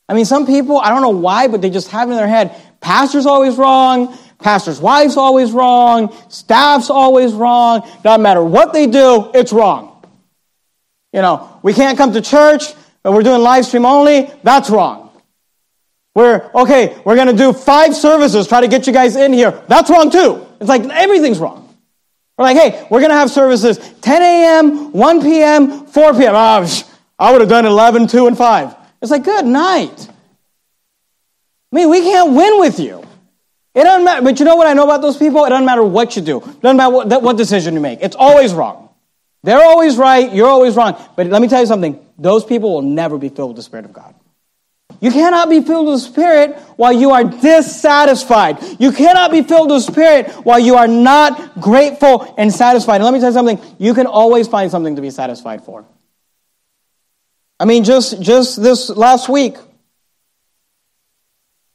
I 0.09 0.13
mean, 0.13 0.25
some 0.25 0.45
people, 0.45 0.79
I 0.79 0.89
don't 0.89 1.01
know 1.01 1.09
why, 1.09 1.47
but 1.47 1.61
they 1.61 1.69
just 1.69 1.89
have 1.89 2.09
in 2.09 2.15
their 2.15 2.27
head, 2.27 2.55
pastor's 2.81 3.25
always 3.25 3.55
wrong, 3.55 4.17
pastor's 4.39 4.79
wife's 4.79 5.17
always 5.17 5.51
wrong, 5.51 6.13
staff's 6.29 6.89
always 6.89 7.33
wrong. 7.33 7.89
Doesn't 8.03 8.21
matter 8.21 8.43
what 8.43 8.73
they 8.73 8.87
do, 8.87 9.31
it's 9.33 9.51
wrong. 9.51 10.05
You 11.13 11.21
know, 11.21 11.59
we 11.63 11.73
can't 11.73 11.97
come 11.97 12.11
to 12.13 12.21
church, 12.21 12.73
but 13.01 13.13
we're 13.13 13.23
doing 13.23 13.41
live 13.41 13.65
stream 13.65 13.85
only, 13.85 14.29
that's 14.43 14.69
wrong. 14.69 15.09
We're, 16.15 16.49
okay, 16.53 16.99
we're 17.05 17.15
going 17.15 17.27
to 17.27 17.37
do 17.37 17.53
five 17.53 17.95
services, 17.95 18.47
try 18.47 18.61
to 18.61 18.67
get 18.67 18.87
you 18.87 18.93
guys 18.93 19.15
in 19.15 19.31
here. 19.31 19.63
That's 19.69 19.89
wrong 19.89 20.11
too. 20.11 20.45
It's 20.59 20.69
like 20.69 20.83
everything's 20.83 21.39
wrong. 21.39 21.66
We're 22.37 22.43
like, 22.43 22.57
hey, 22.57 22.87
we're 22.91 22.99
going 22.99 23.09
to 23.09 23.15
have 23.15 23.31
services 23.31 23.79
10 24.01 24.21
a.m., 24.21 24.91
1 24.91 25.21
p.m., 25.21 25.87
4 25.87 26.13
p.m. 26.13 26.35
Oh, 26.35 26.37
ah, 26.37 26.83
I 27.17 27.31
would 27.31 27.41
have 27.41 27.49
done 27.49 27.65
11, 27.65 28.07
2, 28.07 28.27
and 28.27 28.37
5. 28.37 28.75
It's 29.01 29.11
like, 29.11 29.23
good 29.23 29.45
night. 29.45 30.07
I 31.71 31.75
mean, 31.75 31.89
we 31.89 32.01
can't 32.01 32.33
win 32.33 32.59
with 32.59 32.79
you. 32.79 33.03
It 33.73 33.83
doesn't 33.83 34.05
matter. 34.05 34.21
But 34.21 34.39
you 34.39 34.45
know 34.45 34.55
what 34.55 34.67
I 34.67 34.73
know 34.73 34.83
about 34.83 35.01
those 35.01 35.17
people? 35.17 35.45
It 35.45 35.49
doesn't 35.49 35.65
matter 35.65 35.83
what 35.83 36.15
you 36.15 36.21
do. 36.21 36.37
It 36.37 36.61
doesn't 36.61 36.77
matter 36.77 36.93
what, 36.93 37.21
what 37.21 37.37
decision 37.37 37.73
you 37.73 37.79
make. 37.79 37.99
It's 38.01 38.15
always 38.15 38.53
wrong. 38.53 38.89
They're 39.43 39.63
always 39.63 39.97
right. 39.97 40.31
You're 40.33 40.47
always 40.47 40.75
wrong. 40.75 40.95
But 41.15 41.27
let 41.27 41.41
me 41.41 41.47
tell 41.47 41.61
you 41.61 41.67
something. 41.67 42.03
Those 42.17 42.43
people 42.43 42.73
will 42.73 42.81
never 42.81 43.17
be 43.17 43.29
filled 43.29 43.49
with 43.49 43.57
the 43.57 43.63
Spirit 43.63 43.85
of 43.85 43.93
God. 43.93 44.15
You 44.99 45.11
cannot 45.11 45.49
be 45.49 45.61
filled 45.61 45.87
with 45.87 45.95
the 46.01 46.07
Spirit 46.09 46.57
while 46.75 46.93
you 46.93 47.11
are 47.11 47.23
dissatisfied. 47.23 48.57
You 48.79 48.91
cannot 48.91 49.31
be 49.31 49.43
filled 49.43 49.69
with 49.69 49.85
the 49.85 49.91
Spirit 49.91 50.31
while 50.43 50.59
you 50.59 50.75
are 50.75 50.87
not 50.87 51.59
grateful 51.59 52.33
and 52.37 52.51
satisfied. 52.51 52.95
And 52.95 53.03
let 53.05 53.13
me 53.13 53.19
tell 53.19 53.29
you 53.29 53.33
something. 53.33 53.59
You 53.77 53.93
can 53.93 54.07
always 54.07 54.47
find 54.47 54.71
something 54.71 54.95
to 54.95 55.01
be 55.01 55.09
satisfied 55.09 55.63
for. 55.63 55.85
I 57.59 57.65
mean, 57.65 57.83
just, 57.83 58.21
just 58.21 58.61
this 58.61 58.89
last 58.89 59.29
week, 59.29 59.55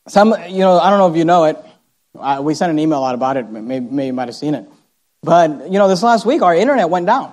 some, 0.09 0.35
you 0.49 0.61
know, 0.61 0.79
I 0.79 0.91
don't 0.91 0.99
know 0.99 1.11
if 1.11 1.17
you 1.17 1.25
know 1.25 1.45
it. 1.45 2.43
we 2.43 2.55
sent 2.55 2.71
an 2.71 2.79
email 2.79 3.05
out 3.05 3.15
about 3.15 3.37
it. 3.37 3.49
Maybe, 3.49 3.85
maybe 3.85 4.07
you 4.07 4.13
might 4.13 4.29
have 4.29 4.37
seen 4.37 4.55
it. 4.55 4.69
But, 5.23 5.71
you 5.71 5.79
know, 5.79 5.89
this 5.89 6.03
last 6.03 6.27
week, 6.27 6.43
our 6.43 6.55
internet 6.55 6.91
went 6.91 7.07
down. 7.07 7.33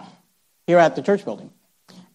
here 0.67 0.77
at 0.77 0.95
the 0.95 1.01
church 1.01 1.25
building. 1.25 1.51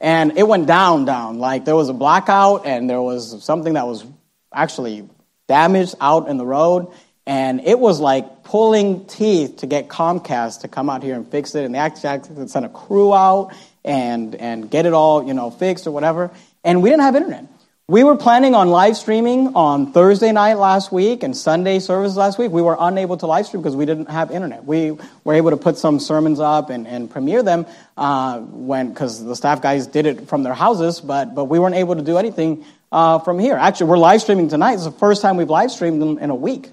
And 0.01 0.36
it 0.36 0.47
went 0.47 0.66
down, 0.66 1.05
down. 1.05 1.38
Like 1.38 1.64
there 1.64 1.76
was 1.76 1.88
a 1.88 1.95
blackout 1.95 2.66
and 2.66 2.88
there 2.88 3.01
was 3.01 3.42
something 3.45 3.74
that 3.74 3.86
was 3.86 4.05
actually 4.53 5.09
damaged 5.49 5.95
out 6.01 6.28
in 6.28 6.36
the 6.36 6.47
road. 6.47 6.92
And 7.26 7.61
it 7.62 7.78
was 7.78 8.01
like 8.01 8.45
pulling 8.45 9.07
teeth 9.07 9.59
to 9.59 9.66
get 9.66 9.88
Comcast 9.88 10.61
to 10.61 10.68
come 10.68 10.90
out 10.90 11.03
here 11.03 11.14
and 11.14 11.26
fix 11.26 11.55
it. 11.55 11.64
And 11.64 11.74
they 11.74 11.78
actually 11.78 12.49
send 12.49 12.66
a 12.66 12.68
crew 12.68 13.14
out 13.14 13.55
and, 13.84 14.34
and 14.34 14.70
get 14.70 14.84
it 14.84 14.92
all, 14.92 15.26
you 15.26 15.32
know, 15.32 15.51
fixed 15.51 15.86
or 15.86 15.90
whatever. 15.90 16.30
And 16.62 16.82
we 16.82 16.90
didn't 16.90 17.03
have 17.03 17.16
internet. 17.16 17.47
We 17.87 18.03
were 18.03 18.16
planning 18.16 18.55
on 18.55 18.70
live 18.70 18.97
streaming 18.97 19.55
on 19.55 19.93
Thursday 19.93 20.32
night 20.32 20.55
last 20.55 20.91
week 20.91 21.22
and 21.22 21.37
Sunday 21.37 21.80
service 21.80 22.16
last 22.16 22.39
week. 22.39 22.51
We 22.51 22.62
were 22.62 22.78
unable 22.80 23.18
to 23.18 23.26
live 23.26 23.45
stream 23.45 23.62
because 23.62 23.76
we 23.76 23.85
didn't 23.85 24.09
have 24.09 24.30
internet. 24.30 24.64
We 24.64 24.97
were 25.22 25.35
able 25.35 25.51
to 25.51 25.59
put 25.59 25.76
some 25.76 26.01
sermons 26.01 26.41
up 26.41 26.70
and, 26.70 26.87
and 26.87 27.11
premiere 27.11 27.43
them 27.43 27.66
uh, 27.99 28.39
when 28.41 28.89
because 28.89 29.22
the 29.22 29.37
staff 29.37 29.61
guys 29.61 29.87
did 29.87 30.07
it 30.07 30.28
from 30.28 30.45
their 30.45 30.55
houses, 30.55 31.03
but 31.03 31.35
but 31.35 31.45
we 31.45 31.59
weren't 31.59 31.74
able 31.74 31.95
to 31.95 32.01
do 32.01 32.16
anything 32.16 32.64
uh, 32.91 33.18
from 33.18 33.39
here. 33.39 33.55
Actually, 33.55 33.91
we're 33.91 33.99
live 33.99 34.22
streaming 34.22 34.49
tonight. 34.49 34.72
It's 34.72 34.85
the 34.85 34.91
first 34.91 35.20
time 35.20 35.37
we've 35.37 35.51
live 35.51 35.70
streamed 35.70 36.03
in, 36.03 36.18
in 36.20 36.30
a 36.30 36.35
week 36.35 36.70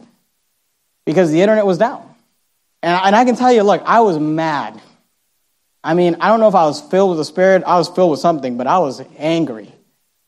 because 1.06 1.30
the 1.30 1.42
internet 1.42 1.66
was 1.66 1.78
down. 1.78 2.08
And, 2.82 3.08
and 3.08 3.16
I 3.18 3.26
can 3.26 3.36
tell 3.36 3.52
you, 3.52 3.64
look, 3.64 3.82
I 3.86 4.00
was 4.00 4.18
mad. 4.18 4.82
I 5.84 5.94
mean, 5.94 6.16
I 6.22 6.30
don't 6.30 6.40
know 6.40 6.48
if 6.48 6.56
I 6.56 6.64
was 6.64 6.80
filled 6.80 7.10
with 7.10 7.18
the 7.18 7.26
Spirit. 7.26 7.64
I 7.68 7.78
was 7.78 7.90
filled 7.90 8.12
with 8.12 8.22
something, 8.22 8.56
but 8.56 8.66
I 8.66 8.80
was 8.80 9.04
angry 9.18 9.74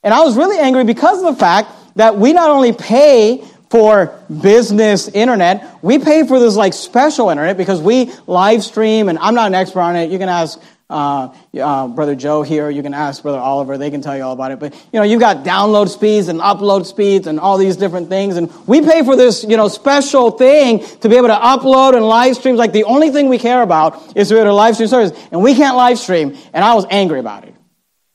and 0.03 0.13
I 0.13 0.21
was 0.21 0.35
really 0.35 0.57
angry 0.57 0.83
because 0.83 1.23
of 1.23 1.33
the 1.33 1.39
fact 1.39 1.69
that 1.95 2.17
we 2.17 2.33
not 2.33 2.49
only 2.49 2.73
pay 2.73 3.43
for 3.69 4.19
business 4.41 5.07
internet, 5.07 5.83
we 5.83 5.97
pay 5.97 6.27
for 6.27 6.39
this 6.39 6.55
like 6.55 6.73
special 6.73 7.29
internet 7.29 7.57
because 7.57 7.81
we 7.81 8.11
live 8.27 8.63
stream, 8.63 9.09
and 9.09 9.17
I'm 9.17 9.33
not 9.33 9.47
an 9.47 9.55
expert 9.55 9.81
on 9.81 9.95
it. 9.95 10.11
You 10.11 10.19
can 10.19 10.29
ask 10.29 10.61
uh, 10.93 11.33
uh, 11.59 11.87
Brother 11.87 12.13
Joe 12.15 12.43
here. 12.43 12.69
You 12.69 12.83
can 12.83 12.93
ask 12.93 13.23
Brother 13.23 13.39
Oliver. 13.39 13.79
They 13.79 13.89
can 13.89 14.01
tell 14.01 14.15
you 14.15 14.23
all 14.23 14.33
about 14.33 14.51
it. 14.51 14.59
But, 14.59 14.75
you 14.93 14.99
know, 14.99 15.03
you've 15.03 15.19
got 15.19 15.43
download 15.43 15.89
speeds 15.89 16.27
and 16.27 16.39
upload 16.39 16.85
speeds 16.85 17.25
and 17.25 17.39
all 17.39 17.57
these 17.57 17.77
different 17.77 18.09
things. 18.09 18.37
And 18.37 18.51
we 18.67 18.81
pay 18.81 19.03
for 19.03 19.15
this, 19.15 19.43
you 19.43 19.57
know, 19.57 19.67
special 19.69 20.29
thing 20.29 20.85
to 20.99 21.09
be 21.09 21.15
able 21.15 21.29
to 21.29 21.33
upload 21.33 21.95
and 21.95 22.05
live 22.05 22.35
streams. 22.35 22.59
Like 22.59 22.73
the 22.73 22.83
only 22.83 23.09
thing 23.09 23.27
we 23.27 23.39
care 23.39 23.63
about 23.63 24.15
is 24.15 24.27
to 24.27 24.35
be 24.35 24.39
able 24.39 24.51
to 24.51 24.53
live 24.53 24.75
stream 24.75 24.87
service. 24.87 25.27
And 25.31 25.41
we 25.41 25.55
can't 25.55 25.75
live 25.75 25.97
stream. 25.97 26.37
And 26.53 26.63
I 26.63 26.75
was 26.75 26.85
angry 26.91 27.19
about 27.19 27.45
it. 27.45 27.55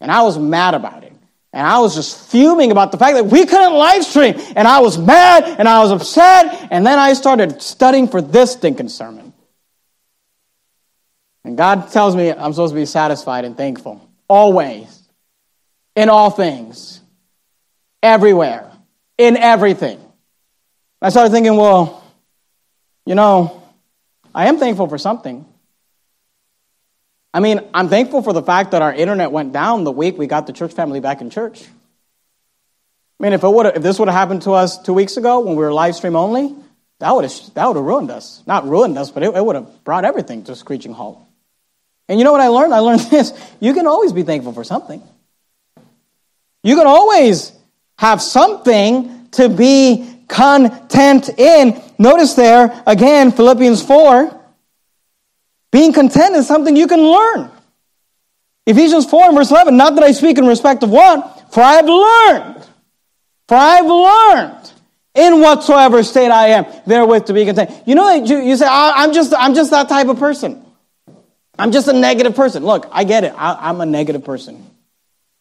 And 0.01 0.13
I 0.13 0.23
was 0.23 0.39
mad 0.39 0.75
about 0.75 1.03
it. 1.03 1.13
And 1.53 1.67
I 1.67 1.79
was 1.79 1.95
just 1.95 2.31
fuming 2.31 2.71
about 2.71 2.93
the 2.93 2.99
fact 2.99 3.17
that 3.17 3.25
we 3.25 3.47
couldn't 3.47 3.73
live 3.73 4.05
stream. 4.05 4.35
And 4.55 4.69
I 4.69 4.81
was 4.81 4.99
mad 4.99 5.45
and 5.59 5.69
I 5.69 5.81
was 5.81 5.91
upset. 5.91 6.69
And 6.71 6.87
then 6.87 6.99
I 6.99 7.15
started 7.15 7.63
studying 7.63 8.07
for 8.07 8.21
this 8.21 8.53
stinking 8.53 8.91
sermon. 8.91 9.33
And 11.45 11.57
God 11.57 11.91
tells 11.91 12.15
me 12.15 12.31
I'm 12.31 12.53
supposed 12.53 12.75
to 12.75 12.79
be 12.79 12.85
satisfied 12.85 13.45
and 13.45 13.57
thankful. 13.57 14.07
Always. 14.29 15.09
In 15.97 16.11
all 16.11 16.31
things. 16.31 17.01
Everywhere. 18.03 18.71
In 19.17 19.37
everything. 19.37 19.99
I 21.01 21.09
started 21.09 21.31
thinking, 21.31 21.57
well, 21.57 22.05
you 23.07 23.15
know, 23.15 23.63
I 24.35 24.49
am 24.49 24.59
thankful 24.59 24.89
for 24.89 24.99
something. 24.99 25.47
I 27.33 27.41
mean, 27.41 27.61
I'm 27.75 27.89
thankful 27.89 28.23
for 28.23 28.33
the 28.33 28.43
fact 28.43 28.71
that 28.71 28.83
our 28.83 28.93
internet 28.93 29.31
went 29.31 29.53
down 29.53 29.85
the 29.85 29.93
week 29.93 30.17
we 30.17 30.27
got 30.27 30.47
the 30.47 30.53
church 30.53 30.73
family 30.73 31.01
back 31.01 31.21
in 31.21 31.31
church. 31.31 31.63
I 33.21 33.23
mean, 33.23 33.33
if, 33.33 33.43
it 33.43 33.49
would 33.49 33.67
if 33.67 33.83
this 33.83 33.99
would 33.99 34.09
have 34.09 34.17
happened 34.17 34.43
to 34.43 34.53
us 34.53 34.81
two 34.81 34.95
weeks 34.95 35.17
ago 35.17 35.41
when 35.41 35.57
we 35.57 35.63
were 35.63 35.73
live 35.73 35.95
stream 35.95 36.17
only, 36.17 36.55
that 37.01 37.15
would 37.15 37.25
have, 37.25 37.55
that 37.55 37.67
would 37.67 37.77
have 37.77 37.85
ruined 37.85 38.11
us. 38.11 38.43
Not 38.47 38.67
ruined 38.67 38.97
us, 38.97 39.11
but 39.11 39.23
it, 39.23 39.35
it 39.35 39.45
would 39.45 39.57
have 39.57 39.85
brought 39.85 40.05
everything 40.05 40.45
to 40.45 40.57
screeching 40.57 40.93
halt. 40.93 41.21
And 42.09 42.19
you 42.19 42.25
know 42.25 42.33
what 42.33 42.41
I 42.41 42.49
learned? 42.49 42.73
I 42.73 42.79
learned 42.79 43.01
this. 43.11 43.33
You 43.61 43.75
can 43.75 43.87
always 43.87 44.13
be 44.13 44.23
thankful 44.23 44.53
for 44.53 44.65
something. 44.65 45.03
You 46.63 46.77
can 46.77 46.87
always 46.87 47.53
have 47.99 48.23
something 48.23 49.29
to 49.33 49.49
be 49.49 50.19
content 50.29 51.29
in. 51.37 51.81
Notice 51.99 52.35
there, 52.35 52.83
again, 52.87 53.33
Philippians 53.33 53.83
4 53.83 54.38
being 55.71 55.93
content 55.93 56.37
is 56.37 56.47
something 56.47 56.77
you 56.77 56.87
can 56.87 57.01
learn. 57.01 57.51
Ephesians 58.67 59.07
4 59.07 59.27
and 59.27 59.35
verse 59.35 59.51
11, 59.51 59.77
not 59.77 59.95
that 59.95 60.05
I 60.05 60.13
speak 60.13 60.39
in 60.39 60.47
respect 60.47 60.83
of 60.83 60.91
what, 60.91 61.53
for 61.53 61.63
I 61.63 61.75
have 61.75 61.87
learned, 61.87 62.67
for 63.49 63.57
I 63.57 63.77
have 63.77 63.87
learned 63.87 64.73
in 65.15 65.41
whatsoever 65.41 66.03
state 66.03 66.31
I 66.31 66.49
am, 66.49 66.67
therewith 66.87 67.27
to 67.27 67.33
be 67.33 67.45
content. 67.45 67.71
You 67.87 67.95
know, 67.95 68.13
you, 68.13 68.39
you 68.41 68.57
say, 68.57 68.67
I'm 68.69 69.13
just, 69.13 69.33
I'm 69.35 69.55
just 69.55 69.71
that 69.71 69.89
type 69.89 70.09
of 70.09 70.19
person. 70.19 70.65
I'm 71.59 71.73
just 71.73 71.89
a 71.89 71.93
negative 71.93 72.37
person. 72.37 72.65
Look, 72.65 72.87
I 72.93 73.05
get 73.05 73.25
it. 73.25 73.33
I, 73.37 73.71
am 73.71 73.81
a 73.81 73.87
negative 73.87 74.25
person. 74.25 74.65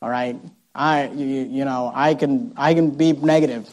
All 0.01 0.09
right. 0.09 0.39
I, 0.73 1.09
you, 1.09 1.25
you 1.25 1.65
know, 1.65 1.91
I 1.93 2.15
can, 2.15 2.53
I 2.55 2.73
can 2.73 2.91
be 2.91 3.11
negative. 3.11 3.69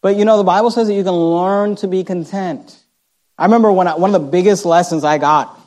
But 0.00 0.16
you 0.16 0.24
know, 0.24 0.36
the 0.36 0.44
Bible 0.44 0.70
says 0.70 0.86
that 0.88 0.94
you 0.94 1.02
can 1.02 1.12
learn 1.12 1.76
to 1.76 1.88
be 1.88 2.04
content. 2.04 2.78
I 3.36 3.44
remember 3.44 3.72
when 3.72 3.88
I, 3.88 3.96
one 3.96 4.14
of 4.14 4.22
the 4.22 4.28
biggest 4.28 4.64
lessons 4.64 5.02
I 5.04 5.18
got 5.18 5.58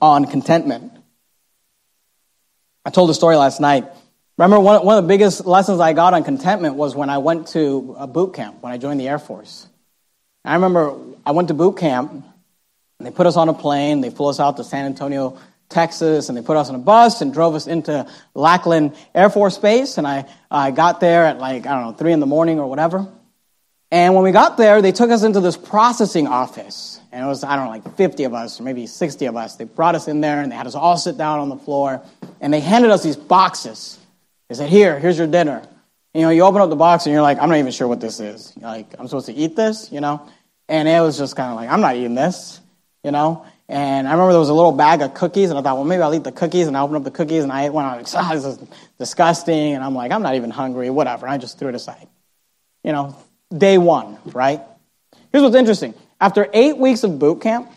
on 0.00 0.26
contentment. 0.26 0.92
I 2.84 2.90
told 2.90 3.10
a 3.10 3.14
story 3.14 3.36
last 3.36 3.60
night. 3.60 3.86
Remember, 4.36 4.60
one, 4.60 4.84
one 4.84 4.98
of 4.98 5.04
the 5.04 5.08
biggest 5.08 5.46
lessons 5.46 5.80
I 5.80 5.92
got 5.92 6.14
on 6.14 6.24
contentment 6.24 6.74
was 6.74 6.94
when 6.94 7.08
I 7.08 7.18
went 7.18 7.48
to 7.48 7.96
a 7.98 8.06
boot 8.06 8.34
camp, 8.34 8.62
when 8.62 8.72
I 8.72 8.78
joined 8.78 9.00
the 9.00 9.08
Air 9.08 9.18
Force. 9.18 9.66
I 10.44 10.54
remember 10.54 10.98
I 11.24 11.30
went 11.32 11.48
to 11.48 11.54
boot 11.54 11.78
camp, 11.78 12.12
and 12.12 13.06
they 13.06 13.10
put 13.10 13.26
us 13.26 13.36
on 13.36 13.48
a 13.48 13.54
plane, 13.54 14.00
they 14.00 14.10
flew 14.10 14.28
us 14.28 14.40
out 14.40 14.56
to 14.58 14.64
San 14.64 14.86
Antonio, 14.86 15.38
Texas, 15.68 16.28
and 16.28 16.38
they 16.38 16.42
put 16.42 16.56
us 16.56 16.68
on 16.68 16.74
a 16.74 16.78
bus 16.78 17.20
and 17.20 17.32
drove 17.32 17.54
us 17.54 17.66
into 17.66 18.06
Lackland 18.34 18.94
Air 19.14 19.30
Force 19.30 19.58
Base. 19.58 19.98
And 19.98 20.06
I, 20.06 20.26
I 20.50 20.70
got 20.70 21.00
there 21.00 21.24
at 21.24 21.38
like, 21.38 21.66
I 21.66 21.74
don't 21.74 21.92
know, 21.92 21.96
3 21.96 22.12
in 22.12 22.20
the 22.20 22.26
morning 22.26 22.60
or 22.60 22.68
whatever. 22.68 23.08
And 23.90 24.14
when 24.14 24.24
we 24.24 24.32
got 24.32 24.56
there, 24.56 24.82
they 24.82 24.92
took 24.92 25.10
us 25.10 25.22
into 25.22 25.40
this 25.40 25.56
processing 25.56 26.26
office. 26.26 27.00
And 27.12 27.24
it 27.24 27.28
was, 27.28 27.44
I 27.44 27.54
don't 27.54 27.66
know, 27.66 27.70
like 27.70 27.96
50 27.96 28.24
of 28.24 28.34
us, 28.34 28.60
or 28.60 28.64
maybe 28.64 28.86
60 28.86 29.26
of 29.26 29.36
us. 29.36 29.56
They 29.56 29.64
brought 29.64 29.94
us 29.94 30.08
in 30.08 30.20
there 30.20 30.40
and 30.40 30.50
they 30.50 30.56
had 30.56 30.66
us 30.66 30.74
all 30.74 30.96
sit 30.96 31.16
down 31.16 31.38
on 31.38 31.48
the 31.48 31.56
floor. 31.56 32.02
And 32.40 32.52
they 32.52 32.60
handed 32.60 32.90
us 32.90 33.02
these 33.02 33.16
boxes. 33.16 33.98
They 34.48 34.56
said, 34.56 34.68
Here, 34.68 34.98
here's 34.98 35.18
your 35.18 35.28
dinner. 35.28 35.62
You 36.12 36.22
know, 36.22 36.30
you 36.30 36.42
open 36.42 36.60
up 36.60 36.70
the 36.70 36.76
box 36.76 37.06
and 37.06 37.12
you're 37.12 37.22
like, 37.22 37.38
I'm 37.38 37.48
not 37.48 37.58
even 37.58 37.72
sure 37.72 37.88
what 37.88 38.00
this 38.00 38.20
is. 38.20 38.52
Like, 38.56 38.94
I'm 38.98 39.06
supposed 39.08 39.26
to 39.26 39.32
eat 39.32 39.56
this, 39.56 39.90
you 39.90 40.00
know? 40.00 40.28
And 40.68 40.88
it 40.88 41.00
was 41.00 41.18
just 41.18 41.36
kind 41.36 41.50
of 41.50 41.56
like, 41.56 41.68
I'm 41.68 41.80
not 41.80 41.96
eating 41.96 42.14
this, 42.14 42.60
you 43.02 43.10
know? 43.10 43.44
And 43.68 44.06
I 44.06 44.12
remember 44.12 44.32
there 44.32 44.40
was 44.40 44.50
a 44.50 44.54
little 44.54 44.72
bag 44.72 45.00
of 45.00 45.14
cookies, 45.14 45.50
and 45.50 45.58
I 45.58 45.62
thought, 45.62 45.76
well, 45.76 45.84
maybe 45.84 46.02
I'll 46.02 46.14
eat 46.14 46.24
the 46.24 46.32
cookies. 46.32 46.66
And 46.66 46.76
I 46.76 46.82
opened 46.82 46.98
up 46.98 47.04
the 47.04 47.10
cookies, 47.10 47.42
and 47.42 47.52
I 47.52 47.64
ate 47.64 47.70
one. 47.70 47.84
I 47.84 47.96
was 47.96 48.14
like, 48.14 48.30
oh, 48.30 48.34
this 48.34 48.44
is 48.44 48.68
disgusting. 48.98 49.74
And 49.74 49.82
I'm 49.82 49.94
like, 49.94 50.12
I'm 50.12 50.22
not 50.22 50.34
even 50.34 50.50
hungry, 50.50 50.90
whatever. 50.90 51.26
I 51.26 51.38
just 51.38 51.58
threw 51.58 51.70
it 51.70 51.74
aside. 51.74 52.06
You 52.82 52.92
know, 52.92 53.16
day 53.56 53.78
one, 53.78 54.18
right? 54.26 54.60
Here's 55.32 55.42
what's 55.42 55.56
interesting. 55.56 55.94
After 56.20 56.48
eight 56.52 56.78
weeks 56.78 57.04
of 57.04 57.18
boot 57.18 57.40
camp, 57.40 57.70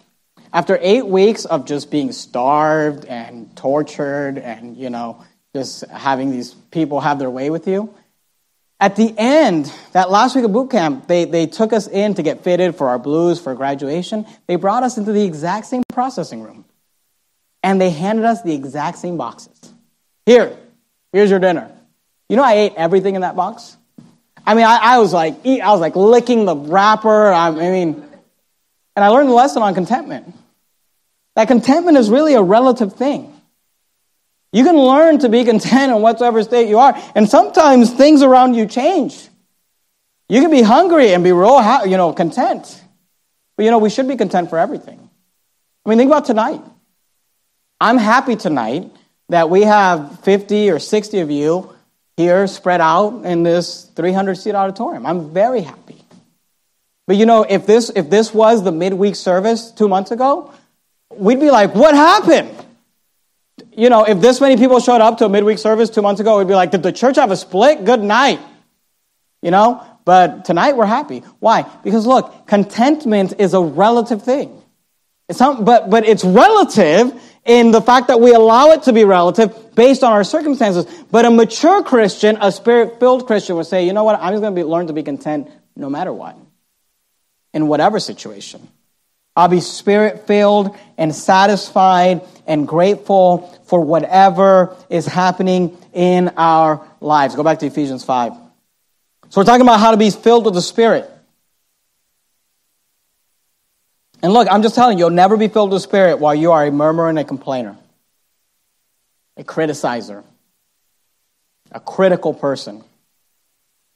after 0.54 0.78
eight 0.82 1.06
weeks 1.06 1.46
of 1.46 1.66
just 1.66 1.92
being 1.92 2.12
starved 2.12 3.06
and 3.06 3.56
tortured 3.56 4.38
and, 4.38 4.78
you 4.78 4.90
know, 4.90 5.24
just 5.56 5.86
having 5.88 6.32
these 6.32 6.54
people 6.54 7.00
have 7.00 7.20
their 7.20 7.30
way 7.30 7.50
with 7.50 7.68
you, 7.68 7.94
at 8.80 8.96
the 8.96 9.14
end, 9.18 9.74
that 9.94 10.12
last 10.12 10.36
week 10.36 10.46
of 10.46 10.54
boot 10.54 10.70
camp, 10.70 11.08
they, 11.08 11.26
they 11.26 11.48
took 11.48 11.74
us 11.74 11.88
in 11.88 12.14
to 12.14 12.22
get 12.22 12.44
fitted 12.44 12.76
for 12.76 12.90
our 12.90 13.00
blues 13.00 13.42
for 13.42 13.56
graduation. 13.56 14.26
They 14.46 14.56
brought 14.56 14.84
us 14.84 14.98
into 14.98 15.12
the 15.12 15.24
exact 15.24 15.66
same 15.66 15.84
processing 15.92 16.44
room. 16.44 16.66
And 17.64 17.82
they 17.82 17.90
handed 17.90 18.24
us 18.24 18.44
the 18.44 18.54
exact 18.54 19.00
same 19.00 19.18
boxes. 19.18 19.74
Here, 20.28 20.56
here's 21.12 21.32
your 21.32 21.40
dinner. 21.40 21.72
You 22.30 22.36
know, 22.36 22.44
I 22.44 22.54
ate 22.54 22.74
everything 22.76 23.16
in 23.16 23.22
that 23.22 23.36
box. 23.36 23.77
I 24.48 24.56
mean, 24.56 24.66
I, 24.66 24.78
I 24.82 24.98
was 25.00 25.12
like, 25.12 25.46
I 25.46 25.72
was 25.72 25.82
like 25.82 25.98
licking 25.98 26.46
the 26.46 26.56
wrapper. 26.56 27.34
I, 27.34 27.50
I 27.50 27.52
mean, 27.52 28.04
and 28.96 29.06
I 29.06 29.10
learned 29.10 29.28
the 29.28 29.34
lesson 29.34 29.62
on 29.62 29.74
contentment. 29.74 30.34
That 31.36 31.50
contentment 31.50 31.98
is 31.98 32.10
really 32.10 32.34
a 32.34 32.42
relative 32.42 32.94
thing. 32.94 33.34
You 34.54 34.64
can 34.64 34.78
learn 34.78 35.20
to 35.20 35.30
be 35.30 35.44
content 35.44 35.92
in 35.92 36.02
whatsoever 36.02 36.42
state 36.44 36.70
you 36.70 36.80
are, 36.80 36.98
and 37.14 37.30
sometimes 37.30 37.92
things 37.92 38.22
around 38.22 38.54
you 38.54 38.66
change. 38.66 39.28
You 40.30 40.40
can 40.42 40.50
be 40.50 40.62
hungry 40.62 41.14
and 41.14 41.26
be 41.26 41.34
real, 41.34 41.86
you 41.86 41.98
know, 41.98 42.14
content. 42.14 42.82
But 43.58 43.66
you 43.66 43.72
know, 43.72 43.80
we 43.80 43.90
should 43.90 44.08
be 44.08 44.16
content 44.16 44.50
for 44.50 44.58
everything. 44.58 45.10
I 45.86 45.90
mean, 45.90 45.98
think 45.98 46.10
about 46.10 46.24
tonight. 46.24 46.62
I'm 47.82 47.98
happy 47.98 48.38
tonight 48.38 48.90
that 49.28 49.50
we 49.50 49.64
have 49.64 50.22
50 50.22 50.70
or 50.70 50.80
60 50.80 51.20
of 51.20 51.32
you 51.32 51.77
here 52.18 52.48
spread 52.48 52.82
out 52.82 53.24
in 53.24 53.44
this 53.44 53.84
300 53.96 54.36
seat 54.36 54.56
auditorium. 54.56 55.06
I'm 55.06 55.32
very 55.32 55.62
happy. 55.62 56.04
But 57.06 57.16
you 57.16 57.26
know, 57.26 57.44
if 57.48 57.66
this, 57.66 57.92
if 57.96 58.10
this 58.10 58.34
was 58.34 58.64
the 58.64 58.72
midweek 58.72 59.16
service 59.16 59.72
two 59.72 59.88
months 59.88 60.12
ago, 60.12 60.52
we'd 61.16 61.40
be 61.40 61.52
like, 61.52 61.74
what 61.74 61.96
happened? 61.96 62.52
You 63.72 63.90
know, 63.90 64.04
if 64.04 64.20
this 64.20 64.42
many 64.42 64.58
people 64.58 64.80
showed 64.80 65.00
up 65.00 65.20
to 65.20 65.26
a 65.26 65.30
midweek 65.30 65.60
service 65.60 65.90
two 65.90 66.02
months 66.02 66.20
ago, 66.20 66.40
we'd 66.40 66.48
be 66.48 66.56
like, 66.56 66.72
did 66.72 66.84
the 66.84 66.92
church 66.92 67.16
have 67.16 67.32
a 67.32 67.38
split? 67.38 67.86
Good 67.86 68.02
night. 68.02 68.40
You 69.44 69.52
know, 69.52 69.86
but 70.04 70.46
tonight 70.46 70.76
we're 70.76 70.88
happy. 70.88 71.20
Why? 71.40 71.70
Because 71.84 72.08
look, 72.08 72.48
contentment 72.48 73.36
is 73.38 73.54
a 73.54 73.62
relative 73.62 74.24
thing. 74.24 74.62
It's 75.30 75.40
not, 75.40 75.64
but, 75.64 75.90
but 75.90 76.06
it's 76.06 76.24
relative 76.24 77.14
in 77.48 77.72
the 77.72 77.82
fact 77.82 78.10
that 78.10 78.20
we 78.20 78.34
allow 78.34 78.72
it 78.72 78.84
to 78.84 78.94
be 78.94 79.06
relative 79.06 79.74
based 79.74 80.04
on 80.04 80.12
our 80.12 80.24
circumstances. 80.26 80.86
But 81.10 81.26
a 81.26 81.32
mature 81.32 81.82
Christian, 81.82 82.38
a 82.42 82.52
spirit 82.52 83.00
filled 83.00 83.26
Christian, 83.26 83.56
would 83.56 83.66
say, 83.66 83.86
you 83.86 83.94
know 83.94 84.04
what, 84.04 84.20
I'm 84.20 84.34
just 84.34 84.42
going 84.42 84.54
to 84.54 84.66
learn 84.66 84.88
to 84.88 84.94
be 84.94 85.02
content 85.02 85.50
no 85.76 85.90
matter 85.90 86.12
what, 86.12 86.38
in 87.54 87.68
whatever 87.68 88.00
situation. 88.00 88.68
I'll 89.36 89.48
be 89.48 89.62
spirit 89.62 90.28
filled 90.28 90.76
and 90.98 91.16
satisfied 91.16 92.22
and 92.46 92.68
grateful 92.68 93.48
for 93.66 93.82
whatever 93.82 94.76
is 94.90 95.06
happening 95.06 95.78
in 95.94 96.30
our 96.38 96.86
lives. 97.00 97.36
Go 97.36 97.44
back 97.44 97.60
to 97.60 97.68
Ephesians 97.68 98.04
5. 98.04 98.34
So 99.30 99.42
we're 99.42 99.46
talking 99.46 99.62
about 99.62 99.80
how 99.80 99.92
to 99.92 99.98
be 99.98 100.10
filled 100.10 100.46
with 100.46 100.54
the 100.54 100.62
Spirit. 100.62 101.10
And 104.28 104.34
look, 104.34 104.50
I'm 104.52 104.62
just 104.62 104.76
telling 104.76 104.98
you, 104.98 105.06
you'll 105.06 105.16
never 105.16 105.38
be 105.38 105.48
filled 105.48 105.72
with 105.72 105.82
the 105.82 105.88
Spirit 105.88 106.20
while 106.20 106.36
you 106.36 106.52
are 106.52 106.66
a 106.66 106.70
murmurer 106.70 107.08
and 107.08 107.18
a 107.18 107.24
complainer, 107.24 107.78
a 109.38 109.44
criticizer, 109.46 110.22
a 111.72 111.80
critical 111.80 112.34
person. 112.34 112.84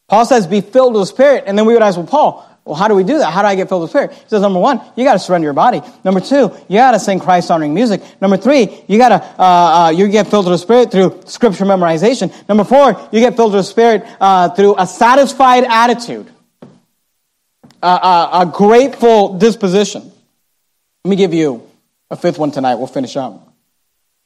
Paul 0.07 0.25
says, 0.25 0.47
be 0.47 0.61
filled 0.61 0.93
with 0.93 1.01
the 1.01 1.05
Spirit. 1.07 1.43
And 1.47 1.57
then 1.57 1.65
we 1.65 1.73
would 1.73 1.83
ask, 1.83 1.97
well, 1.97 2.07
Paul, 2.07 2.49
well, 2.63 2.75
how 2.75 2.87
do 2.87 2.95
we 2.95 3.03
do 3.03 3.17
that? 3.17 3.29
How 3.29 3.41
do 3.41 3.49
I 3.49 3.55
get 3.55 3.67
filled 3.67 3.81
with 3.81 3.91
Spirit? 3.91 4.13
He 4.13 4.29
says, 4.29 4.41
number 4.41 4.61
one, 4.61 4.79
you 4.95 5.03
got 5.03 5.11
to 5.11 5.19
surrender 5.19 5.47
your 5.47 5.53
body. 5.53 5.81
Number 6.05 6.21
two, 6.21 6.49
you 6.69 6.77
got 6.77 6.91
to 6.91 6.99
sing 7.01 7.19
Christ 7.19 7.51
honoring 7.51 7.73
music. 7.73 8.01
Number 8.21 8.37
three, 8.37 8.85
you 8.87 8.97
got 8.97 9.09
to, 9.09 9.15
uh, 9.37 9.43
uh, 9.43 9.89
you 9.89 10.07
get 10.07 10.27
filled 10.27 10.45
with 10.45 10.53
the 10.53 10.59
Spirit 10.59 10.91
through 10.93 11.23
scripture 11.25 11.65
memorization. 11.65 12.31
Number 12.47 12.63
four, 12.63 12.91
you 13.11 13.19
get 13.19 13.35
filled 13.35 13.51
with 13.51 13.65
the 13.65 13.69
Spirit 13.69 14.05
uh, 14.21 14.47
through 14.51 14.75
a 14.77 14.87
satisfied 14.87 15.65
attitude, 15.65 16.31
a 17.83 18.49
grateful 18.49 19.37
disposition. 19.37 20.10
Let 21.03 21.09
me 21.09 21.15
give 21.15 21.33
you 21.33 21.67
a 22.09 22.15
fifth 22.15 22.37
one 22.37 22.51
tonight. 22.51 22.75
We'll 22.75 22.87
finish 22.87 23.17
up. 23.17 23.53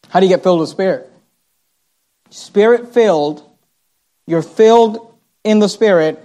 How 0.10 0.20
do 0.20 0.26
you 0.26 0.34
get 0.34 0.44
filled 0.44 0.60
with 0.60 0.70
Spirit? 0.70 1.10
Spirit 2.30 2.94
filled, 2.94 3.48
you're 4.28 4.42
filled 4.42 5.14
in 5.44 5.60
the 5.60 5.70
Spirit 5.70 6.24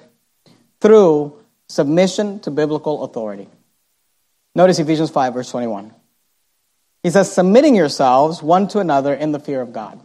through 0.81 1.37
submission 1.69 2.41
to 2.41 2.51
biblical 2.51 3.05
authority. 3.05 3.49
Notice 4.55 4.79
Ephesians 4.79 5.11
5, 5.11 5.35
verse 5.35 5.51
21. 5.51 5.95
He 7.03 7.11
says, 7.11 7.33
submitting 7.33 7.77
yourselves 7.77 8.43
one 8.43 8.69
to 8.69 8.81
another 8.81 9.15
in 9.15 9.33
the 9.33 9.39
fear 9.39 9.61
of 9.61 9.73
God. 9.73 10.01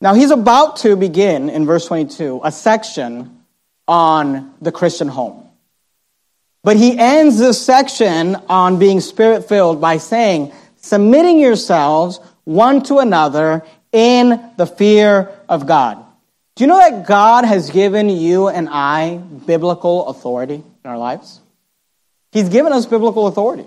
Now, 0.00 0.14
he's 0.14 0.30
about 0.30 0.76
to 0.76 0.96
begin 0.96 1.50
in 1.50 1.66
verse 1.66 1.86
22 1.86 2.40
a 2.44 2.52
section 2.52 3.44
on 3.86 4.54
the 4.62 4.72
Christian 4.72 5.08
home. 5.08 5.49
But 6.62 6.76
he 6.76 6.98
ends 6.98 7.38
this 7.38 7.64
section 7.64 8.36
on 8.48 8.78
being 8.78 9.00
spirit 9.00 9.48
filled 9.48 9.80
by 9.80 9.96
saying, 9.96 10.52
submitting 10.76 11.38
yourselves 11.38 12.20
one 12.44 12.82
to 12.84 12.98
another 12.98 13.64
in 13.92 14.52
the 14.56 14.66
fear 14.66 15.30
of 15.48 15.66
God. 15.66 16.04
Do 16.56 16.64
you 16.64 16.68
know 16.68 16.78
that 16.78 17.06
God 17.06 17.44
has 17.44 17.70
given 17.70 18.10
you 18.10 18.48
and 18.48 18.68
I 18.70 19.16
biblical 19.16 20.08
authority 20.08 20.56
in 20.84 20.90
our 20.90 20.98
lives? 20.98 21.40
He's 22.32 22.48
given 22.48 22.72
us 22.72 22.86
biblical 22.86 23.26
authority. 23.26 23.64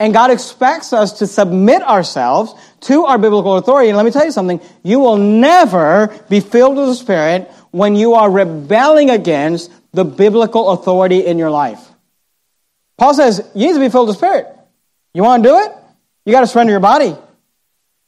And 0.00 0.12
God 0.12 0.30
expects 0.30 0.92
us 0.92 1.18
to 1.20 1.26
submit 1.26 1.82
ourselves 1.82 2.54
to 2.82 3.04
our 3.04 3.18
biblical 3.18 3.56
authority. 3.56 3.90
And 3.90 3.96
let 3.96 4.04
me 4.04 4.10
tell 4.10 4.24
you 4.24 4.32
something 4.32 4.60
you 4.82 4.98
will 4.98 5.16
never 5.16 6.18
be 6.28 6.40
filled 6.40 6.76
with 6.76 6.86
the 6.86 6.94
Spirit 6.94 7.48
when 7.70 7.94
you 7.94 8.14
are 8.14 8.30
rebelling 8.30 9.10
against 9.10 9.70
the 9.92 10.04
biblical 10.04 10.70
authority 10.70 11.24
in 11.24 11.38
your 11.38 11.50
life. 11.50 11.93
Paul 12.96 13.14
says 13.14 13.48
you 13.54 13.66
need 13.66 13.74
to 13.74 13.80
be 13.80 13.88
filled 13.88 14.08
with 14.08 14.16
Spirit. 14.16 14.46
You 15.12 15.22
want 15.22 15.42
to 15.42 15.48
do 15.48 15.58
it? 15.58 15.72
You 16.24 16.32
got 16.32 16.40
to 16.40 16.46
surrender 16.46 16.70
your 16.70 16.80
body. 16.80 17.14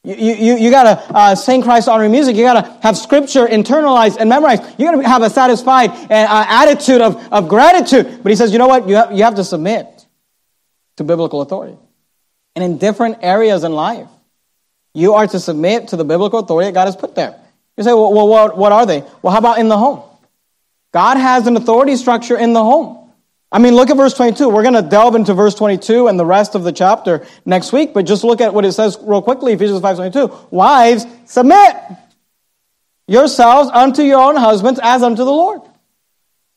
You, 0.03 0.14
you, 0.14 0.57
you 0.57 0.70
got 0.70 0.84
to 0.84 1.16
uh, 1.16 1.34
sing 1.34 1.62
Christ 1.62 1.89
honoring 1.89 2.12
music. 2.12 2.37
You 2.37 2.45
got 2.45 2.64
to 2.64 2.78
have 2.82 2.97
scripture 2.97 3.45
internalized 3.45 4.18
and 4.18 4.28
memorized. 4.28 4.62
You 4.78 4.87
got 4.87 5.01
to 5.01 5.09
have 5.09 5.22
a 5.22 5.30
satisfied 5.30 5.91
uh, 5.91 6.07
attitude 6.11 7.01
of, 7.01 7.32
of 7.32 7.49
gratitude. 7.49 8.22
But 8.22 8.30
he 8.30 8.37
says, 8.37 8.53
you 8.53 8.59
know 8.59 8.68
what? 8.68 8.89
You 8.89 8.95
have, 8.95 9.12
you 9.12 9.24
have 9.24 9.34
to 9.34 9.45
submit 9.45 10.07
to 10.97 11.05
biblical 11.05 11.41
authority. 11.41 11.76
And 12.55 12.64
in 12.64 12.78
different 12.78 13.18
areas 13.22 13.64
in 13.64 13.72
life, 13.72 14.09
you 14.95 15.14
are 15.14 15.26
to 15.26 15.41
submit 15.41 15.89
to 15.89 15.97
the 15.97 16.05
biblical 16.05 16.39
authority 16.39 16.68
that 16.68 16.74
God 16.74 16.87
has 16.87 16.97
put 16.97 17.16
there. 17.16 17.39
You 17.76 17.82
say, 17.82 17.93
well, 17.93 18.12
well 18.14 18.28
what, 18.28 18.57
what 18.57 18.72
are 18.72 18.87
they? 18.87 19.05
Well, 19.22 19.32
how 19.32 19.39
about 19.39 19.59
in 19.59 19.68
the 19.68 19.76
home? 19.76 20.03
God 20.93 21.16
has 21.16 21.47
an 21.47 21.57
authority 21.57 21.97
structure 21.97 22.39
in 22.39 22.53
the 22.53 22.62
home. 22.62 23.05
I 23.57 23.59
mean, 23.59 23.74
look 23.74 23.88
at 23.88 23.96
verse 23.96 24.12
22. 24.12 24.50
We're 24.50 24.61
going 24.61 24.74
to 24.74 24.82
delve 24.82 25.14
into 25.14 25.32
verse 25.32 25.54
22 25.54 26.09
and 26.09 26.20
the 26.20 26.26
rest 26.26 26.54
of 26.54 26.62
the 26.62 26.72
chapter 26.72 27.26
next 27.46 27.72
week, 27.72 27.94
but 27.94 28.04
just 28.04 28.22
look 28.22 28.42
at 28.42 28.52
what 28.52 28.66
it 28.66 28.72
says 28.72 28.98
real 29.00 29.22
quickly, 29.22 29.54
Ephesians 29.54 29.80
5.22. 29.80 30.52
Wives, 30.52 31.07
submit 31.24 31.74
yourselves 33.09 33.70
unto 33.72 34.02
your 34.02 34.20
own 34.20 34.36
husbands 34.36 34.78
as 34.82 35.02
unto 35.02 35.24
the 35.24 35.30
Lord. 35.30 35.62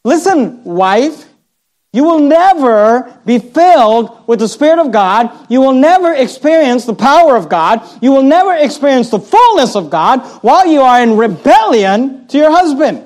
Listen, 0.03 0.61
wife, 0.65 1.25
you 1.93 2.03
will 2.03 2.19
never 2.19 3.17
be 3.25 3.39
filled 3.39 4.27
with 4.27 4.39
the 4.39 4.49
Spirit 4.49 4.79
of 4.79 4.91
God. 4.91 5.31
You 5.49 5.61
will 5.61 5.71
never 5.71 6.13
experience 6.13 6.83
the 6.83 6.95
power 6.95 7.37
of 7.37 7.47
God. 7.47 7.81
You 8.01 8.11
will 8.11 8.23
never 8.23 8.53
experience 8.53 9.09
the 9.09 9.19
fullness 9.19 9.77
of 9.77 9.89
God 9.89 10.19
while 10.43 10.67
you 10.67 10.81
are 10.81 11.01
in 11.01 11.15
rebellion 11.15 12.27
to 12.27 12.37
your 12.37 12.51
husband. 12.51 13.05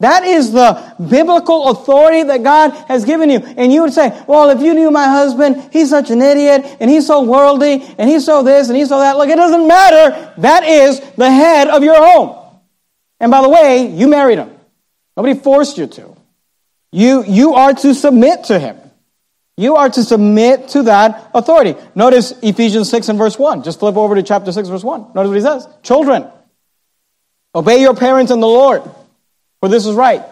That 0.00 0.24
is 0.24 0.50
the 0.50 0.94
biblical 0.98 1.68
authority 1.68 2.22
that 2.22 2.42
God 2.42 2.70
has 2.88 3.04
given 3.04 3.28
you. 3.28 3.38
And 3.38 3.70
you 3.70 3.82
would 3.82 3.92
say, 3.92 4.18
well, 4.26 4.48
if 4.48 4.62
you 4.62 4.72
knew 4.72 4.90
my 4.90 5.04
husband, 5.04 5.68
he's 5.72 5.90
such 5.90 6.10
an 6.10 6.22
idiot, 6.22 6.78
and 6.80 6.90
he's 6.90 7.06
so 7.06 7.22
worldly, 7.22 7.82
and 7.98 8.08
he's 8.08 8.24
so 8.24 8.42
this, 8.42 8.68
and 8.68 8.78
he's 8.78 8.88
so 8.88 8.98
that. 8.98 9.18
Look, 9.18 9.28
it 9.28 9.36
doesn't 9.36 9.68
matter. 9.68 10.32
That 10.38 10.64
is 10.64 11.00
the 11.16 11.30
head 11.30 11.68
of 11.68 11.84
your 11.84 11.96
home. 11.96 12.34
And 13.20 13.30
by 13.30 13.42
the 13.42 13.50
way, 13.50 13.88
you 13.88 14.08
married 14.08 14.38
him. 14.38 14.50
Nobody 15.18 15.38
forced 15.38 15.76
you 15.76 15.86
to. 15.86 16.16
You, 16.92 17.22
you 17.24 17.54
are 17.54 17.74
to 17.74 17.94
submit 17.94 18.44
to 18.44 18.58
him. 18.58 18.78
You 19.58 19.76
are 19.76 19.90
to 19.90 20.02
submit 20.02 20.68
to 20.68 20.84
that 20.84 21.30
authority. 21.34 21.74
Notice 21.94 22.32
Ephesians 22.42 22.88
6 22.88 23.10
and 23.10 23.18
verse 23.18 23.38
1. 23.38 23.64
Just 23.64 23.78
flip 23.78 23.98
over 23.98 24.14
to 24.14 24.22
chapter 24.22 24.50
6, 24.50 24.68
verse 24.70 24.82
1. 24.82 25.12
Notice 25.14 25.28
what 25.28 25.34
he 25.34 25.42
says. 25.42 25.68
Children, 25.82 26.26
obey 27.54 27.82
your 27.82 27.94
parents 27.94 28.32
in 28.32 28.40
the 28.40 28.46
Lord 28.46 28.82
for 29.60 29.68
this 29.68 29.86
is 29.86 29.94
right. 29.94 30.22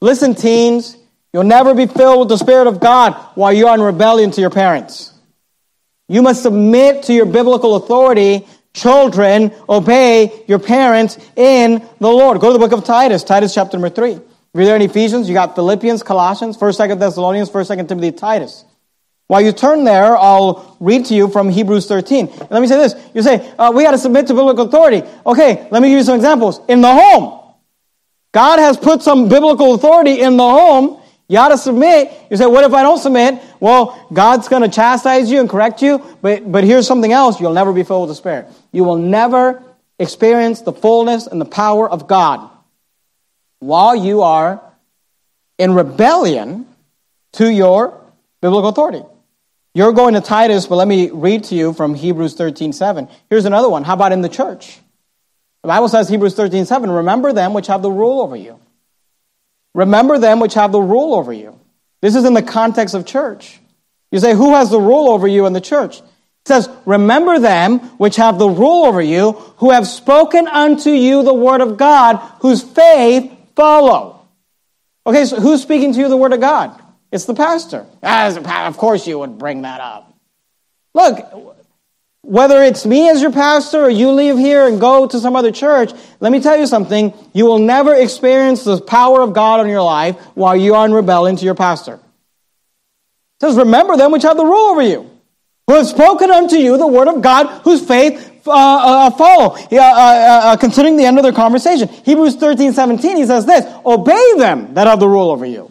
Listen, 0.00 0.34
teens, 0.34 0.96
you'll 1.32 1.44
never 1.44 1.74
be 1.74 1.86
filled 1.86 2.20
with 2.20 2.28
the 2.28 2.38
Spirit 2.38 2.66
of 2.66 2.80
God 2.80 3.14
while 3.34 3.52
you're 3.52 3.72
in 3.74 3.80
rebellion 3.80 4.30
to 4.32 4.40
your 4.40 4.50
parents. 4.50 5.12
You 6.08 6.22
must 6.22 6.42
submit 6.42 7.04
to 7.04 7.12
your 7.12 7.26
biblical 7.26 7.76
authority. 7.76 8.46
Children, 8.74 9.52
obey 9.68 10.44
your 10.48 10.58
parents 10.58 11.18
in 11.36 11.86
the 12.00 12.08
Lord. 12.08 12.40
Go 12.40 12.48
to 12.48 12.52
the 12.52 12.58
book 12.58 12.72
of 12.72 12.84
Titus, 12.84 13.22
Titus 13.22 13.54
chapter 13.54 13.76
number 13.76 13.90
3. 13.90 14.12
If 14.12 14.20
you're 14.54 14.64
there 14.64 14.76
in 14.76 14.82
Ephesians, 14.82 15.28
you 15.28 15.34
got 15.34 15.54
Philippians, 15.54 16.02
Colossians, 16.02 16.56
1st, 16.56 16.88
2nd 16.88 16.98
Thessalonians, 16.98 17.50
1st, 17.50 17.76
2nd 17.76 17.88
Timothy, 17.88 18.10
Titus. 18.10 18.64
While 19.28 19.42
you 19.42 19.52
turn 19.52 19.84
there, 19.84 20.16
I'll 20.16 20.76
read 20.80 21.04
to 21.06 21.14
you 21.14 21.28
from 21.28 21.50
Hebrews 21.50 21.86
13. 21.86 22.26
And 22.26 22.50
let 22.50 22.60
me 22.60 22.66
say 22.66 22.76
this. 22.76 22.96
You 23.14 23.22
say, 23.22 23.48
uh, 23.56 23.70
we 23.72 23.84
got 23.84 23.92
to 23.92 23.98
submit 23.98 24.26
to 24.26 24.34
biblical 24.34 24.66
authority. 24.66 25.04
Okay, 25.24 25.68
let 25.70 25.80
me 25.80 25.90
give 25.90 25.98
you 25.98 26.02
some 26.02 26.16
examples. 26.16 26.60
In 26.66 26.80
the 26.80 26.92
home, 26.92 27.39
God 28.32 28.58
has 28.58 28.76
put 28.76 29.02
some 29.02 29.28
biblical 29.28 29.74
authority 29.74 30.20
in 30.20 30.36
the 30.36 30.48
home. 30.48 31.00
You 31.28 31.38
ought 31.38 31.48
to 31.48 31.58
submit. 31.58 32.12
You 32.30 32.36
say, 32.36 32.46
what 32.46 32.64
if 32.64 32.72
I 32.72 32.82
don't 32.82 32.98
submit? 32.98 33.40
Well, 33.60 34.08
God's 34.12 34.48
going 34.48 34.62
to 34.62 34.68
chastise 34.68 35.30
you 35.30 35.40
and 35.40 35.48
correct 35.48 35.82
you, 35.82 36.02
but, 36.22 36.50
but 36.50 36.64
here's 36.64 36.86
something 36.86 37.12
else. 37.12 37.40
You'll 37.40 37.52
never 37.52 37.72
be 37.72 37.82
filled 37.82 38.02
with 38.02 38.10
the 38.10 38.14
Spirit. 38.14 38.48
You 38.72 38.84
will 38.84 38.96
never 38.96 39.62
experience 39.98 40.62
the 40.62 40.72
fullness 40.72 41.26
and 41.26 41.40
the 41.40 41.44
power 41.44 41.88
of 41.88 42.08
God 42.08 42.50
while 43.58 43.94
you 43.94 44.22
are 44.22 44.62
in 45.58 45.74
rebellion 45.74 46.66
to 47.32 47.48
your 47.48 48.00
biblical 48.40 48.70
authority. 48.70 49.02
You're 49.74 49.92
going 49.92 50.14
to 50.14 50.20
Titus, 50.20 50.66
but 50.66 50.76
let 50.76 50.88
me 50.88 51.10
read 51.10 51.44
to 51.44 51.54
you 51.54 51.72
from 51.72 51.94
Hebrews 51.94 52.34
13 52.34 52.72
7. 52.72 53.08
Here's 53.28 53.44
another 53.44 53.68
one. 53.68 53.84
How 53.84 53.94
about 53.94 54.10
in 54.10 54.20
the 54.20 54.28
church? 54.28 54.80
The 55.62 55.68
Bible 55.68 55.88
says, 55.88 56.08
Hebrews 56.08 56.34
13, 56.34 56.64
7, 56.64 56.90
remember 56.90 57.32
them 57.32 57.52
which 57.52 57.66
have 57.66 57.82
the 57.82 57.90
rule 57.90 58.20
over 58.20 58.36
you. 58.36 58.58
Remember 59.74 60.18
them 60.18 60.40
which 60.40 60.54
have 60.54 60.72
the 60.72 60.80
rule 60.80 61.14
over 61.14 61.32
you. 61.32 61.58
This 62.00 62.16
is 62.16 62.24
in 62.24 62.34
the 62.34 62.42
context 62.42 62.94
of 62.94 63.06
church. 63.06 63.60
You 64.10 64.18
say, 64.18 64.34
who 64.34 64.54
has 64.54 64.70
the 64.70 64.80
rule 64.80 65.10
over 65.10 65.28
you 65.28 65.46
in 65.46 65.52
the 65.52 65.60
church? 65.60 65.98
It 65.98 66.48
says, 66.48 66.68
remember 66.86 67.38
them 67.38 67.80
which 67.98 68.16
have 68.16 68.38
the 68.38 68.48
rule 68.48 68.86
over 68.86 69.02
you, 69.02 69.32
who 69.58 69.70
have 69.70 69.86
spoken 69.86 70.48
unto 70.48 70.90
you 70.90 71.22
the 71.22 71.34
word 71.34 71.60
of 71.60 71.76
God, 71.76 72.16
whose 72.40 72.62
faith 72.62 73.30
follow. 73.54 74.26
Okay, 75.06 75.26
so 75.26 75.38
who's 75.38 75.62
speaking 75.62 75.92
to 75.92 75.98
you 75.98 76.08
the 76.08 76.16
word 76.16 76.32
of 76.32 76.40
God? 76.40 76.80
It's 77.12 77.26
the 77.26 77.34
pastor. 77.34 77.86
As, 78.02 78.36
of 78.36 78.76
course 78.78 79.06
you 79.06 79.18
would 79.18 79.38
bring 79.38 79.62
that 79.62 79.80
up. 79.80 80.14
Look, 80.94 81.58
whether 82.22 82.62
it's 82.62 82.84
me 82.84 83.08
as 83.08 83.22
your 83.22 83.32
pastor 83.32 83.80
or 83.80 83.90
you 83.90 84.10
leave 84.10 84.36
here 84.36 84.66
and 84.66 84.80
go 84.80 85.06
to 85.06 85.18
some 85.18 85.36
other 85.36 85.50
church, 85.50 85.92
let 86.20 86.30
me 86.30 86.40
tell 86.40 86.56
you 86.56 86.66
something. 86.66 87.14
You 87.32 87.46
will 87.46 87.58
never 87.58 87.94
experience 87.94 88.64
the 88.64 88.80
power 88.80 89.22
of 89.22 89.32
God 89.32 89.60
on 89.60 89.68
your 89.68 89.82
life 89.82 90.16
while 90.34 90.56
you 90.56 90.74
are 90.74 90.84
in 90.84 90.92
rebellion 90.92 91.36
to 91.36 91.44
your 91.44 91.54
pastor. 91.54 91.94
It 91.94 92.00
says, 93.46 93.56
remember 93.56 93.96
them 93.96 94.12
which 94.12 94.22
have 94.22 94.36
the 94.36 94.44
rule 94.44 94.70
over 94.70 94.82
you, 94.82 95.10
who 95.66 95.74
have 95.74 95.86
spoken 95.86 96.30
unto 96.30 96.56
you 96.56 96.76
the 96.76 96.86
word 96.86 97.08
of 97.08 97.22
God, 97.22 97.46
whose 97.62 97.84
faith 97.84 98.30
uh, 98.46 98.50
uh, 98.52 99.10
follow, 99.12 99.54
uh, 99.54 99.76
uh, 99.76 100.40
uh, 100.44 100.56
considering 100.56 100.96
the 100.96 101.04
end 101.04 101.16
of 101.18 101.22
their 101.22 101.32
conversation. 101.32 101.88
Hebrews 101.88 102.36
13, 102.36 102.74
17, 102.74 103.16
he 103.16 103.26
says 103.26 103.46
this, 103.46 103.64
obey 103.84 104.34
them 104.36 104.74
that 104.74 104.86
have 104.86 105.00
the 105.00 105.08
rule 105.08 105.30
over 105.30 105.46
you. 105.46 105.70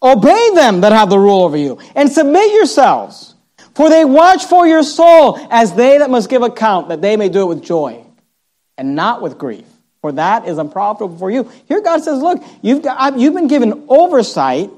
Obey 0.00 0.50
them 0.54 0.82
that 0.82 0.92
have 0.92 1.10
the 1.10 1.18
rule 1.18 1.42
over 1.42 1.56
you, 1.56 1.80
and 1.96 2.10
submit 2.10 2.52
yourselves, 2.52 3.34
for 3.78 3.88
they 3.88 4.04
watch 4.04 4.46
for 4.46 4.66
your 4.66 4.82
soul 4.82 5.38
as 5.52 5.72
they 5.74 5.98
that 5.98 6.10
must 6.10 6.28
give 6.28 6.42
account, 6.42 6.88
that 6.88 7.00
they 7.00 7.16
may 7.16 7.28
do 7.28 7.42
it 7.42 7.46
with 7.46 7.62
joy 7.62 8.04
and 8.76 8.96
not 8.96 9.22
with 9.22 9.38
grief, 9.38 9.66
for 10.00 10.10
that 10.10 10.48
is 10.48 10.58
unprofitable 10.58 11.16
for 11.16 11.30
you. 11.30 11.48
Here 11.68 11.80
God 11.80 12.02
says, 12.02 12.20
look, 12.20 12.42
you've, 12.60 12.82
got, 12.82 13.16
you've 13.16 13.34
been 13.34 13.46
given 13.46 13.84
oversight, 13.88 14.72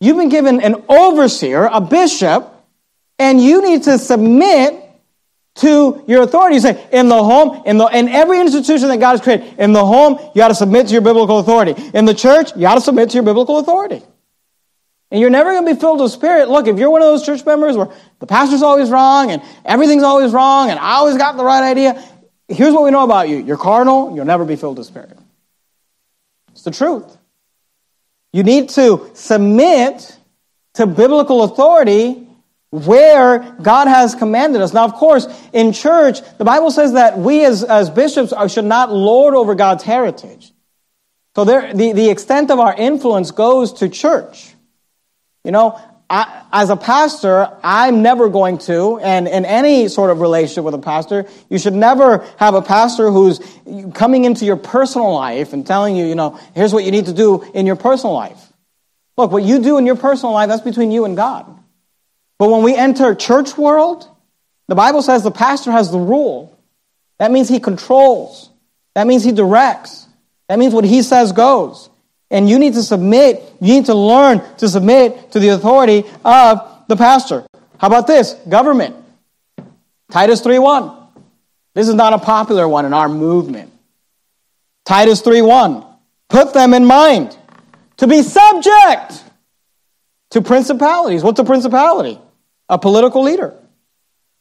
you've 0.00 0.16
been 0.16 0.30
given 0.30 0.60
an 0.62 0.82
overseer, 0.88 1.68
a 1.70 1.80
bishop, 1.80 2.52
and 3.20 3.40
you 3.40 3.62
need 3.62 3.84
to 3.84 3.98
submit 3.98 4.82
to 5.58 6.02
your 6.08 6.22
authority. 6.22 6.56
You 6.56 6.60
say, 6.60 6.88
in 6.90 7.08
the 7.08 7.22
home, 7.22 7.62
in, 7.66 7.78
the, 7.78 7.86
in 7.86 8.08
every 8.08 8.40
institution 8.40 8.88
that 8.88 8.98
God 8.98 9.12
has 9.12 9.20
created, 9.20 9.60
in 9.60 9.72
the 9.72 9.86
home, 9.86 10.18
you 10.34 10.40
got 10.40 10.48
to 10.48 10.56
submit 10.56 10.88
to 10.88 10.92
your 10.92 11.02
biblical 11.02 11.38
authority. 11.38 11.80
In 11.94 12.04
the 12.04 12.14
church, 12.14 12.50
you 12.56 12.62
got 12.62 12.74
to 12.74 12.80
submit 12.80 13.10
to 13.10 13.14
your 13.14 13.24
biblical 13.24 13.58
authority. 13.58 14.02
And 15.10 15.20
you're 15.20 15.30
never 15.30 15.52
going 15.52 15.66
to 15.66 15.74
be 15.74 15.80
filled 15.80 16.00
with 16.00 16.12
spirit. 16.12 16.48
Look, 16.48 16.68
if 16.68 16.78
you're 16.78 16.90
one 16.90 17.02
of 17.02 17.08
those 17.08 17.26
church 17.26 17.44
members 17.44 17.76
where 17.76 17.88
the 18.20 18.26
pastor's 18.26 18.62
always 18.62 18.90
wrong 18.90 19.30
and 19.30 19.42
everything's 19.64 20.04
always 20.04 20.32
wrong 20.32 20.70
and 20.70 20.78
I 20.78 20.92
always 20.92 21.16
got 21.16 21.36
the 21.36 21.44
right 21.44 21.68
idea, 21.68 22.02
here's 22.48 22.72
what 22.72 22.84
we 22.84 22.90
know 22.90 23.04
about 23.04 23.28
you. 23.28 23.38
You're 23.38 23.56
carnal, 23.56 24.14
you'll 24.14 24.24
never 24.24 24.44
be 24.44 24.56
filled 24.56 24.78
with 24.78 24.86
spirit. 24.86 25.18
It's 26.52 26.62
the 26.62 26.70
truth. 26.70 27.16
You 28.32 28.44
need 28.44 28.68
to 28.70 29.10
submit 29.14 30.16
to 30.74 30.86
biblical 30.86 31.42
authority 31.42 32.28
where 32.70 33.56
God 33.60 33.88
has 33.88 34.14
commanded 34.14 34.62
us. 34.62 34.72
Now, 34.72 34.84
of 34.84 34.94
course, 34.94 35.26
in 35.52 35.72
church, 35.72 36.20
the 36.38 36.44
Bible 36.44 36.70
says 36.70 36.92
that 36.92 37.18
we 37.18 37.44
as, 37.44 37.64
as 37.64 37.90
bishops 37.90 38.32
should 38.52 38.64
not 38.64 38.92
lord 38.92 39.34
over 39.34 39.56
God's 39.56 39.82
heritage. 39.82 40.52
So 41.34 41.44
there, 41.44 41.74
the, 41.74 41.92
the 41.92 42.10
extent 42.10 42.50
of 42.50 42.60
our 42.60 42.74
influence 42.74 43.32
goes 43.32 43.72
to 43.74 43.88
church. 43.88 44.54
You 45.44 45.52
know, 45.52 45.80
I, 46.10 46.42
as 46.52 46.70
a 46.70 46.76
pastor, 46.76 47.48
I'm 47.62 48.02
never 48.02 48.28
going 48.28 48.58
to, 48.58 48.98
and 48.98 49.28
in 49.28 49.44
any 49.44 49.86
sort 49.88 50.10
of 50.10 50.20
relationship 50.20 50.64
with 50.64 50.74
a 50.74 50.78
pastor, 50.78 51.26
you 51.48 51.58
should 51.58 51.74
never 51.74 52.26
have 52.36 52.54
a 52.54 52.62
pastor 52.62 53.10
who's 53.10 53.40
coming 53.94 54.24
into 54.24 54.44
your 54.44 54.56
personal 54.56 55.14
life 55.14 55.52
and 55.52 55.64
telling 55.64 55.96
you, 55.96 56.04
you 56.04 56.16
know, 56.16 56.38
here's 56.54 56.72
what 56.72 56.84
you 56.84 56.90
need 56.90 57.06
to 57.06 57.12
do 57.12 57.42
in 57.54 57.64
your 57.64 57.76
personal 57.76 58.14
life. 58.14 58.52
Look, 59.16 59.30
what 59.30 59.44
you 59.44 59.60
do 59.60 59.78
in 59.78 59.86
your 59.86 59.96
personal 59.96 60.32
life, 60.32 60.48
that's 60.48 60.62
between 60.62 60.90
you 60.90 61.04
and 61.04 61.14
God. 61.14 61.46
But 62.38 62.48
when 62.50 62.62
we 62.62 62.74
enter 62.74 63.14
church 63.14 63.56
world, 63.56 64.08
the 64.66 64.74
Bible 64.74 65.02
says 65.02 65.22
the 65.22 65.30
pastor 65.30 65.70
has 65.70 65.92
the 65.92 65.98
rule. 65.98 66.58
That 67.18 67.30
means 67.30 67.48
he 67.48 67.60
controls. 67.60 68.50
That 68.94 69.06
means 69.06 69.22
he 69.22 69.30
directs. 69.30 70.08
That 70.48 70.58
means 70.58 70.72
what 70.72 70.84
he 70.84 71.02
says 71.02 71.32
goes. 71.32 71.89
And 72.30 72.48
you 72.48 72.58
need 72.58 72.74
to 72.74 72.82
submit, 72.82 73.42
you 73.60 73.74
need 73.74 73.86
to 73.86 73.94
learn 73.94 74.42
to 74.58 74.68
submit 74.68 75.32
to 75.32 75.40
the 75.40 75.48
authority 75.48 76.04
of 76.24 76.84
the 76.88 76.96
pastor. 76.96 77.44
How 77.78 77.88
about 77.88 78.06
this? 78.06 78.34
Government. 78.48 78.96
Titus 80.10 80.40
3:1. 80.40 80.92
This 81.74 81.88
is 81.88 81.94
not 81.94 82.12
a 82.12 82.18
popular 82.18 82.68
one 82.68 82.84
in 82.84 82.92
our 82.92 83.08
movement. 83.08 83.72
Titus 84.84 85.22
3:1. 85.22 85.84
Put 86.28 86.52
them 86.52 86.74
in 86.74 86.84
mind 86.84 87.36
to 87.96 88.06
be 88.06 88.22
subject 88.22 89.24
to 90.30 90.40
principalities. 90.40 91.22
What's 91.24 91.40
a 91.40 91.44
principality? 91.44 92.18
a 92.70 92.78
political 92.78 93.22
leader, 93.22 93.52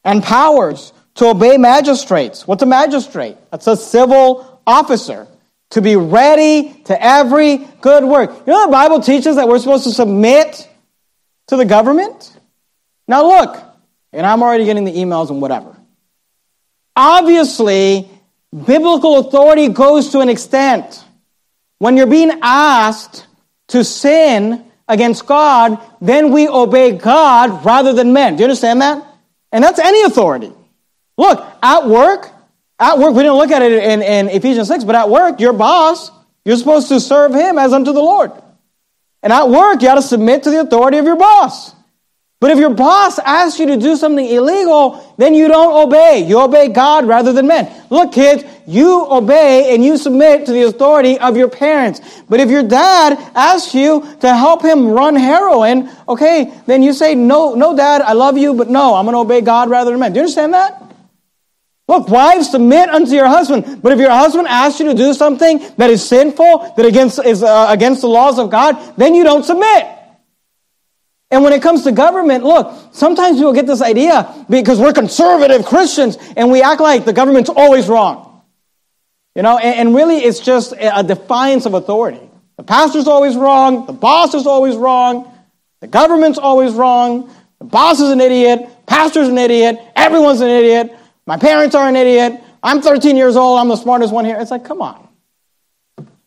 and 0.05 0.23
powers 0.23 0.93
to 1.15 1.25
obey 1.25 1.57
magistrates. 1.57 2.47
What's 2.47 2.63
a 2.63 2.67
magistrate? 2.67 3.35
That's 3.51 3.67
a 3.67 3.75
civil 3.75 4.61
officer. 4.65 5.27
To 5.71 5.81
be 5.81 5.95
ready 5.95 6.81
to 6.85 7.03
every 7.03 7.57
good 7.81 8.03
work. 8.03 8.31
You 8.47 8.53
know 8.53 8.65
the 8.65 8.71
Bible 8.71 9.01
teaches 9.01 9.35
that 9.35 9.47
we're 9.47 9.59
supposed 9.59 9.83
to 9.83 9.91
submit 9.91 10.67
to 11.47 11.57
the 11.57 11.65
government? 11.65 12.35
Now 13.07 13.25
look, 13.25 13.57
and 14.11 14.25
I'm 14.25 14.41
already 14.41 14.65
getting 14.65 14.85
the 14.85 14.93
emails 14.93 15.29
and 15.29 15.41
whatever. 15.41 15.75
Obviously, 16.95 18.09
biblical 18.51 19.19
authority 19.19 19.69
goes 19.69 20.09
to 20.09 20.19
an 20.19 20.29
extent. 20.29 21.03
When 21.77 21.97
you're 21.97 22.07
being 22.07 22.39
asked 22.41 23.27
to 23.69 23.83
sin 23.83 24.65
against 24.87 25.25
God, 25.25 25.79
then 26.01 26.31
we 26.31 26.47
obey 26.47 26.91
God 26.91 27.63
rather 27.63 27.93
than 27.93 28.11
men. 28.11 28.35
Do 28.35 28.39
you 28.39 28.45
understand 28.45 28.81
that? 28.81 29.05
And 29.51 29.63
that's 29.63 29.79
any 29.79 30.01
authority. 30.01 30.51
Look, 31.17 31.45
at 31.61 31.87
work, 31.87 32.31
at 32.79 32.97
work, 32.97 33.13
we 33.13 33.23
didn't 33.23 33.37
look 33.37 33.51
at 33.51 33.61
it 33.61 33.71
in, 33.83 34.01
in 34.01 34.29
Ephesians 34.29 34.67
6, 34.67 34.85
but 34.85 34.95
at 34.95 35.09
work, 35.09 35.39
your 35.39 35.53
boss, 35.53 36.11
you're 36.45 36.57
supposed 36.57 36.87
to 36.89 36.99
serve 36.99 37.33
him 37.33 37.57
as 37.57 37.73
unto 37.73 37.91
the 37.91 38.01
Lord. 38.01 38.31
And 39.21 39.33
at 39.33 39.49
work, 39.49 39.81
you 39.81 39.87
got 39.87 39.95
to 39.95 40.01
submit 40.01 40.43
to 40.43 40.49
the 40.49 40.61
authority 40.61 40.97
of 40.97 41.05
your 41.05 41.17
boss. 41.17 41.75
But 42.39 42.51
if 42.51 42.57
your 42.57 42.69
boss 42.69 43.19
asks 43.19 43.59
you 43.59 43.65
to 43.65 43.75
do 43.75 43.97
something 43.97 44.25
illegal, 44.25 45.13
then 45.17 45.33
you 45.33 45.49
don't 45.49 45.87
obey. 45.87 46.23
You 46.25 46.39
obey 46.39 46.69
God 46.69 47.05
rather 47.05 47.33
than 47.33 47.47
men. 47.47 47.69
Look, 47.89 48.13
kids, 48.13 48.45
you 48.65 49.05
obey 49.11 49.75
and 49.75 49.83
you 49.83 49.97
submit 49.97 50.45
to 50.45 50.53
the 50.53 50.61
authority 50.61 51.19
of 51.19 51.35
your 51.35 51.49
parents. 51.49 51.99
But 52.29 52.39
if 52.39 52.49
your 52.49 52.63
dad 52.63 53.19
asks 53.35 53.75
you 53.75 54.07
to 54.21 54.33
help 54.33 54.63
him 54.63 54.87
run 54.87 55.17
heroin, 55.17 55.89
okay, 56.07 56.53
then 56.65 56.81
you 56.81 56.93
say, 56.93 57.13
no, 57.13 57.55
no, 57.55 57.75
dad, 57.75 58.01
I 58.01 58.13
love 58.13 58.37
you, 58.37 58.53
but 58.53 58.69
no, 58.69 58.95
I'm 58.95 59.03
going 59.05 59.15
to 59.15 59.19
obey 59.19 59.41
God 59.41 59.69
rather 59.69 59.91
than 59.91 59.99
men. 59.99 60.13
Do 60.13 60.19
you 60.19 60.21
understand 60.21 60.53
that? 60.53 60.88
Look, 61.89 62.07
wives, 62.07 62.51
submit 62.51 62.87
unto 62.87 63.13
your 63.13 63.27
husband. 63.27 63.81
But 63.81 63.93
if 63.93 63.97
your 63.97 64.11
husband 64.11 64.47
asks 64.47 64.79
you 64.79 64.85
to 64.89 64.93
do 64.93 65.11
something 65.11 65.57
that 65.77 65.89
is 65.89 66.07
sinful, 66.07 66.75
that 66.77 66.85
against, 66.85 67.17
is 67.25 67.41
uh, 67.41 67.65
against 67.67 68.01
the 68.01 68.07
laws 68.07 68.37
of 68.37 68.51
God, 68.51 68.75
then 68.95 69.15
you 69.15 69.23
don't 69.23 69.43
submit. 69.43 69.87
And 71.31 71.43
when 71.43 71.51
it 71.51 71.63
comes 71.63 71.85
to 71.85 71.91
government, 71.91 72.43
look, 72.43 72.71
sometimes 72.91 73.37
people 73.37 73.53
get 73.53 73.65
this 73.65 73.81
idea 73.81 74.45
because 74.47 74.79
we're 74.79 74.93
conservative 74.93 75.65
Christians 75.65 76.19
and 76.37 76.51
we 76.51 76.61
act 76.61 76.79
like 76.79 77.05
the 77.05 77.13
government's 77.13 77.49
always 77.49 77.87
wrong. 77.87 78.43
You 79.33 79.41
know, 79.41 79.57
and, 79.57 79.87
and 79.87 79.95
really 79.95 80.17
it's 80.17 80.39
just 80.39 80.75
a 80.79 81.01
defiance 81.01 81.65
of 81.65 81.73
authority. 81.73 82.21
The 82.57 82.63
pastor's 82.65 83.07
always 83.07 83.35
wrong, 83.35 83.87
the 83.87 83.93
boss 83.93 84.35
is 84.35 84.45
always 84.45 84.75
wrong, 84.75 85.33
the 85.79 85.87
government's 85.87 86.37
always 86.37 86.73
wrong, 86.73 87.33
the 87.57 87.65
boss 87.65 87.99
is 87.99 88.11
an 88.11 88.21
idiot, 88.21 88.69
pastor's 88.85 89.27
an 89.27 89.39
idiot, 89.39 89.79
everyone's 89.95 90.41
an 90.41 90.49
idiot, 90.49 90.95
my 91.29 91.37
parents 91.37 91.75
are 91.75 91.87
an 91.87 91.95
idiot, 91.95 92.43
I'm 92.63 92.81
13 92.81 93.15
years 93.15 93.35
old, 93.35 93.59
I'm 93.59 93.67
the 93.67 93.75
smartest 93.75 94.11
one 94.11 94.25
here. 94.25 94.37
It's 94.39 94.49
like, 94.49 94.65
come 94.65 94.81
on. 94.81 95.07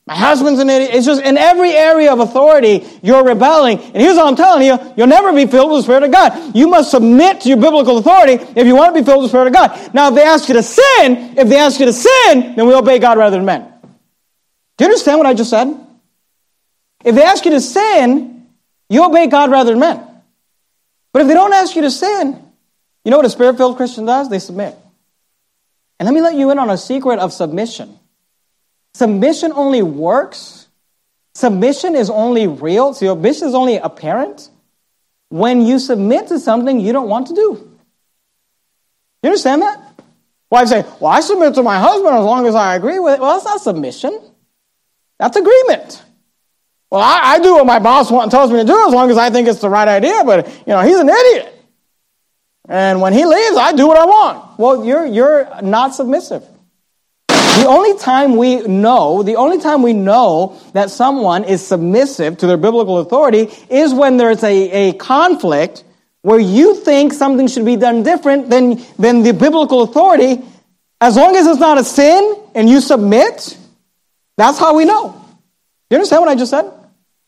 My 0.07 0.15
husband's 0.15 0.61
an 0.61 0.71
idiot. 0.71 0.95
It's 0.95 1.05
just 1.05 1.21
in 1.21 1.37
every 1.37 1.73
area 1.73 2.13
of 2.13 2.21
authority, 2.21 2.87
you're 3.03 3.25
rebelling. 3.25 3.81
And 3.81 3.97
here's 3.97 4.15
what 4.15 4.29
I'm 4.29 4.37
telling 4.37 4.65
you 4.65 4.79
you'll 4.97 5.09
never 5.09 5.33
be 5.33 5.47
filled 5.47 5.73
with 5.73 5.81
the 5.81 5.83
Spirit 5.83 6.05
of 6.05 6.13
God. 6.13 6.55
You 6.55 6.69
must 6.69 6.93
submit 6.93 7.41
to 7.41 7.49
your 7.49 7.59
biblical 7.59 7.99
authority 7.99 8.35
if 8.55 8.65
you 8.65 8.77
want 8.77 8.95
to 8.95 9.01
be 9.01 9.05
filled 9.05 9.25
with 9.25 9.33
the 9.33 9.37
Spirit 9.37 9.49
of 9.49 9.55
God. 9.55 9.93
Now, 9.93 10.11
if 10.11 10.15
they 10.15 10.23
ask 10.23 10.49
you 10.49 10.55
to 10.55 10.63
sin, 10.63 11.37
if 11.37 11.49
they 11.49 11.59
ask 11.59 11.81
you 11.81 11.87
to 11.87 11.93
sin, 11.93 12.55
then 12.55 12.69
we 12.69 12.73
obey 12.73 13.01
God 13.01 13.19
rather 13.19 13.37
than 13.37 13.45
men. 13.45 13.73
Do 14.79 14.85
you 14.85 14.87
understand 14.87 15.19
what 15.19 15.27
I 15.27 15.35
just 15.35 15.51
said? 15.51 15.85
If 17.05 17.17
they 17.17 17.25
ask 17.25 17.45
you 17.45 17.51
to 17.51 17.61
sin, 17.61 18.47
you 18.89 19.05
obey 19.05 19.27
God 19.27 19.51
rather 19.51 19.73
than 19.73 19.81
men. 19.81 20.01
But 21.13 21.23
if 21.23 21.29
they 21.29 21.35
don't 21.35 21.53
ask 21.53 21.75
you 21.75 21.83
to 21.83 21.91
sin, 21.91 22.41
you 23.05 23.11
know 23.11 23.17
what 23.17 23.27
a 23.27 23.31
spirit 23.31 23.57
filled 23.57 23.77
Christian 23.77 24.05
does? 24.05 24.31
They 24.31 24.39
submit. 24.39 24.79
And 26.03 26.07
let 26.09 26.15
me 26.15 26.21
let 26.21 26.35
you 26.35 26.51
in 26.51 26.59
on 26.59 26.69
a 26.69 26.77
secret 26.77 27.21
of 27.21 27.33
submission. 27.33 27.97
Submission 28.95 29.53
only 29.53 29.83
works, 29.83 30.67
submission 31.37 31.95
is 31.95 32.11
only 32.11 32.49
real, 32.49 32.93
submission 32.93 33.47
is 33.47 33.55
only 33.55 33.77
apparent 33.77 34.51
when 35.29 35.63
you 35.65 35.79
submit 35.79 36.27
to 36.27 36.41
something 36.41 36.81
you 36.81 36.93
don't 36.93 37.09
want 37.09 37.29
to 37.29 37.35
do. 37.37 37.79
You 39.23 39.29
understand 39.31 39.63
that? 39.63 39.81
Wife 40.51 40.67
say, 40.67 40.85
Well, 40.99 41.13
I 41.13 41.21
submit 41.21 41.55
to 41.55 41.63
my 41.63 41.79
husband 41.79 42.17
as 42.17 42.25
long 42.25 42.49
as 42.49 42.57
I 42.57 42.75
agree 42.75 42.99
with 42.99 43.15
it. 43.15 43.21
Well, 43.21 43.35
that's 43.35 43.45
not 43.45 43.61
submission. 43.61 44.21
That's 45.21 45.37
agreement. 45.37 46.03
Well, 46.91 47.01
I, 47.01 47.35
I 47.35 47.39
do 47.39 47.55
what 47.55 47.67
my 47.67 47.79
boss 47.79 48.11
wants, 48.11 48.35
tells 48.35 48.51
me 48.51 48.59
to 48.59 48.65
do 48.65 48.89
as 48.89 48.93
long 48.93 49.09
as 49.13 49.19
I 49.19 49.31
think 49.31 49.47
it's 49.47 49.61
the 49.61 49.71
right 49.71 49.87
idea, 49.87 50.25
but 50.25 50.49
you 50.49 50.73
know, 50.73 50.81
he's 50.81 50.99
an 50.99 51.09
idiot. 51.09 51.52
And 52.69 53.01
when 53.01 53.13
he 53.13 53.25
leaves, 53.25 53.57
I 53.57 53.73
do 53.73 53.87
what 53.87 53.99
I 53.99 54.05
want. 54.05 54.59
Well, 54.59 54.85
you're, 54.85 55.05
you're 55.05 55.63
not 55.63 55.95
submissive. 55.95 56.45
The 57.29 57.67
only 57.69 57.99
time 57.99 58.37
we 58.37 58.67
know, 58.67 59.23
the 59.23 59.37
only 59.37 59.59
time 59.59 59.83
we 59.83 59.93
know 59.93 60.59
that 60.73 60.91
someone 60.91 61.45
is 61.45 61.65
submissive 61.67 62.39
to 62.39 62.47
their 62.47 62.57
biblical 62.57 62.99
authority 62.99 63.49
is 63.69 63.93
when 63.93 64.17
there's 64.17 64.43
a, 64.43 64.71
a 64.71 64.93
conflict 64.95 65.85
where 66.23 66.39
you 66.39 66.77
think 66.77 67.13
something 67.13 67.49
should 67.49 67.65
be 67.65 67.77
done 67.77 68.05
different 68.05 68.49
than, 68.49 68.81
than 68.99 69.23
the 69.23 69.33
biblical 69.33 69.83
authority. 69.83 70.41
As 71.01 71.17
long 71.17 71.37
as 71.37 71.47
it's 71.47 71.61
not 71.61 71.79
a 71.79 71.85
sin 71.85 72.37
and 72.55 72.71
you 72.71 72.81
submit, 72.81 73.59
that's 74.37 74.59
how 74.59 74.75
we 74.75 74.85
know. 74.85 75.21
You 75.91 75.97
understand 75.97 76.23
what 76.23 76.31
I 76.31 76.37
just 76.37 76.51
said? 76.51 76.73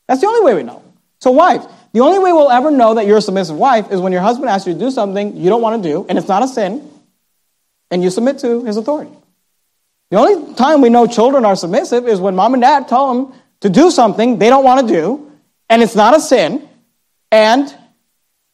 That's 0.09 0.21
the 0.21 0.27
only 0.27 0.45
way 0.45 0.55
we 0.55 0.63
know. 0.63 0.83
So, 1.21 1.33
wives, 1.33 1.67
The 1.95 2.01
only 2.01 2.19
way 2.19 2.33
we'll 2.33 2.51
ever 2.51 2.73
know 2.73 2.95
that 2.95 3.07
you're 3.07 3.19
a 3.19 3.23
submissive 3.23 3.57
wife 3.57 3.93
is 3.93 4.01
when 4.01 4.11
your 4.11 4.21
husband 4.21 4.51
asks 4.51 4.67
you 4.67 4.73
to 4.73 4.79
do 4.79 4.91
something 4.91 5.37
you 5.37 5.49
don't 5.49 5.63
want 5.63 5.81
to 5.81 5.89
do, 5.89 6.05
and 6.09 6.19
it's 6.19 6.27
not 6.27 6.43
a 6.43 6.49
sin, 6.49 6.91
and 7.89 8.03
you 8.03 8.11
submit 8.11 8.41
to 8.41 8.65
his 8.65 8.77
authority. 8.77 9.13
The 10.11 10.19
only 10.19 10.55
time 10.55 10.81
we 10.81 10.89
know 10.89 11.07
children 11.07 11.45
are 11.45 11.55
submissive 11.55 12.09
is 12.09 12.21
when 12.21 12.35
mom 12.35 12.55
and 12.55 12.63
dad 12.63 12.89
tell 12.89 13.15
them 13.15 13.33
to 13.61 13.71
do 13.71 13.93
something 13.93 14.41
they 14.41 14.49
don't 14.49 14.65
want 14.65 14.87
to 14.87 14.93
do, 14.93 15.31
and 15.71 15.85
it's 15.85 15.95
not 15.95 16.17
a 16.17 16.21
sin, 16.21 16.69
and 17.31 17.73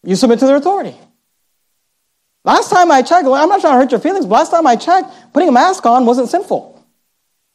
you 0.05 0.17
submit 0.17 0.39
to 0.41 0.47
their 0.47 0.57
authority. 0.57 0.95
Last 2.45 2.69
time 2.69 2.93
I 2.93 3.01
checked, 3.01 3.27
I'm 3.27 3.49
not 3.49 3.63
trying 3.63 3.73
to 3.73 3.79
hurt 3.79 3.91
your 3.91 4.01
feelings, 4.01 4.27
but 4.27 4.35
last 4.35 4.51
time 4.51 4.67
I 4.67 4.77
checked, 4.77 5.09
putting 5.33 5.49
a 5.49 5.53
mask 5.53 5.87
on 5.87 6.05
wasn't 6.05 6.29
sinful. 6.29 6.80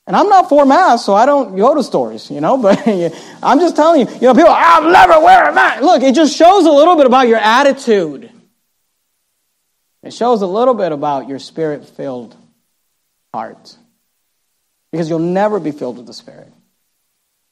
And 0.07 0.15
I'm 0.15 0.29
not 0.29 0.49
for 0.49 0.65
masks, 0.65 1.05
so 1.05 1.13
I 1.15 1.25
don't 1.25 1.55
go 1.55 1.73
to 1.73 1.83
stores, 1.83 2.29
you 2.29 2.41
know, 2.41 2.57
but 2.61 2.87
I'm 3.41 3.59
just 3.59 3.75
telling 3.75 4.01
you, 4.07 4.13
you 4.15 4.21
know, 4.21 4.33
people, 4.33 4.51
I'll 4.51 4.89
never 4.89 5.19
wear 5.19 5.49
a 5.49 5.53
mask. 5.53 5.81
Look, 5.81 6.03
it 6.03 6.13
just 6.13 6.35
shows 6.35 6.65
a 6.65 6.71
little 6.71 6.95
bit 6.95 7.05
about 7.05 7.27
your 7.27 7.39
attitude. 7.39 8.31
It 10.03 10.13
shows 10.13 10.41
a 10.43 10.47
little 10.47 10.75
bit 10.75 10.91
about 10.91 11.27
your 11.27 11.39
spirit 11.39 11.87
filled 11.87 12.37
heart. 13.35 13.75
Because 14.91 15.09
you'll 15.09 15.19
never 15.19 15.59
be 15.59 15.71
filled 15.71 15.97
with 15.97 16.05
the 16.05 16.13
Spirit. 16.13 16.47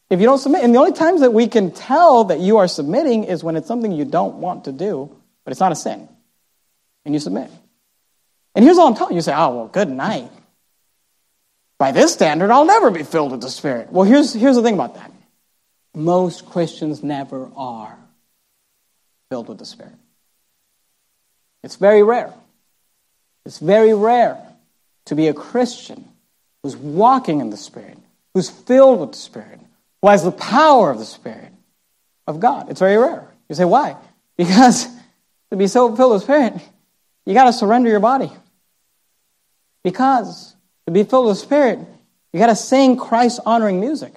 If 0.10 0.22
you 0.22 0.26
don't 0.26 0.38
submit, 0.38 0.64
and 0.64 0.74
the 0.74 0.80
only 0.80 0.93
times 0.93 1.20
that 1.20 1.34
we 1.34 1.47
can 1.47 1.72
tell 1.72 2.26
that 2.26 2.39
you 2.39 2.58
are 2.58 2.70
submitting 2.70 3.26
is 3.26 3.43
when 3.43 3.58
it's 3.58 3.68
something 3.68 3.91
you 3.91 4.06
don't 4.06 4.36
want 4.36 4.64
to 4.66 4.72
do, 4.72 5.14
but 5.43 5.51
it's 5.51 5.60
not 5.60 5.74
a 5.74 5.76
sin. 5.76 6.08
And 7.04 7.14
you 7.14 7.20
submit. 7.20 7.49
And 8.56 8.64
here's 8.64 8.78
all 8.78 8.88
I'm 8.88 8.95
telling 8.95 9.14
you. 9.14 9.18
You 9.18 9.24
say, 9.24 9.34
oh, 9.36 9.56
well, 9.56 9.68
good 9.68 9.89
night. 9.89 10.32
By 11.78 11.91
this 11.91 12.13
standard, 12.13 12.51
I'll 12.51 12.65
never 12.65 12.91
be 12.91 13.03
filled 13.03 13.32
with 13.32 13.41
the 13.41 13.49
Spirit. 13.49 13.91
Well, 13.91 14.03
here's, 14.03 14.34
here's 14.34 14.55
the 14.55 14.63
thing 14.63 14.76
about 14.76 14.95
that 14.95 15.11
most 15.95 16.45
Christians 16.47 17.03
never 17.03 17.49
are 17.55 17.97
filled 19.30 19.49
with 19.49 19.59
the 19.59 19.65
Spirit. 19.65 19.93
It's 21.63 21.76
very 21.76 22.03
rare. 22.03 22.34
It's 23.45 23.59
very 23.59 23.93
rare 23.93 24.38
to 25.05 25.15
be 25.15 25.28
a 25.28 25.34
Christian 25.34 26.07
who's 26.61 26.76
walking 26.76 27.41
in 27.41 27.49
the 27.49 27.57
Spirit, 27.57 27.97
who's 28.34 28.49
filled 28.49 29.01
with 29.01 29.11
the 29.11 29.17
Spirit, 29.17 29.59
who 30.01 30.09
has 30.09 30.24
the 30.24 30.32
power 30.32 30.91
of 30.91 30.97
the 30.97 31.05
Spirit 31.05 31.51
of 32.28 32.39
God. 32.39 32.69
It's 32.69 32.80
very 32.80 32.97
rare. 32.97 33.28
You 33.49 33.55
say, 33.55 33.65
why? 33.65 33.95
Because 34.36 34.88
to 35.51 35.55
be 35.55 35.67
so 35.67 35.95
filled 35.95 36.13
with 36.13 36.21
the 36.21 36.26
Spirit, 36.26 36.53
you 37.24 37.36
got 37.36 37.43
to 37.43 37.53
surrender 37.53 37.88
your 37.88 37.99
body. 37.99 38.32
Because 39.84 40.53
to 40.86 40.91
be 40.91 41.03
filled 41.03 41.27
with 41.27 41.38
the 41.38 41.41
Spirit, 41.41 41.79
you 42.31 42.39
got 42.39 42.47
to 42.47 42.55
sing 42.55 42.97
Christ 42.97 43.39
honoring 43.45 43.79
music. 43.79 44.13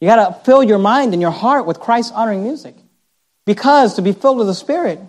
You 0.00 0.08
got 0.08 0.28
to 0.28 0.44
fill 0.44 0.62
your 0.62 0.78
mind 0.78 1.12
and 1.12 1.20
your 1.20 1.30
heart 1.30 1.66
with 1.66 1.80
Christ 1.80 2.12
honoring 2.14 2.42
music. 2.42 2.74
Because 3.44 3.94
to 3.94 4.02
be 4.02 4.12
filled 4.12 4.38
with 4.38 4.46
the 4.46 4.54
Spirit, 4.54 5.00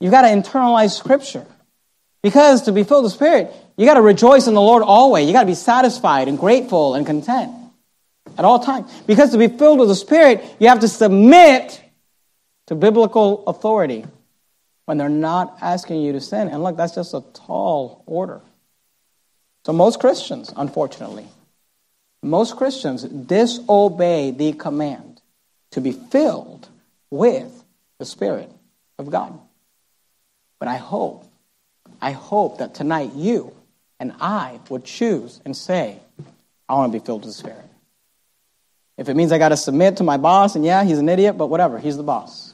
you 0.00 0.10
got 0.10 0.22
to 0.22 0.28
internalize 0.28 0.96
Scripture. 0.96 1.46
Because 2.22 2.62
to 2.62 2.72
be 2.72 2.82
filled 2.82 3.04
with 3.04 3.12
the 3.12 3.16
Spirit, 3.16 3.52
you 3.76 3.86
got 3.86 3.94
to 3.94 4.02
rejoice 4.02 4.48
in 4.48 4.54
the 4.54 4.60
Lord 4.60 4.82
always. 4.82 5.26
You 5.26 5.32
got 5.32 5.42
to 5.42 5.46
be 5.46 5.54
satisfied 5.54 6.28
and 6.28 6.38
grateful 6.38 6.94
and 6.94 7.06
content 7.06 7.52
at 8.36 8.44
all 8.44 8.58
times. 8.58 8.90
Because 9.06 9.30
to 9.32 9.38
be 9.38 9.48
filled 9.48 9.78
with 9.78 9.88
the 9.88 9.94
Spirit, 9.94 10.44
you 10.58 10.68
have 10.68 10.80
to 10.80 10.88
submit 10.88 11.80
to 12.66 12.74
biblical 12.74 13.46
authority 13.46 14.04
when 14.86 14.98
they're 14.98 15.08
not 15.08 15.58
asking 15.60 16.02
you 16.02 16.12
to 16.12 16.20
sin. 16.20 16.48
And 16.48 16.62
look, 16.62 16.76
that's 16.76 16.94
just 16.94 17.14
a 17.14 17.22
tall 17.34 18.02
order. 18.06 18.40
So 19.68 19.74
most 19.74 20.00
Christians, 20.00 20.50
unfortunately, 20.56 21.26
most 22.22 22.56
Christians 22.56 23.02
disobey 23.02 24.30
the 24.30 24.54
command 24.54 25.20
to 25.72 25.82
be 25.82 25.92
filled 25.92 26.66
with 27.10 27.52
the 27.98 28.06
Spirit 28.06 28.50
of 28.98 29.10
God. 29.10 29.38
But 30.58 30.68
I 30.68 30.76
hope, 30.76 31.26
I 32.00 32.12
hope 32.12 32.60
that 32.60 32.74
tonight 32.76 33.12
you 33.14 33.54
and 34.00 34.14
I 34.22 34.58
would 34.70 34.86
choose 34.86 35.38
and 35.44 35.54
say, 35.54 35.98
I 36.66 36.72
want 36.72 36.90
to 36.90 36.98
be 36.98 37.04
filled 37.04 37.26
with 37.26 37.34
the 37.34 37.38
Spirit. 37.38 37.68
If 38.96 39.10
it 39.10 39.16
means 39.16 39.32
I 39.32 39.38
got 39.38 39.50
to 39.50 39.56
submit 39.58 39.98
to 39.98 40.02
my 40.02 40.16
boss, 40.16 40.56
and 40.56 40.64
yeah, 40.64 40.82
he's 40.82 40.98
an 40.98 41.10
idiot, 41.10 41.36
but 41.36 41.48
whatever, 41.48 41.78
he's 41.78 41.98
the 41.98 42.02
boss. 42.02 42.47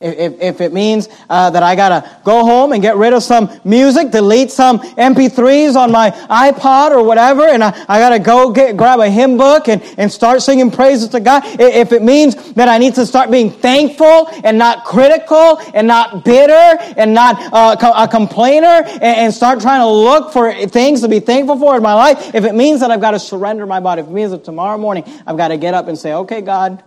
If, 0.00 0.40
if 0.40 0.60
it 0.60 0.72
means 0.72 1.08
uh, 1.28 1.50
that 1.50 1.64
I 1.64 1.74
gotta 1.74 2.08
go 2.22 2.44
home 2.44 2.70
and 2.70 2.80
get 2.80 2.96
rid 2.96 3.12
of 3.14 3.24
some 3.24 3.50
music, 3.64 4.12
delete 4.12 4.52
some 4.52 4.78
MP3s 4.78 5.74
on 5.74 5.90
my 5.90 6.12
iPod 6.30 6.92
or 6.92 7.02
whatever, 7.02 7.42
and 7.42 7.64
I, 7.64 7.84
I 7.88 7.98
gotta 7.98 8.20
go 8.20 8.52
get, 8.52 8.76
grab 8.76 9.00
a 9.00 9.10
hymn 9.10 9.36
book 9.36 9.66
and, 9.66 9.82
and 9.98 10.12
start 10.12 10.42
singing 10.42 10.70
praises 10.70 11.08
to 11.08 11.20
God, 11.20 11.42
if 11.58 11.90
it 11.90 12.04
means 12.04 12.52
that 12.52 12.68
I 12.68 12.78
need 12.78 12.94
to 12.94 13.04
start 13.04 13.28
being 13.28 13.50
thankful 13.50 14.28
and 14.44 14.56
not 14.56 14.84
critical 14.84 15.58
and 15.74 15.88
not 15.88 16.24
bitter 16.24 16.78
and 16.96 17.12
not 17.12 17.52
uh, 17.52 17.74
a 17.96 18.06
complainer 18.06 18.84
and, 18.86 19.02
and 19.02 19.34
start 19.34 19.60
trying 19.60 19.80
to 19.80 19.88
look 19.88 20.32
for 20.32 20.54
things 20.68 21.00
to 21.00 21.08
be 21.08 21.18
thankful 21.18 21.58
for 21.58 21.76
in 21.76 21.82
my 21.82 21.94
life, 21.94 22.36
if 22.36 22.44
it 22.44 22.54
means 22.54 22.78
that 22.80 22.92
I've 22.92 23.00
got 23.00 23.12
to 23.12 23.18
surrender 23.18 23.66
my 23.66 23.80
body, 23.80 24.02
if 24.02 24.06
it 24.06 24.12
means 24.12 24.30
that 24.30 24.44
tomorrow 24.44 24.78
morning 24.78 25.02
I've 25.26 25.36
got 25.36 25.48
to 25.48 25.56
get 25.56 25.74
up 25.74 25.88
and 25.88 25.98
say, 25.98 26.12
okay, 26.12 26.40
God, 26.40 26.84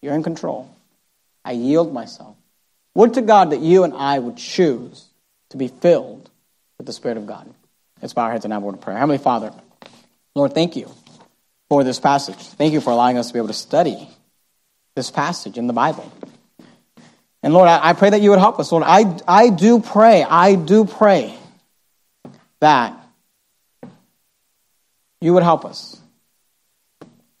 you're 0.00 0.14
in 0.14 0.24
control. 0.24 0.68
I 1.44 1.52
yield 1.52 1.92
myself. 1.92 2.36
Would 2.94 3.14
to 3.14 3.22
God 3.22 3.50
that 3.50 3.60
you 3.60 3.84
and 3.84 3.94
I 3.94 4.18
would 4.18 4.36
choose 4.36 5.06
to 5.50 5.56
be 5.56 5.68
filled 5.68 6.28
with 6.78 6.86
the 6.86 6.92
Spirit 6.92 7.16
of 7.16 7.26
God. 7.26 7.52
Let's 8.00 8.14
bow 8.14 8.24
our 8.24 8.32
heads 8.32 8.44
and 8.44 8.52
have 8.52 8.62
a 8.62 8.66
word 8.66 8.74
of 8.74 8.80
prayer. 8.80 8.98
Heavenly 8.98 9.18
Father, 9.18 9.52
Lord, 10.34 10.54
thank 10.54 10.76
you 10.76 10.88
for 11.68 11.84
this 11.84 12.00
passage. 12.00 12.36
Thank 12.36 12.72
you 12.72 12.80
for 12.80 12.90
allowing 12.90 13.18
us 13.18 13.28
to 13.28 13.32
be 13.32 13.38
able 13.38 13.48
to 13.48 13.54
study 13.54 14.08
this 14.94 15.10
passage 15.10 15.56
in 15.56 15.66
the 15.66 15.72
Bible. 15.72 16.10
And 17.42 17.54
Lord, 17.54 17.68
I, 17.68 17.90
I 17.90 17.92
pray 17.94 18.10
that 18.10 18.20
you 18.20 18.30
would 18.30 18.38
help 18.38 18.58
us. 18.60 18.70
Lord, 18.70 18.84
I, 18.86 19.18
I 19.26 19.48
do 19.48 19.80
pray, 19.80 20.22
I 20.22 20.54
do 20.54 20.84
pray 20.84 21.34
that 22.60 22.98
you 25.20 25.34
would 25.34 25.42
help 25.42 25.64
us 25.64 26.00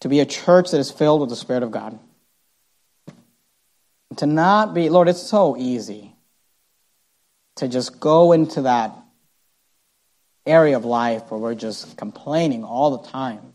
to 0.00 0.08
be 0.08 0.20
a 0.20 0.26
church 0.26 0.70
that 0.70 0.78
is 0.78 0.90
filled 0.90 1.20
with 1.20 1.30
the 1.30 1.36
Spirit 1.36 1.62
of 1.62 1.70
God. 1.70 1.98
To 4.16 4.26
not 4.26 4.74
be, 4.74 4.88
Lord, 4.88 5.08
it's 5.08 5.22
so 5.22 5.56
easy 5.56 6.14
to 7.56 7.68
just 7.68 8.00
go 8.00 8.32
into 8.32 8.62
that 8.62 8.96
area 10.44 10.76
of 10.76 10.84
life 10.84 11.30
where 11.30 11.40
we're 11.40 11.54
just 11.54 11.96
complaining 11.96 12.64
all 12.64 12.98
the 12.98 13.08
time 13.08 13.54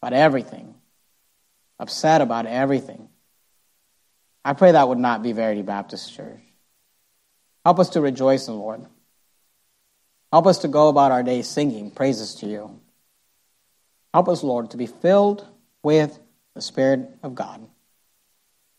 about 0.00 0.14
everything, 0.14 0.74
upset 1.78 2.20
about 2.22 2.46
everything. 2.46 3.08
I 4.44 4.54
pray 4.54 4.72
that 4.72 4.88
would 4.88 4.98
not 4.98 5.22
be 5.22 5.32
Verity 5.32 5.62
Baptist 5.62 6.14
Church. 6.14 6.40
Help 7.64 7.78
us 7.78 7.90
to 7.90 8.00
rejoice 8.00 8.48
in 8.48 8.54
the 8.54 8.60
Lord. 8.60 8.86
Help 10.32 10.46
us 10.46 10.58
to 10.58 10.68
go 10.68 10.88
about 10.88 11.12
our 11.12 11.22
day 11.22 11.42
singing 11.42 11.90
praises 11.90 12.36
to 12.36 12.46
you. 12.46 12.80
Help 14.14 14.28
us, 14.28 14.42
Lord, 14.42 14.70
to 14.70 14.76
be 14.76 14.86
filled 14.86 15.46
with 15.82 16.18
the 16.54 16.62
Spirit 16.62 17.08
of 17.22 17.34
God. 17.34 17.66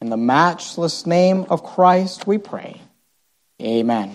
In 0.01 0.09
the 0.09 0.17
matchless 0.17 1.05
name 1.05 1.45
of 1.49 1.63
Christ, 1.63 2.25
we 2.25 2.39
pray. 2.39 2.81
Amen. 3.61 4.11